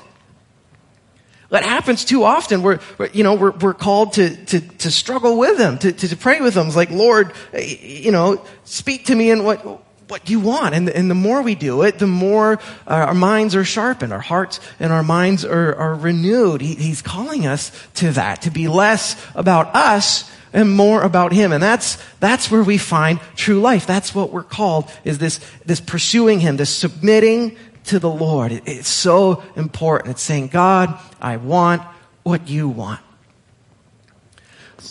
That 1.49 1.63
happens 1.63 2.05
too 2.05 2.23
often. 2.23 2.61
We're, 2.61 2.79
you 3.11 3.23
know, 3.23 3.33
we're, 3.33 3.53
we're 3.53 3.73
called 3.73 4.13
to, 4.13 4.35
to, 4.45 4.59
to 4.59 4.91
struggle 4.91 5.39
with 5.39 5.57
them, 5.57 5.79
to, 5.79 5.91
to, 5.91 6.07
to 6.09 6.15
pray 6.15 6.41
with 6.41 6.53
them. 6.53 6.67
It's 6.67 6.75
like, 6.75 6.91
Lord, 6.91 7.33
you 7.59 8.11
know, 8.11 8.45
speak 8.65 9.07
to 9.07 9.15
me 9.15 9.31
in 9.31 9.43
what, 9.43 9.61
what 10.09 10.29
you 10.29 10.39
want. 10.39 10.75
And, 10.75 10.87
and 10.87 11.09
the 11.09 11.15
more 11.15 11.41
we 11.41 11.55
do 11.55 11.81
it, 11.81 11.97
the 11.97 12.05
more 12.05 12.59
our 12.85 13.15
minds 13.15 13.55
are 13.55 13.65
sharpened, 13.65 14.13
our 14.13 14.19
hearts 14.19 14.59
and 14.79 14.93
our 14.93 15.01
minds 15.01 15.43
are, 15.43 15.73
are 15.73 15.95
renewed. 15.95 16.61
He, 16.61 16.75
he's 16.75 17.01
calling 17.01 17.47
us 17.47 17.71
to 17.95 18.11
that, 18.11 18.43
to 18.43 18.51
be 18.51 18.67
less 18.67 19.19
about 19.33 19.75
us 19.75 20.29
and 20.53 20.71
more 20.71 21.01
about 21.01 21.33
him. 21.33 21.51
And 21.51 21.61
that's, 21.61 21.97
that's 22.19 22.49
where 22.49 22.63
we 22.63 22.77
find 22.77 23.19
true 23.35 23.59
life. 23.59 23.85
That's 23.87 24.13
what 24.13 24.31
we're 24.31 24.43
called 24.43 24.89
is 25.03 25.17
this, 25.17 25.39
this 25.65 25.81
pursuing 25.81 26.39
him, 26.39 26.57
this 26.57 26.69
submitting 26.69 27.57
to 27.85 27.99
the 27.99 28.09
Lord. 28.09 28.51
It- 28.51 28.63
it's 28.65 28.89
so 28.89 29.43
important. 29.55 30.11
It's 30.11 30.21
saying, 30.21 30.47
God, 30.49 30.97
I 31.19 31.37
want 31.37 31.81
what 32.21 32.47
you 32.47 32.69
want. 32.69 33.01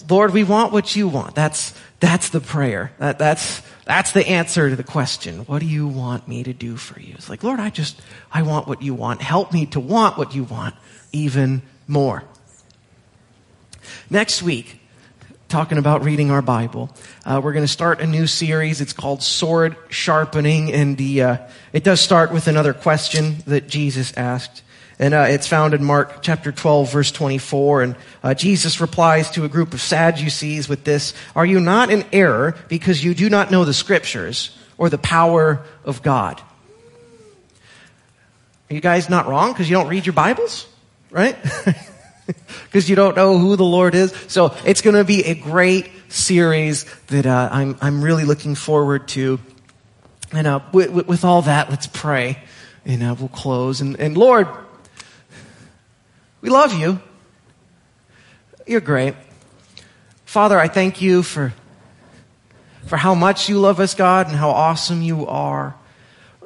Lord, 0.08 0.32
we 0.32 0.42
want 0.44 0.72
what 0.72 0.96
you 0.96 1.06
want. 1.06 1.34
That's, 1.34 1.74
that's 2.00 2.30
the 2.30 2.40
prayer. 2.40 2.92
That, 2.98 3.18
that's, 3.18 3.62
that's 3.84 4.12
the 4.12 4.26
answer 4.26 4.70
to 4.70 4.76
the 4.76 4.82
question. 4.84 5.40
What 5.40 5.60
do 5.60 5.66
you 5.66 5.86
want 5.86 6.26
me 6.26 6.42
to 6.42 6.52
do 6.52 6.76
for 6.76 6.98
you? 6.98 7.14
It's 7.14 7.28
like, 7.28 7.42
Lord, 7.42 7.60
I 7.60 7.70
just, 7.70 8.00
I 8.32 8.42
want 8.42 8.66
what 8.66 8.82
you 8.82 8.94
want. 8.94 9.22
Help 9.22 9.52
me 9.52 9.66
to 9.66 9.80
want 9.80 10.18
what 10.18 10.34
you 10.34 10.44
want 10.44 10.74
even 11.12 11.62
more. 11.86 12.24
Next 14.08 14.42
week, 14.42 14.80
talking 15.53 15.76
about 15.76 16.03
reading 16.03 16.30
our 16.30 16.40
Bible. 16.40 16.88
Uh, 17.26 17.38
we're 17.44 17.53
going 17.53 17.62
to 17.62 17.70
start 17.70 18.00
a 18.00 18.07
new 18.07 18.26
series. 18.26 18.80
It's 18.80 18.94
called 18.94 19.22
Sword 19.22 19.76
Sharpening, 19.90 20.72
and 20.72 20.96
the 20.96 21.22
uh, 21.22 21.36
it 21.74 21.84
does 21.84 22.00
start 22.00 22.32
with 22.32 22.48
another 22.48 22.72
question 22.72 23.36
that 23.46 23.68
Jesus 23.68 24.14
asked, 24.16 24.62
and 24.98 25.12
uh, 25.12 25.26
it's 25.28 25.46
found 25.46 25.74
in 25.74 25.84
Mark 25.84 26.22
chapter 26.22 26.53
twelve, 26.53 26.90
verse 26.90 27.12
twenty-four. 27.12 27.82
And 27.82 27.96
uh, 28.22 28.32
Jesus 28.32 28.80
replies 28.80 29.30
to 29.32 29.44
a 29.44 29.48
group 29.48 29.74
of 29.74 29.82
Sadducees 29.82 30.70
with 30.70 30.84
this: 30.84 31.12
"Are 31.36 31.44
you 31.44 31.61
not 31.61 31.90
in 31.90 32.07
error 32.14 32.57
because 32.68 33.05
you 33.05 33.12
do 33.12 33.28
not 33.28 33.50
know 33.50 33.66
the 33.66 33.74
Scriptures 33.74 34.57
or 34.78 34.88
the 34.88 34.96
power 34.96 35.62
of 35.84 36.03
God?" 36.03 36.40
Are 38.70 38.74
you 38.74 38.80
guys 38.80 39.11
not 39.11 39.26
wrong 39.26 39.53
because 39.53 39.68
you 39.68 39.76
don't 39.76 39.88
read 39.88 40.07
your 40.07 40.14
Bibles, 40.14 40.66
right? 41.11 41.36
because 42.64 42.88
you 42.88 42.96
don't 42.96 43.16
know 43.16 43.38
who 43.38 43.56
the 43.56 43.64
Lord 43.64 43.94
is. 43.94 44.12
So 44.28 44.54
it's 44.64 44.80
going 44.80 44.96
to 44.96 45.04
be 45.04 45.24
a 45.24 45.34
great 45.34 45.90
series 46.08 46.84
that 47.08 47.26
uh, 47.26 47.48
I'm, 47.50 47.76
I'm 47.80 48.02
really 48.02 48.24
looking 48.24 48.54
forward 48.54 49.08
to. 49.08 49.40
And 50.32 50.46
uh, 50.46 50.60
with, 50.72 50.90
with, 51.06 51.24
all 51.24 51.42
that, 51.42 51.70
let's 51.70 51.86
pray. 51.86 52.38
And 52.84 53.02
uh, 53.02 53.14
we'll 53.18 53.28
close. 53.28 53.80
And, 53.80 53.98
and 54.00 54.16
Lord, 54.16 54.48
we 56.40 56.50
love 56.50 56.72
you. 56.72 57.00
You're 58.66 58.80
great. 58.80 59.14
Father, 60.24 60.58
I 60.58 60.68
thank 60.68 61.02
you 61.02 61.22
for, 61.22 61.52
for 62.86 62.96
how 62.96 63.14
much 63.14 63.48
you 63.48 63.58
love 63.58 63.80
us, 63.80 63.94
God, 63.94 64.28
and 64.28 64.36
how 64.36 64.50
awesome 64.50 65.02
you 65.02 65.26
are. 65.26 65.74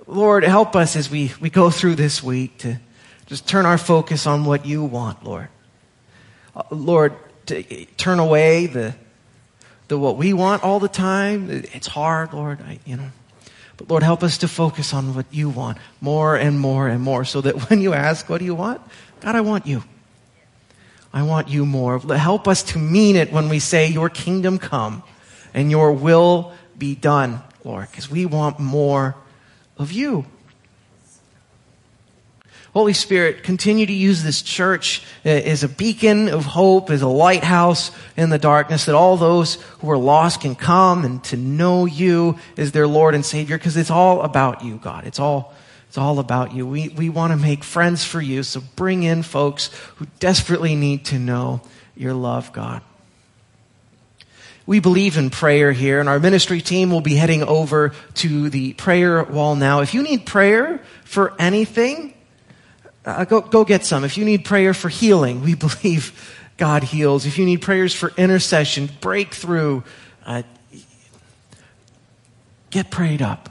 Lord, 0.07 0.45
help 0.45 0.75
us 0.77 0.97
as 0.97 1.11
we, 1.11 1.33
we 1.41 1.51
go 1.51 1.71
through 1.71 1.97
this 1.97 2.23
week 2.23 2.59
to 2.59 2.79
just 3.27 3.49
turn 3.49 3.67
our 3.67 3.79
focus 3.79 4.27
on 4.27 4.45
what 4.45 4.67
you 4.67 4.85
want, 4.85 5.25
Lord. 5.25 5.49
Lord, 6.71 7.15
turn 7.97 8.19
away 8.19 8.67
the, 8.67 8.95
the 9.89 9.99
what 9.99 10.17
we 10.17 10.33
want 10.33 10.63
all 10.63 10.81
the 10.81 10.89
time. 10.89 11.51
It's 11.51 11.87
hard, 11.87 12.33
Lord, 12.33 12.61
I, 12.61 12.79
you 12.85 12.97
know. 12.97 13.11
But 13.77 13.91
Lord, 13.91 14.03
help 14.03 14.23
us 14.23 14.39
to 14.39 14.49
focus 14.49 14.95
on 14.95 15.15
what 15.15 15.27
you 15.31 15.51
want 15.51 15.79
more 16.01 16.37
and 16.37 16.59
more 16.59 16.89
and 16.89 17.03
more 17.03 17.25
so 17.25 17.41
that 17.43 17.55
when 17.71 17.81
you 17.81 17.93
ask, 17.93 18.29
what 18.29 18.39
do 18.39 18.45
you 18.45 18.55
want? 18.55 18.81
God, 19.21 19.35
I 19.35 19.41
want 19.41 19.67
you. 19.67 19.85
I 21.13 21.23
want 21.23 21.49
you 21.49 21.65
more. 21.65 21.99
Help 21.99 22.47
us 22.47 22.63
to 22.65 22.79
mean 22.79 23.17
it 23.17 23.33
when 23.33 23.49
we 23.49 23.59
say, 23.59 23.89
Your 23.89 24.11
kingdom 24.11 24.59
come 24.59 25.03
and 25.55 25.71
your 25.71 25.93
will 25.93 26.53
be 26.77 26.95
done, 26.95 27.41
Lord, 27.65 27.91
because 27.91 28.11
we 28.11 28.27
want 28.27 28.59
more 28.59 29.15
of 29.79 29.93
you. 29.93 30.27
Holy 32.77 32.93
Spirit, 32.93 33.43
continue 33.43 33.87
to 33.87 33.93
use 33.95 34.23
this 34.23 34.43
church 34.43 35.03
uh, 35.25 35.31
as 35.31 35.65
a 35.65 35.69
beacon 35.69 36.29
of 36.29 36.45
hope, 36.45 36.91
as 36.91 37.01
a 37.01 37.09
lighthouse 37.09 37.91
in 38.19 38.29
the 38.29 38.37
darkness, 38.37 38.85
that 38.85 38.95
all 38.95 39.17
those 39.17 39.55
who 39.79 39.91
are 39.91 39.97
lost 39.97 40.43
can 40.43 40.55
come 40.55 41.03
and 41.03 41.25
to 41.25 41.39
know 41.39 41.87
you 41.87 42.39
as 42.59 42.73
their 42.73 42.87
Lord 42.87 43.15
and 43.15 43.25
Savior, 43.25 43.57
because 43.57 43.79
it's 43.79 43.91
all 43.91 44.21
about 44.21 44.63
you, 44.63 44.77
God. 44.77 45.07
It's 45.07 45.19
all, 45.19 45.55
it's 45.89 45.97
all 45.97 46.19
about 46.19 46.53
you. 46.53 46.67
We, 46.67 46.91
we 46.91 47.09
want 47.09 47.33
to 47.33 47.39
make 47.39 47.65
friends 47.65 48.05
for 48.05 48.21
you, 48.21 48.43
so 48.43 48.61
bring 48.77 49.05
in 49.05 49.23
folks 49.23 49.71
who 49.95 50.07
desperately 50.21 50.77
need 50.77 51.07
to 51.07 51.19
know 51.19 51.63
your 51.97 52.13
love, 52.13 52.53
God. 52.53 52.83
We 54.67 54.81
believe 54.81 55.17
in 55.17 55.31
prayer 55.31 55.73
here, 55.73 55.99
and 55.99 56.11
our 56.11 56.21
ministry 56.21 56.61
team 56.61 56.91
will 56.91 57.01
be 57.01 57.15
heading 57.15 57.43
over 57.43 57.95
to 58.17 58.51
the 58.51 58.75
prayer 58.75 59.25
wall 59.25 59.57
now. 59.57 59.81
If 59.81 59.95
you 59.95 60.03
need 60.03 60.27
prayer 60.27 60.83
for 61.05 61.33
anything, 61.39 62.13
uh, 63.07 63.25
go, 63.25 63.41
go 63.41 63.65
get 63.65 63.85
some. 63.85 64.05
If 64.05 64.19
you 64.19 64.25
need 64.25 64.45
prayer 64.45 64.75
for 64.75 64.89
healing, 64.89 65.43
we 65.43 65.55
believe 65.67 66.35
God 66.57 66.83
heals. 66.83 67.25
If 67.27 67.39
you 67.39 67.45
need 67.45 67.63
prayers 67.63 67.95
for 67.95 68.13
intercession, 68.17 68.91
breakthrough, 69.01 69.83
uh, 70.25 70.43
get 72.71 72.91
prayed 72.91 73.23
up. 73.23 73.51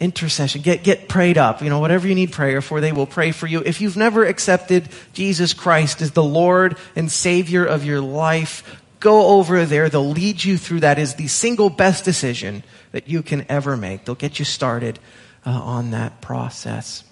Intercession, 0.00 0.60
get, 0.60 0.84
get 0.84 1.08
prayed 1.08 1.38
up. 1.38 1.62
You 1.62 1.70
know, 1.70 1.78
whatever 1.78 2.06
you 2.06 2.14
need 2.14 2.32
prayer 2.32 2.60
for, 2.60 2.80
they 2.80 2.92
will 2.92 3.06
pray 3.06 3.30
for 3.30 3.46
you. 3.46 3.62
If 3.64 3.80
you've 3.80 3.96
never 3.96 4.24
accepted 4.24 4.88
Jesus 5.14 5.54
Christ 5.54 6.02
as 6.02 6.10
the 6.10 6.22
Lord 6.22 6.76
and 6.94 7.10
Savior 7.10 7.64
of 7.64 7.84
your 7.84 8.00
life, 8.00 8.82
go 9.00 9.38
over 9.38 9.64
there. 9.64 9.88
They'll 9.88 10.10
lead 10.10 10.42
you 10.42 10.58
through 10.58 10.80
that 10.80 10.98
is 10.98 11.14
the 11.14 11.28
single 11.28 11.70
best 11.70 12.04
decision 12.04 12.64
that 12.90 13.08
you 13.08 13.22
can 13.22 13.46
ever 13.48 13.76
make. 13.76 14.04
They'll 14.04 14.14
get 14.14 14.38
you 14.38 14.44
started 14.44 14.98
uh, 15.46 15.50
on 15.50 15.92
that 15.92 16.20
process. 16.20 17.03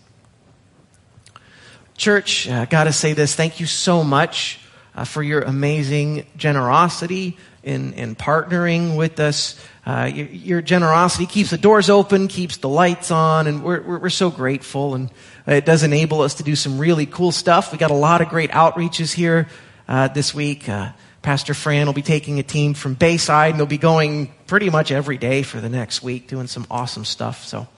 Church, 2.02 2.48
uh, 2.48 2.64
got 2.64 2.84
to 2.84 2.92
say 2.92 3.12
this. 3.12 3.36
Thank 3.36 3.60
you 3.60 3.66
so 3.66 4.02
much 4.02 4.58
uh, 4.92 5.04
for 5.04 5.22
your 5.22 5.42
amazing 5.42 6.26
generosity 6.36 7.36
in, 7.62 7.92
in 7.92 8.16
partnering 8.16 8.96
with 8.96 9.20
us. 9.20 9.54
Uh, 9.86 10.10
your, 10.12 10.26
your, 10.26 10.62
generosity 10.62 11.26
keeps 11.26 11.50
the 11.50 11.58
doors 11.58 11.88
open, 11.88 12.26
keeps 12.26 12.56
the 12.56 12.68
lights 12.68 13.12
on, 13.12 13.46
and 13.46 13.62
we're, 13.62 13.80
we're, 13.82 13.98
we're 14.00 14.10
so 14.10 14.32
grateful. 14.32 14.96
And 14.96 15.10
it 15.46 15.64
does 15.64 15.84
enable 15.84 16.22
us 16.22 16.34
to 16.34 16.42
do 16.42 16.56
some 16.56 16.76
really 16.76 17.06
cool 17.06 17.30
stuff. 17.30 17.70
We 17.70 17.78
got 17.78 17.92
a 17.92 17.94
lot 17.94 18.20
of 18.20 18.28
great 18.28 18.50
outreaches 18.50 19.14
here 19.14 19.46
uh, 19.86 20.08
this 20.08 20.34
week. 20.34 20.68
Uh, 20.68 20.90
Pastor 21.22 21.54
Fran 21.54 21.86
will 21.86 21.94
be 21.94 22.02
taking 22.02 22.40
a 22.40 22.42
team 22.42 22.74
from 22.74 22.94
Bayside, 22.94 23.52
and 23.52 23.60
they'll 23.60 23.66
be 23.66 23.78
going 23.78 24.34
pretty 24.48 24.70
much 24.70 24.90
every 24.90 25.18
day 25.18 25.44
for 25.44 25.60
the 25.60 25.68
next 25.68 26.02
week, 26.02 26.26
doing 26.26 26.48
some 26.48 26.66
awesome 26.68 27.04
stuff. 27.04 27.44
So 27.44 27.68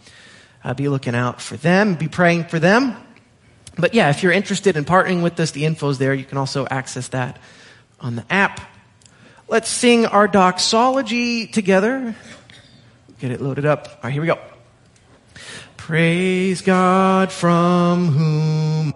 uh, 0.65 0.73
be 0.73 0.89
looking 0.89 1.15
out 1.15 1.43
for 1.43 1.59
them, 1.59 1.97
be 1.97 2.09
praying 2.09 2.45
for 2.45 2.59
them. 2.59 2.97
But 3.77 3.95
yeah, 3.95 4.11
if 4.11 4.23
you're 4.23 4.33
interested 4.33 4.77
in 4.77 4.85
partnering 4.85 5.23
with 5.23 5.39
us, 5.41 5.51
the 5.51 5.65
info's 5.65 5.99
there. 5.99 6.15
You 6.15 6.25
can 6.25 6.39
also 6.39 6.67
access 6.71 7.09
that 7.09 7.39
on 8.01 8.17
the 8.17 8.25
app. 8.31 8.61
Let's 9.49 9.69
sing 9.69 10.07
our 10.07 10.29
doxology 10.29 11.47
together. 11.47 12.15
Get 13.19 13.31
it 13.31 13.41
loaded 13.41 13.67
up. 13.67 13.89
All 13.89 14.01
right, 14.05 14.13
here 14.13 14.23
we 14.23 14.27
go. 14.27 14.39
Praise 15.77 16.63
God 16.63 17.31
from 17.31 18.09
whom 18.09 18.95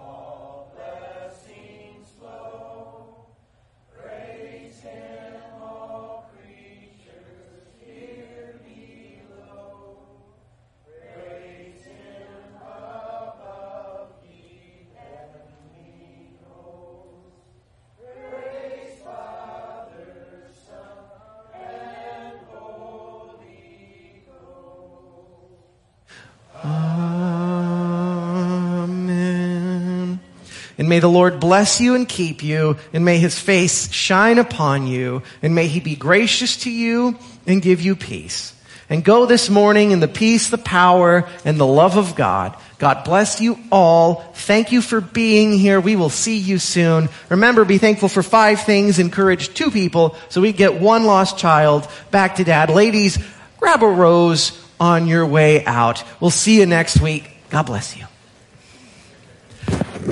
may 30.99 31.01
the 31.01 31.07
Lord 31.07 31.39
bless 31.39 31.79
you 31.79 31.95
and 31.95 32.09
keep 32.09 32.43
you, 32.43 32.75
and 32.91 33.05
may 33.05 33.19
his 33.19 33.39
face 33.39 33.89
shine 33.89 34.37
upon 34.37 34.85
you, 34.85 35.23
and 35.41 35.55
may 35.55 35.65
he 35.67 35.79
be 35.79 35.95
gracious 35.95 36.57
to 36.63 36.69
you 36.69 37.17
and 37.47 37.61
give 37.61 37.79
you 37.79 37.95
peace. 37.95 38.53
And 38.89 39.01
go 39.01 39.25
this 39.25 39.49
morning 39.49 39.91
in 39.91 40.01
the 40.01 40.09
peace, 40.09 40.49
the 40.49 40.57
power, 40.57 41.29
and 41.45 41.57
the 41.57 41.65
love 41.65 41.95
of 41.95 42.17
God. 42.17 42.53
God 42.79 43.05
bless 43.05 43.39
you 43.39 43.57
all. 43.71 44.15
Thank 44.33 44.73
you 44.73 44.81
for 44.81 44.99
being 44.99 45.53
here. 45.53 45.79
We 45.79 45.95
will 45.95 46.09
see 46.09 46.37
you 46.37 46.59
soon. 46.59 47.07
Remember, 47.29 47.63
be 47.63 47.77
thankful 47.77 48.09
for 48.09 48.21
five 48.21 48.63
things. 48.63 48.99
Encourage 48.99 49.53
two 49.53 49.71
people 49.71 50.17
so 50.27 50.41
we 50.41 50.51
get 50.51 50.81
one 50.81 51.05
lost 51.05 51.37
child 51.37 51.87
back 52.11 52.35
to 52.35 52.43
dad. 52.43 52.69
Ladies, 52.69 53.17
grab 53.57 53.83
a 53.83 53.87
rose 53.87 54.51
on 54.81 55.07
your 55.07 55.25
way 55.25 55.63
out. 55.63 56.03
We'll 56.19 56.29
see 56.29 56.59
you 56.59 56.65
next 56.65 56.99
week. 56.99 57.31
God 57.51 57.67
bless 57.67 57.95
you. 57.95 58.08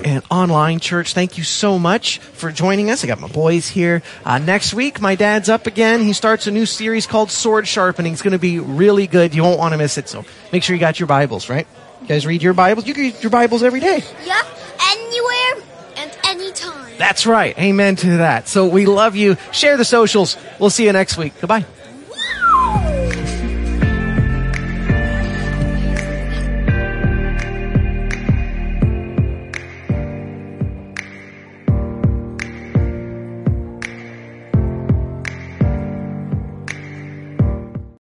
And 0.04 0.24
online 0.30 0.80
church, 0.80 1.14
thank 1.14 1.38
you 1.38 1.44
so 1.44 1.80
much 1.80 2.20
for 2.20 2.52
joining 2.52 2.90
us. 2.90 3.04
I 3.04 3.08
got 3.08 3.20
my 3.20 3.28
boys 3.28 3.68
here. 3.68 4.02
Uh, 4.26 4.38
next 4.38 4.74
week, 4.74 5.02
my 5.02 5.16
dad's 5.16 5.50
up 5.50 5.68
again. 5.68 6.02
He 6.02 6.14
starts 6.14 6.48
a 6.48 6.52
new 6.52 6.66
series 6.66 7.08
called 7.08 7.32
Sword 7.32 7.68
Sharpening. 7.68 8.14
It's 8.14 8.22
going 8.22 8.34
to 8.34 8.40
be 8.40 8.60
really 8.60 9.08
good. 9.08 9.34
You 9.34 9.44
won't 9.44 9.60
want 9.60 9.74
to 9.74 9.78
miss 9.78 9.98
it. 9.98 10.10
So 10.10 10.24
make 10.52 10.64
sure 10.64 10.76
you 10.76 10.80
got 10.80 11.00
your 11.00 11.08
Bibles, 11.08 11.50
right? 11.50 11.68
You 12.02 12.08
guys 12.08 12.26
read 12.26 12.42
your 12.44 12.54
Bibles? 12.54 12.88
You 12.88 12.94
can 12.94 13.04
read 13.04 13.24
your 13.24 13.32
Bibles 13.32 13.64
every 13.64 13.80
day. 13.80 14.04
Yeah, 14.26 14.42
anywhere 14.90 15.64
and 15.98 16.18
anytime. 16.26 16.98
That's 16.98 17.26
right. 17.26 17.58
Amen 17.58 17.96
to 17.98 18.18
that. 18.18 18.48
So 18.48 18.68
we 18.68 18.86
love 18.86 19.16
you. 19.16 19.38
Share 19.52 19.78
the 19.78 19.86
socials. 19.86 20.38
We'll 20.60 20.70
see 20.70 20.86
you 20.86 20.94
next 20.94 21.18
week. 21.18 21.34
Goodbye. 21.40 21.66